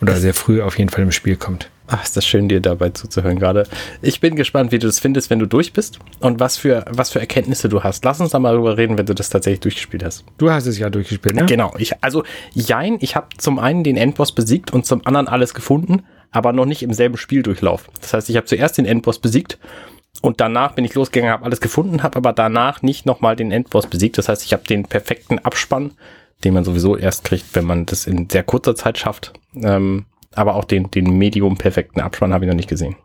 Oder 0.00 0.16
sehr 0.16 0.34
früh 0.34 0.60
auf 0.60 0.78
jeden 0.78 0.90
Fall 0.90 1.02
im 1.02 1.12
Spiel 1.12 1.36
kommt. 1.36 1.70
Ach, 1.88 2.02
ist 2.02 2.16
das 2.16 2.24
schön, 2.24 2.48
dir 2.48 2.60
dabei 2.60 2.90
zuzuhören 2.90 3.38
gerade. 3.38 3.64
Ich 4.00 4.20
bin 4.20 4.36
gespannt, 4.36 4.72
wie 4.72 4.78
du 4.78 4.86
das 4.86 5.00
findest, 5.00 5.30
wenn 5.30 5.38
du 5.38 5.46
durch 5.46 5.72
bist 5.72 5.98
und 6.20 6.40
was 6.40 6.56
für, 6.56 6.84
was 6.88 7.10
für 7.10 7.20
Erkenntnisse 7.20 7.68
du 7.68 7.82
hast. 7.82 8.04
Lass 8.04 8.20
uns 8.20 8.30
da 8.30 8.38
mal 8.38 8.54
drüber 8.54 8.76
reden, 8.78 8.96
wenn 8.96 9.06
du 9.06 9.14
das 9.14 9.30
tatsächlich 9.30 9.60
durchgespielt 9.60 10.04
hast. 10.04 10.24
Du 10.38 10.50
hast 10.50 10.66
es 10.66 10.78
ja 10.78 10.90
durchgespielt, 10.90 11.34
ne? 11.34 11.46
Genau. 11.46 11.74
Ich, 11.78 12.02
also, 12.02 12.24
jein, 12.52 12.98
ich 13.00 13.16
habe 13.16 13.26
zum 13.36 13.58
einen 13.58 13.84
den 13.84 13.96
Endboss 13.96 14.32
besiegt 14.32 14.72
und 14.72 14.86
zum 14.86 15.04
anderen 15.06 15.28
alles 15.28 15.54
gefunden, 15.54 16.04
aber 16.30 16.52
noch 16.52 16.66
nicht 16.66 16.82
im 16.82 16.92
selben 16.92 17.16
Spieldurchlauf. 17.16 17.90
Das 18.00 18.14
heißt, 18.14 18.30
ich 18.30 18.36
habe 18.36 18.46
zuerst 18.46 18.78
den 18.78 18.86
Endboss 18.86 19.18
besiegt 19.18 19.58
und 20.20 20.40
danach 20.40 20.72
bin 20.72 20.84
ich 20.84 20.94
losgegangen, 20.94 21.32
habe 21.32 21.44
alles 21.44 21.60
gefunden, 21.60 22.02
habe 22.02 22.16
aber 22.16 22.32
danach 22.32 22.82
nicht 22.82 23.06
nochmal 23.06 23.36
den 23.36 23.50
Endboss 23.50 23.86
besiegt. 23.86 24.18
Das 24.18 24.28
heißt, 24.28 24.44
ich 24.44 24.52
habe 24.52 24.62
den 24.64 24.84
perfekten 24.84 25.40
Abspann, 25.40 25.92
den 26.44 26.54
man 26.54 26.64
sowieso 26.64 26.96
erst 26.96 27.24
kriegt, 27.24 27.54
wenn 27.54 27.64
man 27.64 27.86
das 27.86 28.06
in 28.06 28.30
sehr 28.30 28.44
kurzer 28.44 28.74
Zeit 28.76 28.98
schafft. 28.98 29.32
Ähm, 29.54 30.06
aber 30.34 30.54
auch 30.54 30.64
den, 30.64 30.90
den 30.90 31.16
medium 31.16 31.56
perfekten 31.56 32.00
Abspann 32.00 32.32
habe 32.32 32.44
ich 32.44 32.48
noch 32.48 32.56
nicht 32.56 32.68
gesehen. 32.68 32.96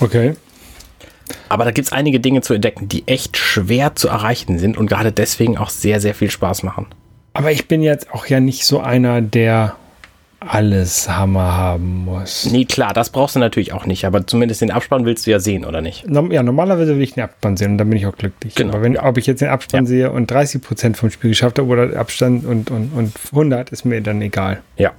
Okay. 0.00 0.34
Aber 1.48 1.64
da 1.64 1.70
gibt 1.70 1.86
es 1.86 1.92
einige 1.92 2.20
Dinge 2.20 2.42
zu 2.42 2.54
entdecken, 2.54 2.88
die 2.88 3.06
echt 3.06 3.36
schwer 3.36 3.94
zu 3.94 4.08
erreichen 4.08 4.58
sind 4.58 4.76
und 4.76 4.88
gerade 4.88 5.12
deswegen 5.12 5.56
auch 5.56 5.70
sehr, 5.70 6.00
sehr 6.00 6.14
viel 6.14 6.30
Spaß 6.30 6.62
machen. 6.62 6.86
Aber 7.32 7.50
ich 7.50 7.66
bin 7.66 7.82
jetzt 7.82 8.12
auch 8.12 8.26
ja 8.26 8.40
nicht 8.40 8.64
so 8.64 8.80
einer, 8.80 9.20
der 9.20 9.76
alles 10.46 11.08
Hammer 11.08 11.56
haben 11.56 12.04
muss. 12.04 12.50
Nee, 12.50 12.66
klar, 12.66 12.92
das 12.92 13.10
brauchst 13.10 13.34
du 13.34 13.40
natürlich 13.40 13.72
auch 13.72 13.86
nicht, 13.86 14.04
aber 14.04 14.26
zumindest 14.26 14.60
den 14.60 14.70
Abspann 14.70 15.04
willst 15.04 15.26
du 15.26 15.30
ja 15.30 15.40
sehen, 15.40 15.64
oder 15.64 15.80
nicht? 15.80 16.04
Ja, 16.06 16.42
normalerweise 16.42 16.96
will 16.96 17.02
ich 17.02 17.14
den 17.14 17.24
Abspann 17.24 17.56
sehen 17.56 17.72
und 17.72 17.78
dann 17.78 17.88
bin 17.88 17.98
ich 17.98 18.06
auch 18.06 18.16
glücklich. 18.16 18.54
Genau. 18.54 18.74
Aber 18.74 18.82
wenn, 18.82 18.98
ob 18.98 19.16
ich 19.16 19.26
jetzt 19.26 19.40
den 19.40 19.48
Abspann 19.48 19.84
ja. 19.84 19.88
sehe 19.88 20.10
und 20.12 20.30
30 20.30 20.62
Prozent 20.62 20.96
vom 20.96 21.10
Spiel 21.10 21.30
geschafft 21.30 21.58
habe 21.58 21.68
oder 21.68 21.98
Abstand 21.98 22.44
und, 22.44 22.70
und, 22.70 22.92
und 22.92 23.12
100, 23.32 23.70
ist 23.70 23.84
mir 23.84 24.00
dann 24.00 24.20
egal. 24.20 24.62
Ja, 24.76 24.92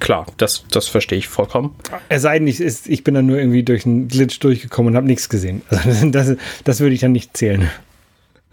klar, 0.00 0.26
das, 0.36 0.64
das 0.70 0.88
verstehe 0.88 1.18
ich 1.18 1.28
vollkommen. 1.28 1.74
Es 2.08 2.22
sei 2.22 2.38
denn, 2.38 2.48
ich, 2.48 2.60
ist, 2.60 2.88
ich 2.88 3.04
bin 3.04 3.14
dann 3.14 3.26
nur 3.26 3.38
irgendwie 3.38 3.62
durch 3.62 3.86
einen 3.86 4.08
Glitch 4.08 4.38
durchgekommen 4.40 4.92
und 4.92 4.96
habe 4.96 5.06
nichts 5.06 5.28
gesehen. 5.28 5.62
Also 5.70 6.10
das, 6.10 6.36
das 6.64 6.80
würde 6.80 6.94
ich 6.94 7.00
dann 7.00 7.12
nicht 7.12 7.36
zählen. 7.36 7.70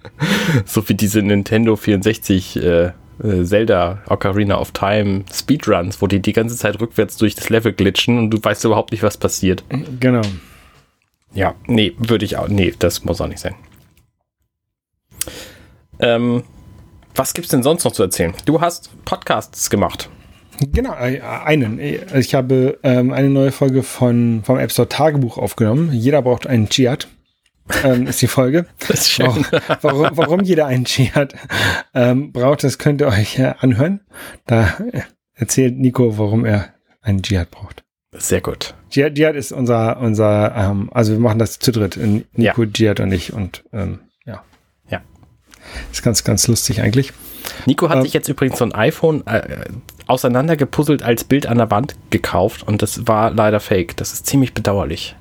so 0.66 0.88
wie 0.88 0.94
diese 0.94 1.22
Nintendo 1.22 1.76
64 1.76 2.58
äh, 2.58 2.92
äh, 3.24 3.44
Zelda 3.44 4.00
Ocarina 4.08 4.60
of 4.60 4.72
Time 4.72 5.24
Speedruns, 5.32 6.02
wo 6.02 6.08
die 6.08 6.22
die 6.22 6.34
ganze 6.34 6.56
Zeit 6.56 6.80
rückwärts 6.80 7.18
durch 7.18 7.36
das 7.36 7.50
Level 7.50 7.74
glitschen 7.74 8.18
und 8.18 8.30
du 8.30 8.38
weißt 8.42 8.66
überhaupt 8.66 8.92
nicht, 8.92 9.04
was 9.04 9.18
passiert. 9.18 9.64
Genau. 10.00 10.22
Ja, 11.34 11.56
nee, 11.68 11.94
würde 11.98 12.26
ich 12.26 12.38
auch, 12.38 12.48
nee, 12.48 12.74
das 12.78 13.04
muss 13.04 13.20
auch 13.20 13.28
nicht 13.28 13.40
sein. 13.40 13.56
Ähm, 16.00 16.44
was 17.14 17.34
gibt's 17.34 17.52
denn 17.52 17.64
sonst 17.64 17.84
noch 17.86 17.94
zu 17.94 18.04
erzählen? 18.04 18.34
Du 18.46 18.62
hast 18.62 18.90
Podcasts 19.06 19.70
gemacht. 19.70 20.10
Genau, 20.72 20.94
äh, 20.94 21.22
einen. 21.22 21.80
Ich 21.80 22.36
habe 22.36 22.80
ähm, 22.84 23.12
eine 23.12 23.30
neue 23.30 23.52
Folge 23.52 23.84
von, 23.84 24.42
vom 24.44 24.58
App 24.58 24.72
Store 24.72 24.90
Tagebuch 24.90 25.38
aufgenommen. 25.38 25.92
Jeder 25.94 26.22
braucht 26.22 26.48
einen 26.48 26.70
Chiat 26.70 27.08
ähm, 27.84 28.08
ist 28.08 28.22
die 28.22 28.28
Folge. 28.28 28.66
Das 28.88 29.02
ist 29.02 29.12
schön. 29.12 29.26
Warum, 29.28 29.46
warum, 29.82 30.10
warum 30.18 30.40
jeder 30.42 30.68
einen 30.68 30.86
Dschihad 30.86 31.34
ähm, 31.94 32.32
braucht, 32.32 32.64
das 32.64 32.78
könnt 32.78 33.02
ihr 33.02 33.08
euch 33.08 33.40
äh, 33.40 33.54
anhören. 33.60 34.02
Da 34.46 34.78
erzählt 35.34 35.78
Nico, 35.78 36.18
warum 36.18 36.46
er 36.46 36.74
einen 37.02 37.22
Dschihad 37.22 37.52
braucht. 37.52 37.84
Sehr 38.12 38.42
gut. 38.42 38.76
Dschihad 38.92 39.36
ist 39.36 39.52
unser, 39.52 40.00
unser 40.00 40.56
ähm, 40.56 40.90
also 40.94 41.14
wir 41.14 41.20
machen 41.20 41.40
das 41.40 41.60
zu 41.60 41.72
dritt. 41.72 41.98
Nico, 41.98 42.64
ja. 42.64 42.94
Und 43.00 43.12
ich 43.12 43.34
und 43.34 43.64
ähm, 43.74 44.00
ja. 44.26 44.44
Ja. 44.90 45.02
Ist 45.92 46.04
ganz, 46.04 46.24
ganz 46.24 46.48
lustig 46.48 46.82
eigentlich. 46.82 47.14
Nico 47.66 47.90
hat 47.90 47.98
ähm, 47.98 48.04
sich 48.04 48.14
jetzt 48.14 48.28
übrigens 48.28 48.58
so 48.58 48.66
ein 48.66 48.74
iPhone 48.74 49.26
äh, 49.28 49.66
auseinandergepuzzelt 50.08 51.04
als 51.04 51.24
Bild 51.24 51.48
an 51.48 51.58
der 51.58 51.72
Wand 51.72 51.96
gekauft 52.10 52.64
und 52.64 52.82
das 52.82 53.08
war 53.08 53.32
leider 53.32 53.60
fake. 53.60 53.98
Das 53.98 54.14
ist 54.14 54.26
ziemlich 54.26 54.54
bedauerlich. 54.54 55.16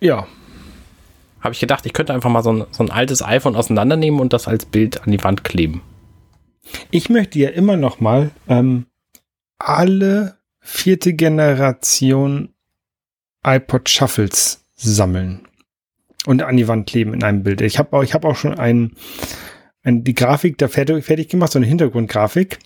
Ja. 0.00 0.26
Habe 1.40 1.52
ich 1.52 1.60
gedacht, 1.60 1.84
ich 1.84 1.92
könnte 1.92 2.14
einfach 2.14 2.30
mal 2.30 2.42
so 2.42 2.52
ein, 2.52 2.64
so 2.70 2.82
ein 2.82 2.90
altes 2.90 3.22
iPhone 3.22 3.56
auseinandernehmen 3.56 4.20
und 4.20 4.32
das 4.32 4.48
als 4.48 4.64
Bild 4.64 5.02
an 5.02 5.10
die 5.10 5.22
Wand 5.22 5.44
kleben. 5.44 5.82
Ich 6.90 7.10
möchte 7.10 7.38
ja 7.38 7.50
immer 7.50 7.76
noch 7.76 8.00
mal 8.00 8.30
ähm, 8.48 8.86
alle 9.58 10.38
vierte 10.60 11.12
Generation 11.12 12.54
iPod 13.46 13.90
Shuffles 13.90 14.64
sammeln 14.74 15.46
und 16.26 16.42
an 16.42 16.56
die 16.56 16.68
Wand 16.68 16.86
kleben 16.86 17.12
in 17.12 17.22
einem 17.22 17.42
Bild. 17.42 17.60
Ich 17.60 17.78
habe 17.78 17.96
auch, 17.96 18.02
ich 18.02 18.14
hab 18.14 18.24
auch 18.24 18.36
schon 18.36 18.58
ein, 18.58 18.58
ein, 18.58 18.96
die 19.84 20.14
Grafik 20.14 20.58
da 20.58 20.68
fertig, 20.68 21.28
gemacht, 21.28 21.52
so 21.52 21.58
eine 21.58 21.66
Hintergrundgrafik, 21.66 22.58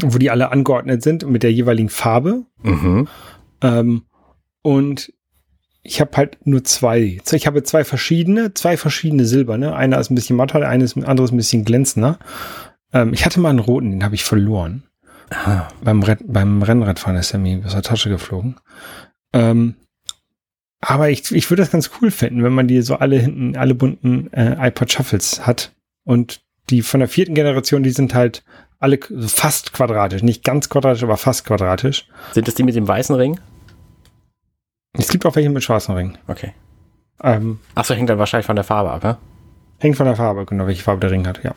wo 0.00 0.18
die 0.18 0.30
alle 0.30 0.50
angeordnet 0.50 1.02
sind 1.02 1.28
mit 1.28 1.42
der 1.42 1.52
jeweiligen 1.52 1.88
Farbe. 1.90 2.44
Mhm. 2.62 3.08
Ähm, 3.60 4.02
und 4.62 5.12
ich 5.82 6.00
habe 6.00 6.16
halt 6.16 6.38
nur 6.46 6.64
zwei. 6.64 7.20
Ich 7.30 7.46
habe 7.46 7.62
zwei 7.62 7.84
verschiedene, 7.84 8.54
zwei 8.54 8.76
verschiedene 8.76 9.26
silberne. 9.26 9.76
Einer 9.76 10.00
ist 10.00 10.10
ein 10.10 10.14
bisschen 10.14 10.36
matter, 10.36 10.58
der 10.58 10.70
eine 10.70 10.84
ist, 10.84 10.96
andere 10.96 11.24
ist 11.24 11.32
ein 11.32 11.36
bisschen 11.36 11.64
glänzender. 11.64 12.18
Ähm, 12.92 13.12
ich 13.12 13.26
hatte 13.26 13.38
mal 13.38 13.50
einen 13.50 13.58
roten, 13.58 13.90
den 13.90 14.04
habe 14.04 14.14
ich 14.14 14.24
verloren. 14.24 14.84
Aha. 15.30 15.68
Beim, 15.82 16.02
Red, 16.02 16.20
beim 16.26 16.62
Rennradfahren 16.62 17.18
ist 17.18 17.32
er 17.32 17.38
mir 17.38 17.62
aus 17.64 17.72
der 17.72 17.82
Tasche 17.82 18.08
geflogen. 18.08 18.56
Ähm, 19.32 19.74
aber 20.80 21.10
ich, 21.10 21.30
ich 21.32 21.50
würde 21.50 21.62
das 21.62 21.70
ganz 21.70 21.90
cool 22.00 22.10
finden, 22.10 22.42
wenn 22.42 22.52
man 22.52 22.68
die 22.68 22.82
so 22.82 22.96
alle 22.96 23.18
hinten, 23.18 23.56
alle 23.56 23.74
bunten 23.74 24.32
äh, 24.32 24.68
iPod 24.68 24.92
Shuffles 24.92 25.46
hat. 25.46 25.72
Und 26.04 26.42
die 26.70 26.82
von 26.82 27.00
der 27.00 27.08
vierten 27.08 27.34
Generation, 27.34 27.82
die 27.82 27.90
sind 27.90 28.14
halt 28.14 28.44
alle 28.78 28.98
fast 29.26 29.72
quadratisch. 29.72 30.22
Nicht 30.22 30.44
ganz 30.44 30.68
quadratisch, 30.68 31.02
aber 31.02 31.16
fast 31.16 31.46
quadratisch. 31.46 32.06
Sind 32.32 32.48
das 32.48 32.54
die 32.54 32.62
mit 32.62 32.76
dem 32.76 32.86
weißen 32.86 33.14
Ring? 33.14 33.40
Es 34.92 35.08
gibt 35.08 35.26
auch 35.26 35.34
welche 35.36 35.50
mit 35.50 35.64
schwarzen 35.64 35.94
Ringen. 35.94 36.18
Okay. 36.28 36.52
Ähm, 37.22 37.58
Achso, 37.74 37.94
hängt 37.94 38.10
dann 38.10 38.18
wahrscheinlich 38.18 38.46
von 38.46 38.56
der 38.56 38.64
Farbe 38.64 38.90
ab, 38.90 39.02
ne? 39.02 39.16
Hängt 39.78 39.96
von 39.96 40.06
der 40.06 40.16
Farbe, 40.16 40.44
genau, 40.46 40.66
welche 40.66 40.82
Farbe 40.82 41.00
der 41.00 41.10
Ring 41.10 41.26
hat, 41.26 41.42
ja. 41.42 41.54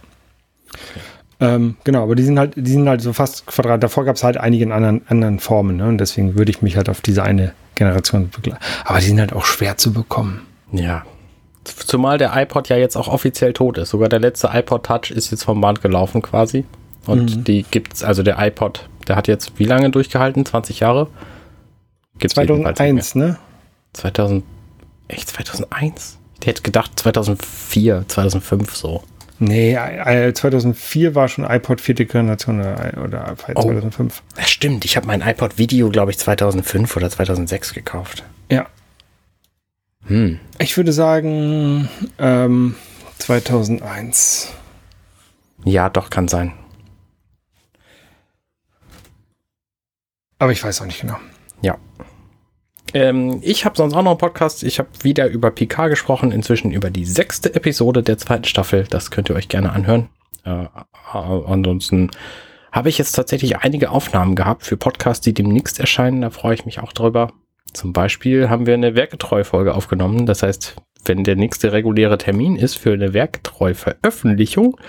Okay. 0.70 1.00
Ähm, 1.39 1.78
genau, 1.84 2.04
aber 2.04 2.16
die 2.16 2.24
sind 2.24 2.39
halt, 2.39 2.54
die 2.56 2.72
sind 2.72 2.89
halt 2.89 3.02
so 3.02 3.14
fast 3.14 3.45
quadrat. 3.45 3.84
Davor 3.84 4.06
gab 4.06 4.16
es 4.16 4.24
halt 4.24 4.38
einige 4.38 4.64
in 4.64 4.72
anderen, 4.72 5.04
anderen 5.08 5.39
Formen, 5.39 5.78
ne? 5.78 5.88
Und 5.88 6.00
deswegen 6.00 6.36
würde 6.36 6.50
ich 6.50 6.62
mich 6.62 6.78
halt 6.78 6.89
auf 6.89 7.02
diese 7.02 7.24
eine 7.24 7.54
Generation 7.76 8.30
begleiten. 8.30 8.64
Aber 8.86 9.00
die 9.00 9.06
sind 9.06 9.20
halt 9.20 9.34
auch 9.34 9.45
schwer 9.45 9.78
zu 9.78 9.93
bekommen. 9.93 10.48
Ja. 10.72 11.06
Zumal 11.68 12.18
der 12.18 12.36
iPod 12.36 12.70
ja 12.70 12.78
jetzt 12.78 12.95
auch 12.95 13.07
offiziell 13.07 13.53
tot 13.53 13.78
ist. 13.78 13.89
Sogar 13.89 14.09
der 14.09 14.20
letzte 14.20 14.49
iPod 14.53 14.86
Touch 14.86 15.11
ist 15.11 15.32
jetzt 15.32 15.43
vom 15.43 15.61
Band 15.61 15.82
gelaufen 15.82 16.22
quasi. 16.22 16.65
Und 17.05 17.38
mhm. 17.38 17.43
die 17.43 17.63
gibt's, 17.63 18.03
also 18.03 18.24
der 18.24 18.38
iPod, 18.39 18.88
der 19.07 19.15
hat 19.15 19.28
jetzt 19.28 19.53
wie 19.57 19.65
lange 19.65 19.89
durchgehalten? 19.89 20.45
20 20.45 20.82
Jahre? 20.82 21.07
Gibt's 22.20 22.36
2001, 22.36 23.15
ne? 23.15 23.38
2000, 23.93 24.43
echt 25.07 25.30
2001? 25.30 26.18
Ich 26.41 26.47
hätte 26.47 26.61
gedacht 26.61 26.91
2004, 26.95 28.05
2005 28.07 28.76
so. 28.76 29.03
Nee, 29.39 29.78
2004 30.34 31.13
war 31.13 31.28
schon 31.28 31.45
iPod 31.45 31.80
vierte 31.80 32.05
Generation 32.05 32.59
oder, 32.59 32.93
oder 33.03 33.36
2005. 33.38 34.24
Oh, 34.26 34.34
das 34.36 34.49
stimmt, 34.49 34.84
ich 34.84 34.97
habe 34.97 35.05
mein 35.05 35.22
iPod 35.22 35.59
Video, 35.59 35.89
glaube 35.89 36.11
ich, 36.11 36.18
2005 36.18 36.97
oder 36.97 37.09
2006 37.09 37.74
gekauft. 37.74 38.24
Ja. 38.51 38.65
Hm. 40.08 40.39
Ich 40.60 40.76
würde 40.78 40.93
sagen 40.93 41.89
ähm, 42.18 42.76
2001. 43.20 44.53
Ja, 45.66 45.89
doch, 45.89 46.10
kann 46.10 46.28
sein. 46.28 46.53
Aber 50.39 50.51
ich 50.51 50.64
weiß 50.64 50.82
auch 50.82 50.86
nicht 50.86 51.01
genau. 51.01 51.18
Ja. 51.62 51.78
Ähm, 52.93 53.39
ich 53.41 53.66
habe 53.66 53.76
sonst 53.76 53.93
auch 53.93 54.03
noch 54.03 54.12
einen 54.12 54.20
Podcast. 54.20 54.64
Ich 54.64 54.80
habe 54.80 54.89
wieder 55.01 55.28
über 55.28 55.51
PK 55.51 55.88
gesprochen, 55.88 56.32
inzwischen 56.32 56.72
über 56.72 56.89
die 56.89 57.05
sechste 57.05 57.53
Episode 57.53 58.03
der 58.03 58.18
zweiten 58.18 58.45
Staffel. 58.45 58.86
Das 58.89 59.12
könnt 59.12 59.30
ihr 59.30 59.36
euch 59.36 59.49
gerne 59.49 59.72
anhören. 59.72 60.10
Äh, 60.45 60.68
ansonsten 61.12 62.12
habe 62.72 62.89
ich 62.89 62.97
jetzt 62.97 63.14
tatsächlich 63.14 63.58
einige 63.58 63.89
Aufnahmen 63.89 64.36
gehabt 64.36 64.64
für 64.64 64.78
Podcasts, 64.78 65.24
die 65.24 65.34
demnächst 65.34 65.80
erscheinen. 65.80 66.22
Da 66.22 66.30
freue 66.30 66.53
ich 66.53 66.66
mich 66.66 66.80
auch 66.80 66.93
drüber. 66.93 67.34
Zum 67.78 67.94
Beispiel 67.94 68.50
haben 68.50 68.66
wir 68.66 68.74
eine 68.74 68.96
Werketreu-Folge 68.96 69.76
aufgenommen. 69.76 70.26
Das 70.26 70.42
heißt, 70.42 70.78
wenn 71.06 71.24
der 71.24 71.36
nächste 71.36 71.74
reguläre 71.74 72.18
Termin 72.18 72.56
ist 72.56 72.76
für 72.76 72.92
eine 72.92 73.14
Werketreu-Veröffentlichung, 73.14 74.80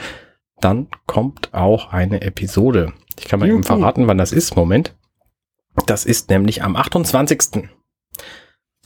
dann 0.58 0.86
kommt 1.04 1.52
auch 1.52 1.92
eine 1.92 2.22
Episode. 2.22 2.94
Ich 3.18 3.28
kann 3.28 3.40
mal 3.40 3.46
Juhu. 3.46 3.58
eben 3.58 3.64
verraten, 3.64 4.06
wann 4.06 4.16
das 4.16 4.32
ist. 4.32 4.56
Moment. 4.56 4.94
Das 5.84 6.06
ist 6.06 6.30
nämlich 6.30 6.62
am 6.62 6.76
28. 6.76 7.68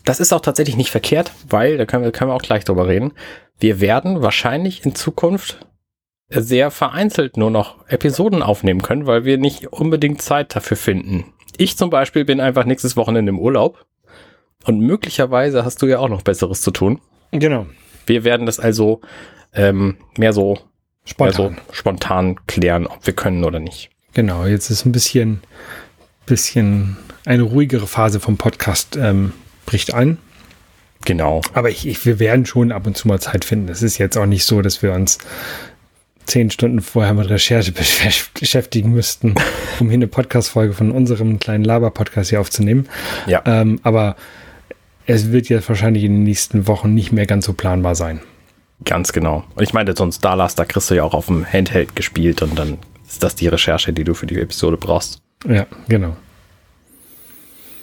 Das 0.05 0.19
ist 0.19 0.33
auch 0.33 0.41
tatsächlich 0.41 0.77
nicht 0.77 0.91
verkehrt, 0.91 1.31
weil, 1.49 1.79
da 1.79 1.87
können 1.87 2.03
wir, 2.03 2.11
können 2.11 2.31
wir 2.31 2.35
auch 2.35 2.43
gleich 2.43 2.65
drüber 2.65 2.89
reden. 2.89 3.13
Wir 3.61 3.81
werden 3.81 4.21
wahrscheinlich 4.21 4.85
in 4.85 4.97
Zukunft 4.97 5.65
sehr 6.29 6.73
vereinzelt 6.73 7.37
nur 7.37 7.53
noch 7.53 7.87
Episoden 7.87 8.43
aufnehmen 8.43 8.83
können, 8.83 9.07
weil 9.07 9.25
wir 9.25 9.39
nicht 9.39 9.69
unbedingt 9.69 10.21
Zeit 10.21 10.57
dafür 10.57 10.77
finden. 10.77 11.33
Ich 11.57 11.77
zum 11.77 11.89
Beispiel 11.89 12.25
bin 12.25 12.41
einfach 12.41 12.65
nächstes 12.65 12.97
Wochenende 12.97 13.31
im 13.31 13.39
Urlaub 13.39 13.87
und 14.65 14.81
möglicherweise 14.81 15.65
hast 15.65 15.83
du 15.83 15.87
ja 15.87 15.99
auch 15.99 16.09
noch 16.09 16.23
Besseres 16.23 16.63
zu 16.63 16.71
tun. 16.71 17.01
Genau. 17.31 17.67
Wir 18.07 18.25
werden 18.25 18.47
das 18.47 18.61
also 18.61 19.01
ähm, 19.55 19.97
mehr 20.17 20.33
so 20.33 20.59
spontan. 21.05 21.53
Mehr 21.53 21.63
so 21.67 21.73
spontan 21.73 22.37
klären, 22.47 22.87
ob 22.87 23.07
wir 23.07 23.15
können 23.15 23.45
oder 23.45 23.61
nicht. 23.61 23.91
Genau, 24.15 24.45
jetzt 24.45 24.71
ist 24.71 24.85
ein 24.85 24.93
bisschen, 24.93 25.41
bisschen 26.27 26.97
eine 27.25 27.43
ruhigere 27.43 27.87
Phase 27.87 28.21
vom 28.21 28.37
Podcast 28.37 28.97
ähm, 28.97 29.33
bricht 29.65 29.95
an. 29.95 30.19
Genau. 31.05 31.41
Aber 31.55 31.71
ich, 31.71 31.87
ich, 31.87 32.05
wir 32.07 32.19
werden 32.19 32.47
schon 32.47 32.73
ab 32.73 32.87
und 32.87 32.97
zu 32.97 33.09
mal 33.09 33.21
Zeit 33.21 33.45
finden. 33.45 33.69
Es 33.69 33.83
ist 33.83 33.99
jetzt 33.99 34.17
auch 34.17 34.27
nicht 34.27 34.45
so, 34.45 34.63
dass 34.63 34.83
wir 34.83 34.93
uns 34.93 35.19
zehn 36.25 36.51
Stunden 36.51 36.81
vorher 36.81 37.15
mit 37.15 37.29
Recherche 37.29 37.73
beschäftigen 38.35 38.93
müssten, 38.93 39.35
um 39.81 39.89
hier 39.89 39.95
eine 39.95 40.07
Podcast-Folge 40.07 40.75
von 40.75 40.93
unserem 40.93 41.41
kleinen 41.41 41.65
Laber-Podcast 41.65 42.31
hier 42.31 42.41
aufzunehmen. 42.41 42.89
Ja. 43.27 43.43
Ähm, 43.45 43.81
aber 43.83 44.17
es 45.07 45.33
wird 45.33 45.49
jetzt 45.49 45.69
wahrscheinlich 45.69 46.05
in 46.05 46.13
den 46.13 46.23
nächsten 46.25 46.67
Wochen 46.67 46.95
nicht 46.95 47.13
mehr 47.13 47.27
ganz 47.27 47.47
so 47.47 47.53
planbar 47.53 47.95
sein. 47.95 48.21
Ganz 48.85 49.13
genau. 49.13 49.45
Und 49.55 49.63
ich 49.63 49.73
meine, 49.73 49.95
sonst 49.97 50.25
Dallas, 50.25 50.55
da 50.55 50.65
kriegst 50.65 50.91
du 50.91 50.95
ja 50.95 51.05
auch 51.05 51.15
auf 51.15 51.27
dem 51.27 51.47
Handheld 51.47 51.95
gespielt 51.95 52.43
und 52.43 52.59
dann 52.59 52.79
ist 53.07 53.23
das 53.23 53.35
die 53.35 53.49
Recherche, 53.49 53.93
die 53.93 54.05
du 54.05 54.15
für 54.15 54.27
die 54.27 54.41
Episode 54.41 54.77
brauchst. 54.77 55.21
Ja, 55.47 55.67
genau. 55.89 56.17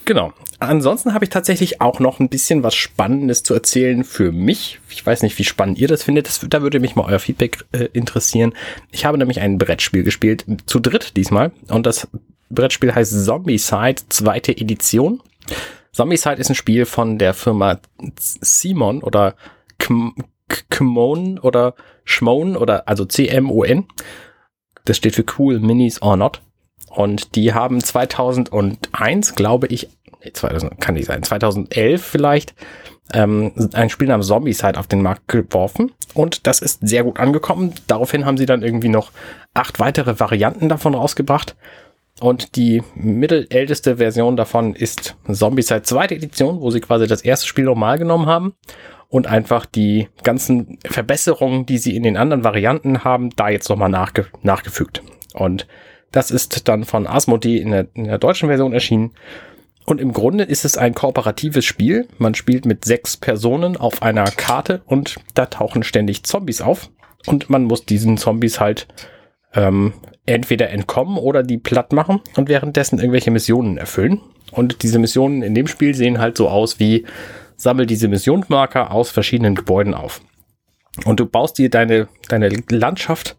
Genau. 0.06 0.34
Ansonsten 0.58 1.14
habe 1.14 1.24
ich 1.24 1.30
tatsächlich 1.30 1.80
auch 1.80 2.00
noch 2.00 2.20
ein 2.20 2.28
bisschen 2.28 2.64
was 2.64 2.76
Spannendes 2.76 3.44
zu 3.44 3.54
erzählen 3.54 4.04
für 4.04 4.32
mich. 4.32 4.80
Ich 4.90 5.06
weiß 5.06 5.22
nicht, 5.22 5.38
wie 5.40 5.46
spannend 5.46 5.78
ihr 5.78 5.88
das 5.88 6.04
findet. 6.04 6.28
Das, 6.28 6.46
da 6.50 6.62
würde 6.62 6.80
mich 6.80 6.96
mal 6.96 7.06
euer 7.06 7.20
Feedback 7.20 7.64
äh, 7.72 7.88
interessieren. 7.94 8.54
Ich 8.92 9.06
habe 9.06 9.18
nämlich 9.18 9.40
ein 9.40 9.58
Brettspiel 9.58 10.04
gespielt, 10.04 10.46
zu 10.66 10.80
dritt 10.80 11.16
diesmal. 11.16 11.52
Und 11.70 11.86
das 11.86 12.08
Brettspiel 12.50 12.94
heißt 12.94 13.24
Zombicide, 13.24 14.02
zweite 14.10 14.52
Edition. 14.52 15.22
Zombicide 15.92 16.36
ist 16.36 16.50
ein 16.50 16.56
Spiel 16.56 16.86
von 16.86 17.18
der 17.18 17.34
Firma 17.34 17.80
Simon 18.18 19.02
oder 19.04 19.36
Kmon 20.70 21.40
oder 21.40 21.76
Schmon 22.04 22.56
oder 22.56 22.88
also 22.88 23.06
C-M-O-N. 23.06 23.86
Das 24.86 24.98
steht 24.98 25.16
für 25.16 25.26
Cool 25.38 25.60
Minis 25.60 26.02
or 26.02 26.18
Not. 26.18 26.42
Und 26.90 27.36
die 27.36 27.54
haben 27.54 27.82
2001, 27.82 29.36
glaube 29.36 29.68
ich, 29.68 29.90
nee, 30.24 30.34
2000, 30.34 30.82
kann 30.82 30.96
nicht 30.96 31.06
sein, 31.06 31.22
2011 31.22 32.04
vielleicht, 32.04 32.56
ähm, 33.14 33.70
ein 33.74 33.90
Spiel 33.90 34.08
namens 34.08 34.28
Zombicide 34.28 34.80
auf 34.80 34.88
den 34.88 35.02
Markt 35.02 35.28
geworfen. 35.28 35.92
Und 36.14 36.48
das 36.48 36.62
ist 36.62 36.88
sehr 36.88 37.04
gut 37.04 37.20
angekommen. 37.20 37.74
Daraufhin 37.88 38.26
haben 38.26 38.38
sie 38.38 38.46
dann 38.46 38.64
irgendwie 38.64 38.90
noch 38.90 39.12
acht 39.54 39.80
weitere 39.80 40.20
Varianten 40.20 40.70
davon 40.70 40.96
rausgebracht. 40.96 41.56
Und 42.20 42.56
die 42.56 42.84
mittelälteste 42.96 43.98
Version 43.98 44.36
davon 44.36 44.76
ist 44.76 45.16
Zombicide 45.32 45.84
zweite 45.84 46.16
Edition, 46.16 46.60
wo 46.62 46.70
sie 46.70 46.82
quasi 46.82 47.08
das 47.08 47.22
erste 47.22 47.48
Spiel 47.48 47.66
normal 47.66 47.98
genommen 47.98 48.26
haben 48.26 48.54
und 49.08 49.28
einfach 49.28 49.66
die 49.66 50.08
ganzen 50.24 50.80
Verbesserungen, 50.86 51.66
die 51.66 51.78
sie 51.78 51.96
in 51.96 52.04
den 52.04 52.18
anderen 52.18 52.44
Varianten 52.44 53.04
haben, 53.04 53.30
da 53.32 53.50
jetzt 53.50 53.70
nochmal 53.70 53.90
nachge 53.90 54.28
nachgefügt. 54.44 55.02
Und 55.34 55.66
das 56.12 56.32
ist 56.32 56.68
dann 56.68 56.84
von 56.84 57.08
Asmodee 57.08 57.58
in 57.58 57.72
der, 57.72 57.88
in 57.94 58.06
der 58.06 58.18
deutschen 58.18 58.50
Version 58.50 58.74
erschienen. 58.74 59.12
Und 59.86 60.02
im 60.02 60.14
Grunde 60.14 60.44
ist 60.44 60.66
es 60.66 60.78
ein 60.78 60.94
kooperatives 60.94 61.66
Spiel. 61.66 62.08
Man 62.18 62.36
spielt 62.36 62.66
mit 62.66 62.86
sechs 62.86 63.18
Personen 63.18 63.78
auf 63.78 64.02
einer 64.02 64.26
Karte 64.26 64.82
und 64.86 65.16
da 65.34 65.48
tauchen 65.48 65.84
ständig 65.84 66.24
Zombies 66.24 66.62
auf. 66.62 66.90
Und 67.26 67.50
man 67.50 67.64
muss 67.64 67.86
diesen 67.86 68.18
Zombies 68.18 68.60
halt 68.60 68.88
ähm, 69.54 69.94
entweder 70.26 70.70
entkommen 70.70 71.18
oder 71.18 71.44
die 71.44 71.58
platt 71.58 71.94
machen 71.94 72.22
und 72.36 72.50
währenddessen 72.50 73.00
irgendwelche 73.00 73.32
Missionen 73.32 73.78
erfüllen. 73.78 74.22
Und 74.52 74.84
diese 74.84 75.00
Missionen 75.00 75.42
in 75.42 75.56
dem 75.56 75.68
Spiel 75.68 75.96
sehen 75.96 76.20
halt 76.20 76.38
so 76.38 76.50
aus 76.50 76.80
wie, 76.80 77.06
sammel 77.60 77.86
diese 77.86 78.08
Missionsmarker 78.08 78.92
aus 78.92 79.12
verschiedenen 79.12 79.56
Gebäuden 79.56 79.94
auf. 79.94 80.22
Und 81.06 81.20
du 81.20 81.26
baust 81.26 81.58
dir 81.58 81.70
deine, 81.70 82.08
deine 82.30 82.50
Landschaft 82.70 83.38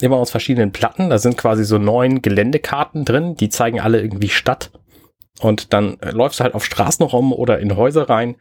immer 0.00 0.16
aus 0.16 0.30
verschiedenen 0.30 0.72
Platten. 0.72 1.10
Da 1.10 1.18
sind 1.18 1.36
quasi 1.36 1.64
so 1.64 1.78
neun 1.78 2.22
Geländekarten 2.22 3.04
drin, 3.04 3.36
die 3.36 3.48
zeigen 3.48 3.80
alle 3.80 4.00
irgendwie 4.00 4.28
Stadt. 4.28 4.70
Und 5.40 5.72
dann 5.72 5.98
äh, 6.00 6.10
läufst 6.10 6.40
du 6.40 6.44
halt 6.44 6.54
auf 6.54 6.64
Straßen 6.64 7.04
rum 7.04 7.32
oder 7.32 7.58
in 7.58 7.76
Häuser 7.76 8.08
rein 8.08 8.36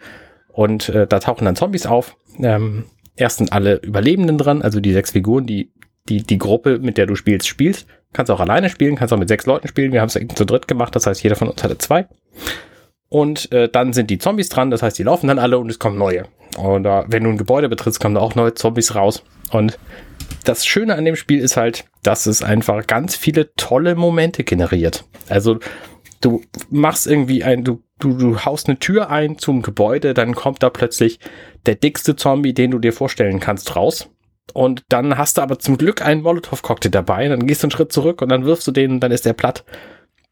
und 0.50 0.90
äh, 0.90 1.08
da 1.08 1.20
tauchen 1.20 1.46
dann 1.46 1.56
Zombies 1.56 1.88
auf. 1.88 2.16
Ähm, 2.38 2.86
erst 3.16 3.38
sind 3.38 3.52
alle 3.52 3.78
Überlebenden 3.78 4.38
dran, 4.38 4.62
also 4.62 4.80
die 4.80 4.94
sechs 4.94 5.12
Figuren, 5.12 5.48
die, 5.48 5.72
die, 6.10 6.24
die 6.24 6.38
Gruppe, 6.38 6.80
mit 6.80 6.98
der 6.98 7.06
du 7.06 7.16
spielst, 7.16 7.48
spielst. 7.48 7.88
Kannst 8.12 8.32
auch 8.32 8.40
alleine 8.40 8.70
spielen, 8.70 8.96
kannst 8.96 9.14
auch 9.14 9.18
mit 9.18 9.28
sechs 9.28 9.46
Leuten 9.46 9.68
spielen. 9.68 9.92
Wir 9.92 10.02
haben 10.02 10.10
es 10.10 10.20
zu 10.36 10.46
dritt 10.46 10.68
gemacht, 10.68 10.96
das 10.96 11.08
heißt, 11.08 11.24
jeder 11.24 11.36
von 11.36 11.50
uns 11.50 11.64
hatte 11.64 11.78
zwei. 11.78 12.08
Und 13.10 13.52
äh, 13.52 13.70
dann 13.70 13.94
sind 13.94 14.10
die 14.10 14.18
Zombies 14.18 14.50
dran, 14.50 14.72
das 14.72 14.82
heißt, 14.82 14.98
die 14.98 15.04
laufen 15.04 15.28
dann 15.28 15.40
alle 15.40 15.58
und 15.60 15.70
es 15.70 15.80
kommen 15.80 15.98
neue. 15.98 16.26
Und 16.58 16.86
äh, 16.86 17.04
wenn 17.08 17.24
du 17.24 17.30
ein 17.30 17.38
Gebäude 17.38 17.70
betrittst, 17.70 18.00
kommen 18.00 18.16
da 18.16 18.22
auch 18.22 18.36
neue 18.36 18.54
Zombies 18.54 18.96
raus. 18.96 19.24
Und 19.52 19.78
das 20.44 20.66
Schöne 20.66 20.96
an 20.96 21.06
dem 21.06 21.16
Spiel 21.16 21.40
ist 21.40 21.58
halt, 21.58 21.86
dass 22.02 22.26
es 22.26 22.44
einfach 22.44 22.86
ganz 22.88 23.16
viele 23.16 23.54
tolle 23.56 23.96
Momente 23.96 24.44
generiert. 24.44 25.06
Also 25.30 25.60
du 26.22 26.42
machst 26.70 27.08
irgendwie 27.08 27.44
ein, 27.44 27.64
du, 27.64 27.84
du, 28.00 28.14
du 28.14 28.46
haust 28.46 28.68
eine 28.68 28.80
Tür 28.80 29.10
ein 29.10 29.38
zum 29.38 29.62
Gebäude, 29.62 30.14
dann 30.14 30.36
kommt 30.36 30.64
da 30.64 30.70
plötzlich 30.70 31.20
der 31.66 31.76
dickste 31.76 32.16
Zombie, 32.16 32.54
den 32.54 32.72
du 32.72 32.80
dir 32.80 32.94
vorstellen 32.94 33.40
kannst, 33.40 33.76
raus. 33.76 34.10
Und 34.54 34.84
dann 34.90 35.18
hast 35.18 35.38
du 35.38 35.42
aber 35.42 35.58
zum 35.60 35.78
Glück 35.78 36.02
einen 36.02 36.22
Molotow-Cocktail 36.22 36.90
dabei, 36.90 37.28
dann 37.28 37.48
gehst 37.48 37.64
du 37.64 37.68
einen 37.68 37.72
Schritt 37.72 37.94
zurück 37.94 38.22
und 38.22 38.30
dann 38.30 38.46
wirfst 38.46 38.68
du 38.68 38.72
den 38.72 38.92
und 38.92 39.00
dann 39.00 39.12
ist 39.12 39.26
der 39.26 39.34
platt. 39.34 39.64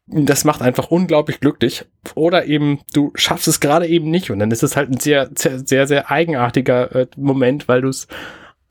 Das 0.06 0.44
macht 0.44 0.60
einfach 0.60 0.90
unglaublich 0.90 1.40
glücklich. 1.40 1.86
Oder 2.14 2.46
eben, 2.46 2.80
du 2.92 3.12
schaffst 3.14 3.48
es 3.48 3.60
gerade 3.60 3.86
eben 3.86 4.10
nicht 4.10 4.30
und 4.30 4.38
dann 4.38 4.50
ist 4.50 4.62
es 4.62 4.76
halt 4.76 4.90
ein 4.90 5.00
sehr, 5.00 5.30
sehr, 5.34 5.60
sehr, 5.60 5.86
sehr 5.86 6.10
eigenartiger 6.10 6.94
äh, 6.94 7.06
Moment, 7.16 7.68
weil 7.68 7.80
du 7.80 7.88
es 7.88 8.08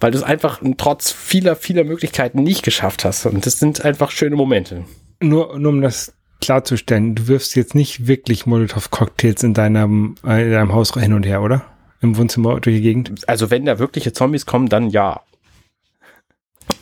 weil 0.02 0.12
du 0.12 0.18
es 0.18 0.24
einfach 0.24 0.62
trotz 0.78 1.12
vieler, 1.12 1.56
vieler 1.56 1.84
Möglichkeiten 1.84 2.42
nicht 2.42 2.64
geschafft 2.64 3.06
hast. 3.06 3.28
Und 3.28 3.46
das 3.46 3.60
sind 3.60 3.86
einfach 3.86 4.10
schöne 4.10 4.36
Momente. 4.36 4.84
Nur, 5.22 5.58
nur 5.60 5.72
um 5.72 5.82
das 5.82 6.14
klarzustellen, 6.42 7.14
du 7.14 7.28
wirfst 7.28 7.56
jetzt 7.56 7.76
nicht 7.76 8.08
wirklich 8.08 8.48
Molotow-Cocktails 8.48 9.44
in 9.44 9.54
deinem, 9.54 10.16
äh, 10.26 10.44
in 10.44 10.52
deinem 10.52 10.74
Haus 10.74 10.92
hin 10.94 11.14
und 11.14 11.26
her, 11.26 11.42
oder? 11.44 11.64
Im 12.02 12.18
Wohnzimmer 12.18 12.60
durch 12.60 12.78
die 12.78 12.82
Gegend? 12.82 13.30
Also 13.30 13.52
wenn 13.52 13.66
da 13.66 13.78
wirkliche 13.78 14.12
Zombies 14.12 14.48
kommen, 14.48 14.68
dann 14.68 14.90
ja. 14.90 15.22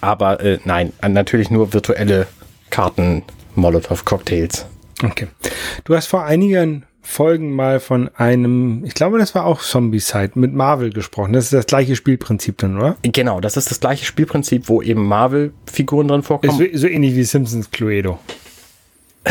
Aber 0.01 0.39
äh, 0.41 0.59
nein, 0.65 0.93
natürlich 1.07 1.49
nur 1.49 1.73
virtuelle 1.73 2.27
Karten 2.69 3.23
Molotow-Cocktails. 3.55 4.65
Okay. 5.03 5.27
Du 5.83 5.95
hast 5.95 6.07
vor 6.07 6.23
einigen 6.25 6.85
Folgen 7.01 7.55
mal 7.55 7.79
von 7.79 8.09
einem, 8.15 8.83
ich 8.85 8.93
glaube, 8.93 9.17
das 9.17 9.33
war 9.33 9.45
auch 9.45 9.61
Zombie-Side 9.61 10.31
mit 10.35 10.53
Marvel 10.53 10.91
gesprochen. 10.91 11.33
Das 11.33 11.45
ist 11.45 11.53
das 11.53 11.65
gleiche 11.65 11.95
Spielprinzip 11.95 12.57
dann, 12.59 12.77
oder? 12.77 12.97
Genau, 13.01 13.39
das 13.39 13.57
ist 13.57 13.71
das 13.71 13.79
gleiche 13.79 14.05
Spielprinzip, 14.05 14.69
wo 14.69 14.81
eben 14.81 15.07
Marvel-Figuren 15.07 16.07
drin 16.07 16.23
vorkommen. 16.23 16.61
Ist 16.61 16.79
so, 16.81 16.87
ähnlich 16.87 17.15
wie 17.15 17.23
Simpsons 17.23 17.71
Cluedo. 17.71 18.19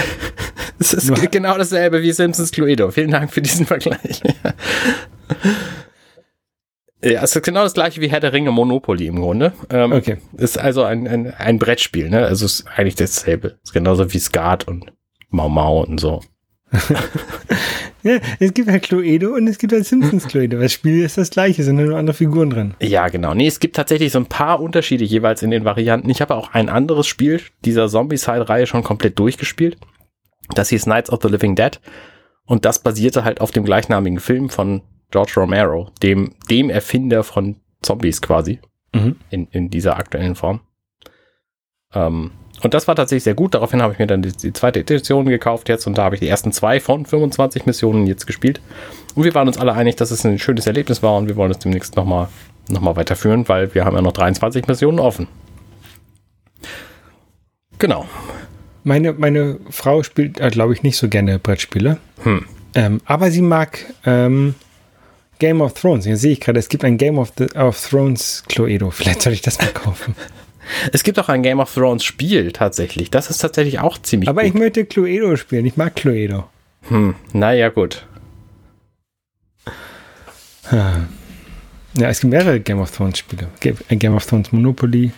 es 0.79 0.93
ist 0.93 1.09
Nur 1.09 1.19
genau 1.19 1.57
dasselbe 1.57 2.03
wie 2.03 2.12
Simpsons 2.12 2.51
Cluedo. 2.51 2.91
Vielen 2.91 3.12
Dank 3.12 3.33
für 3.33 3.43
diesen 3.43 3.64
Vergleich. 3.64 4.23
Ja, 7.03 7.22
es 7.22 7.34
ist 7.34 7.42
genau 7.42 7.62
das 7.62 7.74
gleiche 7.74 8.01
wie 8.01 8.11
Herr 8.11 8.20
der 8.20 8.32
Ringe 8.32 8.51
Monopoly 8.51 9.07
im 9.07 9.20
Grunde. 9.20 9.53
Ähm, 9.70 9.92
okay. 9.92 10.18
Ist 10.36 10.59
also 10.59 10.82
ein, 10.82 11.07
ein, 11.07 11.32
ein 11.34 11.59
Brettspiel, 11.59 12.11
ne? 12.11 12.26
Also 12.26 12.46
ist 12.46 12.66
eigentlich 12.74 12.96
dasselbe. 12.96 13.59
Ist 13.62 13.72
genauso 13.72 14.12
wie 14.12 14.18
Skat 14.18 14.66
und 14.66 14.92
Mau 15.30 15.49
Mau 15.49 15.82
und 15.82 16.01
so. 16.01 16.20
Ja, 18.03 18.18
es 18.38 18.55
gibt 18.55 18.70
halt 18.70 18.84
Cluedo 18.84 19.34
und 19.34 19.49
es 19.49 19.59
gibt 19.59 19.72
halt 19.72 19.84
Simpsons 19.84 20.28
Cluedo. 20.28 20.59
Das 20.61 20.72
Spiel 20.72 21.03
ist 21.03 21.18
das 21.18 21.30
gleiche, 21.30 21.64
sind 21.64 21.76
nur 21.76 21.99
andere 21.99 22.14
Figuren 22.14 22.51
drin. 22.51 22.74
Ja, 22.80 23.09
genau. 23.09 23.34
Nee, 23.34 23.49
es 23.49 23.59
gibt 23.59 23.76
tatsächlich 23.76 24.12
so 24.12 24.20
ein 24.20 24.26
paar 24.26 24.61
Unterschiede 24.61 25.05
jeweils 25.05 25.42
in 25.42 25.51
den 25.51 25.64
Varianten. 25.64 26.09
Ich 26.09 26.20
habe 26.20 26.36
auch 26.36 26.53
ein 26.53 26.68
anderes 26.68 27.07
Spiel 27.07 27.40
dieser 27.64 27.88
Zombie-Side-Reihe 27.88 28.66
schon 28.66 28.84
komplett 28.84 29.18
durchgespielt. 29.18 29.76
Das 30.55 30.68
hieß 30.68 30.84
Knights 30.84 31.11
of 31.11 31.18
the 31.22 31.28
Living 31.28 31.57
Dead. 31.57 31.80
Und 32.46 32.64
das 32.64 32.78
basierte 32.78 33.24
halt 33.24 33.40
auf 33.40 33.51
dem 33.51 33.64
gleichnamigen 33.64 34.20
Film 34.20 34.49
von 34.49 34.82
George 35.11 35.32
Romero, 35.36 35.90
dem, 36.02 36.34
dem 36.50 36.70
Erfinder 36.70 37.22
von 37.22 37.56
Zombies 37.82 38.20
quasi. 38.20 38.61
Mhm. 38.94 39.16
In, 39.30 39.48
in 39.50 39.70
dieser 39.70 39.96
aktuellen 39.96 40.34
Form. 40.34 40.61
Ähm, 41.94 42.30
und 42.62 42.74
das 42.74 42.88
war 42.88 42.96
tatsächlich 42.96 43.24
sehr 43.24 43.34
gut. 43.34 43.54
Daraufhin 43.54 43.82
habe 43.82 43.92
ich 43.92 43.98
mir 43.98 44.06
dann 44.06 44.22
die, 44.22 44.32
die, 44.32 44.52
zweite 44.52 44.80
Edition 44.80 45.26
gekauft 45.26 45.68
jetzt 45.68 45.86
und 45.86 45.96
da 45.96 46.04
habe 46.04 46.16
ich 46.16 46.20
die 46.20 46.28
ersten 46.28 46.52
zwei 46.52 46.80
von 46.80 47.06
25 47.06 47.66
Missionen 47.66 48.06
jetzt 48.06 48.26
gespielt. 48.26 48.61
Und 49.14 49.24
wir 49.24 49.34
waren 49.34 49.46
uns 49.46 49.59
alle 49.59 49.74
einig, 49.74 49.96
dass 49.96 50.11
es 50.11 50.24
ein 50.24 50.38
schönes 50.38 50.66
Erlebnis 50.66 51.02
war 51.02 51.16
und 51.16 51.28
wir 51.28 51.36
wollen 51.36 51.50
es 51.50 51.59
demnächst 51.59 51.96
nochmal 51.96 52.28
noch 52.68 52.80
mal 52.80 52.96
weiterführen, 52.96 53.48
weil 53.48 53.74
wir 53.74 53.84
haben 53.84 53.96
ja 53.96 54.02
noch 54.02 54.12
23 54.12 54.66
Missionen 54.66 54.98
offen. 54.98 55.26
Genau. 57.78 58.06
Meine, 58.84 59.12
meine 59.12 59.59
Frau 59.70 60.02
spielt, 60.02 60.40
äh, 60.40 60.50
glaube 60.50 60.72
ich, 60.72 60.82
nicht 60.82 60.96
so 60.96 61.09
gerne 61.09 61.38
Brettspiele. 61.38 61.98
Hm. 62.22 62.44
Ähm, 62.74 63.00
aber 63.06 63.30
sie 63.30 63.42
mag 63.42 63.86
ähm, 64.04 64.54
Game 65.39 65.61
of 65.61 65.74
Thrones. 65.74 66.05
Hier 66.05 66.16
sehe 66.16 66.32
ich 66.32 66.41
gerade, 66.41 66.59
es 66.59 66.68
gibt 66.68 66.84
ein 66.84 66.99
Game 66.99 67.18
of, 67.18 67.32
the, 67.39 67.47
of 67.57 67.80
Thrones 67.89 68.45
Cluedo. 68.49 68.91
Vielleicht 68.93 69.22
soll 69.22 69.32
ich 69.32 69.43
das 69.43 69.59
mal 69.59 69.68
kaufen. 69.68 70.14
Es 70.93 71.03
gibt 71.03 71.18
auch 71.18 71.30
ein 71.30 71.43
Game 71.43 71.61
of 71.61 71.72
Thrones 71.72 72.05
Spiel 72.05 72.53
tatsächlich. 72.53 73.11
Das 73.11 73.30
ist 73.30 73.39
tatsächlich 73.39 73.78
auch 73.78 73.97
ziemlich 73.97 74.28
Aber 74.28 74.43
gut. 74.43 74.51
ich 74.51 74.55
möchte 74.55 74.84
Cluedo 74.84 75.34
spielen. 75.36 75.64
Ich 75.64 75.78
mag 75.78 75.97
Cluedo. 75.97 76.45
Hm, 76.89 77.14
naja, 77.32 77.70
gut. 77.70 78.05
Ja, 80.70 82.11
es 82.11 82.20
gibt 82.20 82.32
mehrere 82.32 82.61
Game 82.61 82.80
of 82.80 82.91
Thrones 82.95 83.16
Spiele. 83.16 83.49
Game 83.61 84.14
of 84.14 84.26
Thrones 84.26 84.53
Monopoly. 84.53 85.12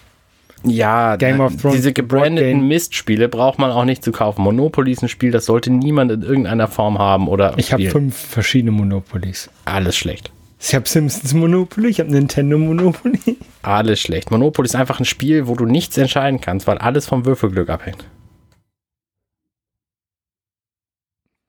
Ja, 0.63 1.17
Game 1.17 1.41
of 1.41 1.57
Thrones, 1.57 1.77
diese 1.77 1.93
gebrandeten 1.93 2.69
Mistspiele 2.69 3.29
braucht 3.29 3.59
man 3.59 3.71
auch 3.71 3.85
nicht 3.85 4.05
zu 4.05 4.13
kaufen. 4.13 4.43
Monopoly 4.43 4.93
ist 4.93 5.03
ein 5.03 5.09
Spiel, 5.09 5.31
das 5.31 5.47
sollte 5.47 5.71
niemand 5.71 6.13
in 6.13 6.23
irgendeiner 6.23 6.69
Form 6.69 6.99
haben 6.99 7.29
oder. 7.29 7.55
Ich 7.57 7.73
habe 7.73 7.89
fünf 7.89 8.17
verschiedene 8.17 8.71
Monopolies. 8.71 9.49
Alles 9.65 9.97
schlecht. 9.97 10.31
Ich 10.63 10.75
habe 10.75 10.87
Simpsons 10.87 11.33
Monopoly, 11.33 11.89
ich 11.89 12.01
habe 12.01 12.11
Nintendo 12.11 12.59
Monopoly. 12.59 13.39
Alles 13.63 14.01
schlecht. 14.01 14.31
Monopoly 14.31 14.67
ist 14.67 14.77
einfach 14.77 14.99
ein 15.01 15.07
Spiel, 15.07 15.47
wo 15.47 15.55
du 15.55 15.65
nichts 15.65 15.97
entscheiden 15.97 16.41
kannst, 16.43 16.67
weil 16.67 16.77
alles 16.77 17.07
vom 17.07 17.25
Würfelglück 17.25 17.71
abhängt. 17.71 18.05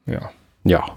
Ja. 0.05 0.31
Ja. 0.63 0.95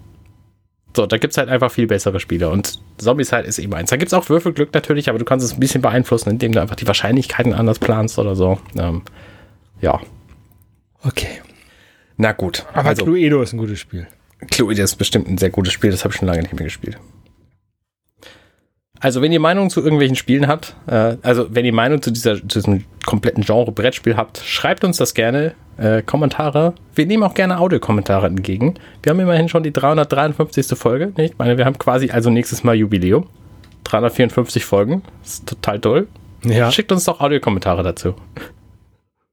So, 0.97 1.07
da 1.07 1.19
gibt 1.19 1.33
es 1.33 1.39
halt 1.39 1.49
einfach 1.49 1.73
viel 1.73 1.87
bessere 1.89 2.21
Spiele 2.21 2.49
und 2.51 2.79
Zombies 2.99 3.33
halt 3.33 3.47
ist 3.47 3.59
eben 3.59 3.75
eins. 3.75 3.91
Da 3.91 3.97
gibt 3.97 4.09
es 4.09 4.15
auch 4.15 4.29
Würfelglück 4.29 4.73
natürlich, 4.73 5.09
aber 5.09 5.19
du 5.19 5.25
kannst 5.25 5.45
es 5.45 5.53
ein 5.53 5.61
bisschen 5.61 5.83
beeinflussen, 5.83 6.31
indem 6.31 6.53
du 6.53 6.61
einfach 6.61 6.77
die 6.77 6.87
Wahrscheinlichkeiten 6.87 7.53
anders 7.53 7.81
planst 7.81 8.19
oder 8.19 8.37
so. 8.37 8.59
Ähm, 8.79 9.03
ja. 9.81 10.01
Okay. 11.03 11.41
Na 12.17 12.33
gut. 12.33 12.65
Aber 12.73 12.91
also, 12.91 13.05
Cluedo 13.05 13.43
ist 13.43 13.53
ein 13.53 13.59
gutes 13.59 13.81
Spiel. 13.81 14.07
Cluedo 14.51 14.83
ist 14.83 14.95
bestimmt 14.97 15.29
ein 15.29 15.39
sehr 15.39 15.51
gutes 15.51 15.73
Spiel, 15.73 15.91
das 15.91 16.05
habe 16.05 16.15
ich 16.15 16.19
schon 16.19 16.29
lange 16.29 16.43
nicht 16.43 16.55
mehr 16.55 16.65
gespielt. 16.65 16.97
Also, 19.05 19.21
wenn 19.21 19.33
ihr 19.33 19.41
Meinung 19.41 19.69
zu 19.69 19.83
irgendwelchen 19.83 20.17
Spielen 20.17 20.49
habt, 20.49 20.75
äh, 20.87 21.19
also 21.21 21.49
wenn 21.51 21.67
ihr 21.67 21.75
Meinung 21.75 22.01
zu, 22.01 22.11
dieser, 22.11 22.37
zu 22.37 22.59
diesem 22.59 22.85
kompletten 23.05 23.45
Genre 23.45 23.71
Brettspiel 23.71 24.17
habt, 24.17 24.39
schreibt 24.39 24.83
uns 24.83 24.97
das 24.97 25.13
gerne. 25.13 25.53
Äh, 25.77 26.01
Kommentare. 26.01 26.73
Wir 26.95 27.05
nehmen 27.05 27.23
auch 27.23 27.35
gerne 27.35 27.59
Audiokommentare 27.59 28.29
entgegen. 28.29 28.77
Wir 29.03 29.11
haben 29.11 29.21
immerhin 29.21 29.51
schon 29.51 29.63
die 29.63 29.75
353. 29.75 30.79
Folge. 30.79 31.13
Nicht? 31.19 31.33
Ich 31.33 31.39
meine, 31.39 31.59
wir 31.59 31.67
haben 31.67 31.77
quasi 31.77 32.13
also 32.13 32.31
nächstes 32.31 32.65
Mal 32.65 32.77
Jubiläum. 32.77 33.27
354 33.83 34.65
Folgen. 34.65 35.03
Das 35.23 35.35
ist 35.35 35.49
total 35.49 35.81
toll. 35.81 36.09
Ja. 36.43 36.73
Schickt 36.73 36.91
uns 36.91 37.05
doch 37.05 37.21
Audiokommentare 37.21 37.83
dazu. 37.83 38.15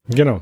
Genau. 0.10 0.42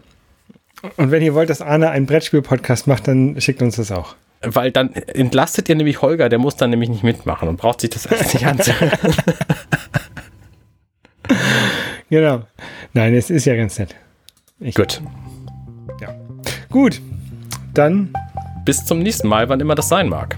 Und 0.97 1.11
wenn 1.11 1.21
ihr 1.21 1.35
wollt, 1.35 1.51
dass 1.51 1.61
Arne 1.61 1.91
einen 1.91 2.07
Brettspiel-Podcast 2.07 2.87
macht, 2.87 3.07
dann 3.07 3.39
schickt 3.39 3.61
uns 3.61 3.75
das 3.75 3.91
auch. 3.91 4.15
Weil 4.41 4.71
dann 4.71 4.93
entlastet 4.93 5.67
ihr 5.67 5.75
nämlich 5.75 6.01
Holger, 6.01 6.29
der 6.29 6.39
muss 6.39 6.55
dann 6.55 6.69
nämlich 6.69 6.89
nicht 6.89 7.03
mitmachen 7.03 7.49
und 7.49 7.57
braucht 7.57 7.81
sich 7.81 7.89
das 7.89 8.07
alles 8.07 8.33
nicht 8.33 8.45
anzuhören. 8.45 8.91
genau. 12.09 12.41
Nein, 12.93 13.13
es 13.15 13.29
ist 13.29 13.45
ja 13.45 13.55
ganz 13.55 13.77
nett. 13.77 13.95
Ich 14.59 14.75
Gut. 14.75 15.01
Ja. 15.99 16.15
Gut. 16.69 17.01
Dann. 17.73 18.13
Bis 18.65 18.85
zum 18.85 18.99
nächsten 18.99 19.27
Mal, 19.27 19.49
wann 19.49 19.59
immer 19.59 19.75
das 19.75 19.89
sein 19.89 20.07
mag. 20.07 20.37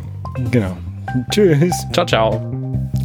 Genau. 0.49 0.78
Tschüss. 1.30 1.86
Ciao, 1.91 2.06
ciao. 2.06 2.41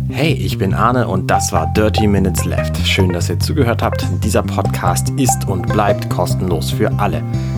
Hey, 0.08 0.32
ich 0.32 0.56
bin 0.56 0.72
Arne 0.72 1.08
und 1.08 1.30
das 1.30 1.52
war 1.52 1.72
Dirty 1.74 2.06
Minutes 2.06 2.44
Left. 2.44 2.76
Schön, 2.86 3.12
dass 3.12 3.28
ihr 3.28 3.38
zugehört 3.38 3.82
habt. 3.82 4.06
Dieser 4.22 4.42
Podcast 4.42 5.10
ist 5.18 5.46
und 5.48 5.66
bleibt 5.66 6.08
kostenlos 6.08 6.70
für 6.70 6.90
alle. 6.98 7.22